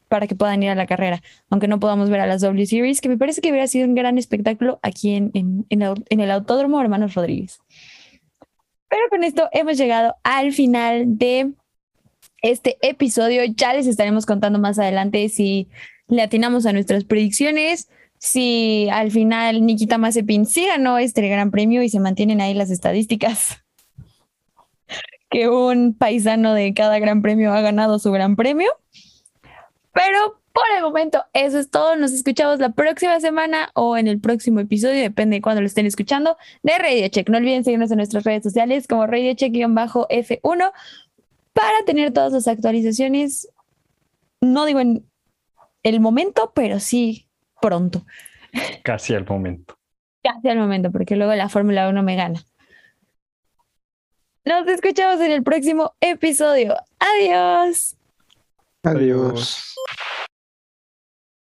para 0.09 0.27
que 0.27 0.35
puedan 0.35 0.61
ir 0.61 0.69
a 0.71 0.75
la 0.75 0.85
carrera, 0.85 1.21
aunque 1.49 1.69
no 1.69 1.79
podamos 1.79 2.09
ver 2.09 2.19
a 2.19 2.27
las 2.27 2.41
W 2.41 2.65
Series, 2.65 2.99
que 2.99 3.07
me 3.07 3.17
parece 3.17 3.39
que 3.39 3.51
hubiera 3.51 3.67
sido 3.67 3.87
un 3.87 3.95
gran 3.95 4.17
espectáculo 4.17 4.79
aquí 4.81 5.15
en, 5.15 5.31
en- 5.33 5.65
en 5.69 6.19
el- 6.19 6.31
Autódromo 6.31 6.81
Hermanos 6.81 7.13
Rodríguez. 7.15 7.61
Pero 8.89 9.03
con 9.09 9.23
esto 9.23 9.47
hemos 9.53 9.77
llegado 9.77 10.15
al 10.23 10.51
final 10.51 11.17
de 11.17 11.53
este 12.41 12.77
episodio. 12.81 13.43
Ya 13.55 13.73
les 13.73 13.87
estaremos 13.87 14.25
contando 14.25 14.59
más 14.59 14.79
adelante 14.79 15.29
si 15.29 15.69
le 16.07 16.21
atinamos 16.21 16.65
a 16.65 16.73
nuestras 16.73 17.03
predicciones, 17.03 17.89
si 18.17 18.89
al 18.91 19.11
final 19.11 19.65
Nikita 19.65 19.97
Mazepin 19.97 20.45
sí 20.45 20.65
ganó 20.65 20.97
este 20.97 21.27
gran 21.27 21.51
premio 21.51 21.83
y 21.83 21.89
se 21.89 21.99
mantienen 21.99 22.41
ahí 22.41 22.53
las 22.53 22.71
estadísticas 22.71 23.63
que 25.29 25.47
un 25.49 25.93
paisano 25.93 26.53
de 26.53 26.73
cada 26.73 26.99
gran 26.99 27.21
premio 27.21 27.53
ha 27.53 27.61
ganado 27.61 27.99
su 27.99 28.11
gran 28.11 28.35
premio. 28.35 28.69
Pero 29.93 30.39
por 30.53 30.63
el 30.75 30.83
momento 30.83 31.23
eso 31.33 31.59
es 31.59 31.69
todo. 31.69 31.95
Nos 31.95 32.11
escuchamos 32.11 32.59
la 32.59 32.71
próxima 32.71 33.19
semana 33.19 33.69
o 33.73 33.97
en 33.97 34.07
el 34.07 34.19
próximo 34.19 34.59
episodio, 34.59 35.01
depende 35.01 35.37
de 35.37 35.41
cuándo 35.41 35.61
lo 35.61 35.67
estén 35.67 35.85
escuchando, 35.85 36.37
de 36.63 36.77
Radio 36.77 37.07
Check. 37.07 37.29
No 37.29 37.37
olviden 37.37 37.63
seguirnos 37.63 37.91
en 37.91 37.97
nuestras 37.97 38.23
redes 38.23 38.43
sociales 38.43 38.87
como 38.87 39.07
Radio 39.07 39.31
Check-F1 39.33 40.71
para 41.53 41.83
tener 41.85 42.13
todas 42.13 42.33
las 42.33 42.47
actualizaciones. 42.47 43.49
No 44.41 44.65
digo 44.65 44.79
en 44.79 45.05
el 45.83 45.99
momento, 45.99 46.51
pero 46.53 46.79
sí 46.79 47.27
pronto. 47.61 48.05
casi 48.83 49.13
al 49.13 49.25
momento. 49.25 49.77
Casi 50.23 50.49
al 50.49 50.57
momento, 50.57 50.91
porque 50.91 51.15
luego 51.15 51.33
la 51.35 51.49
Fórmula 51.49 51.89
1 51.89 52.03
me 52.03 52.15
gana. 52.15 52.43
Nos 54.45 54.67
escuchamos 54.67 55.21
en 55.21 55.31
el 55.31 55.43
próximo 55.43 55.93
episodio. 56.01 56.75
Adiós. 56.99 57.95
Adiós. 58.83 59.75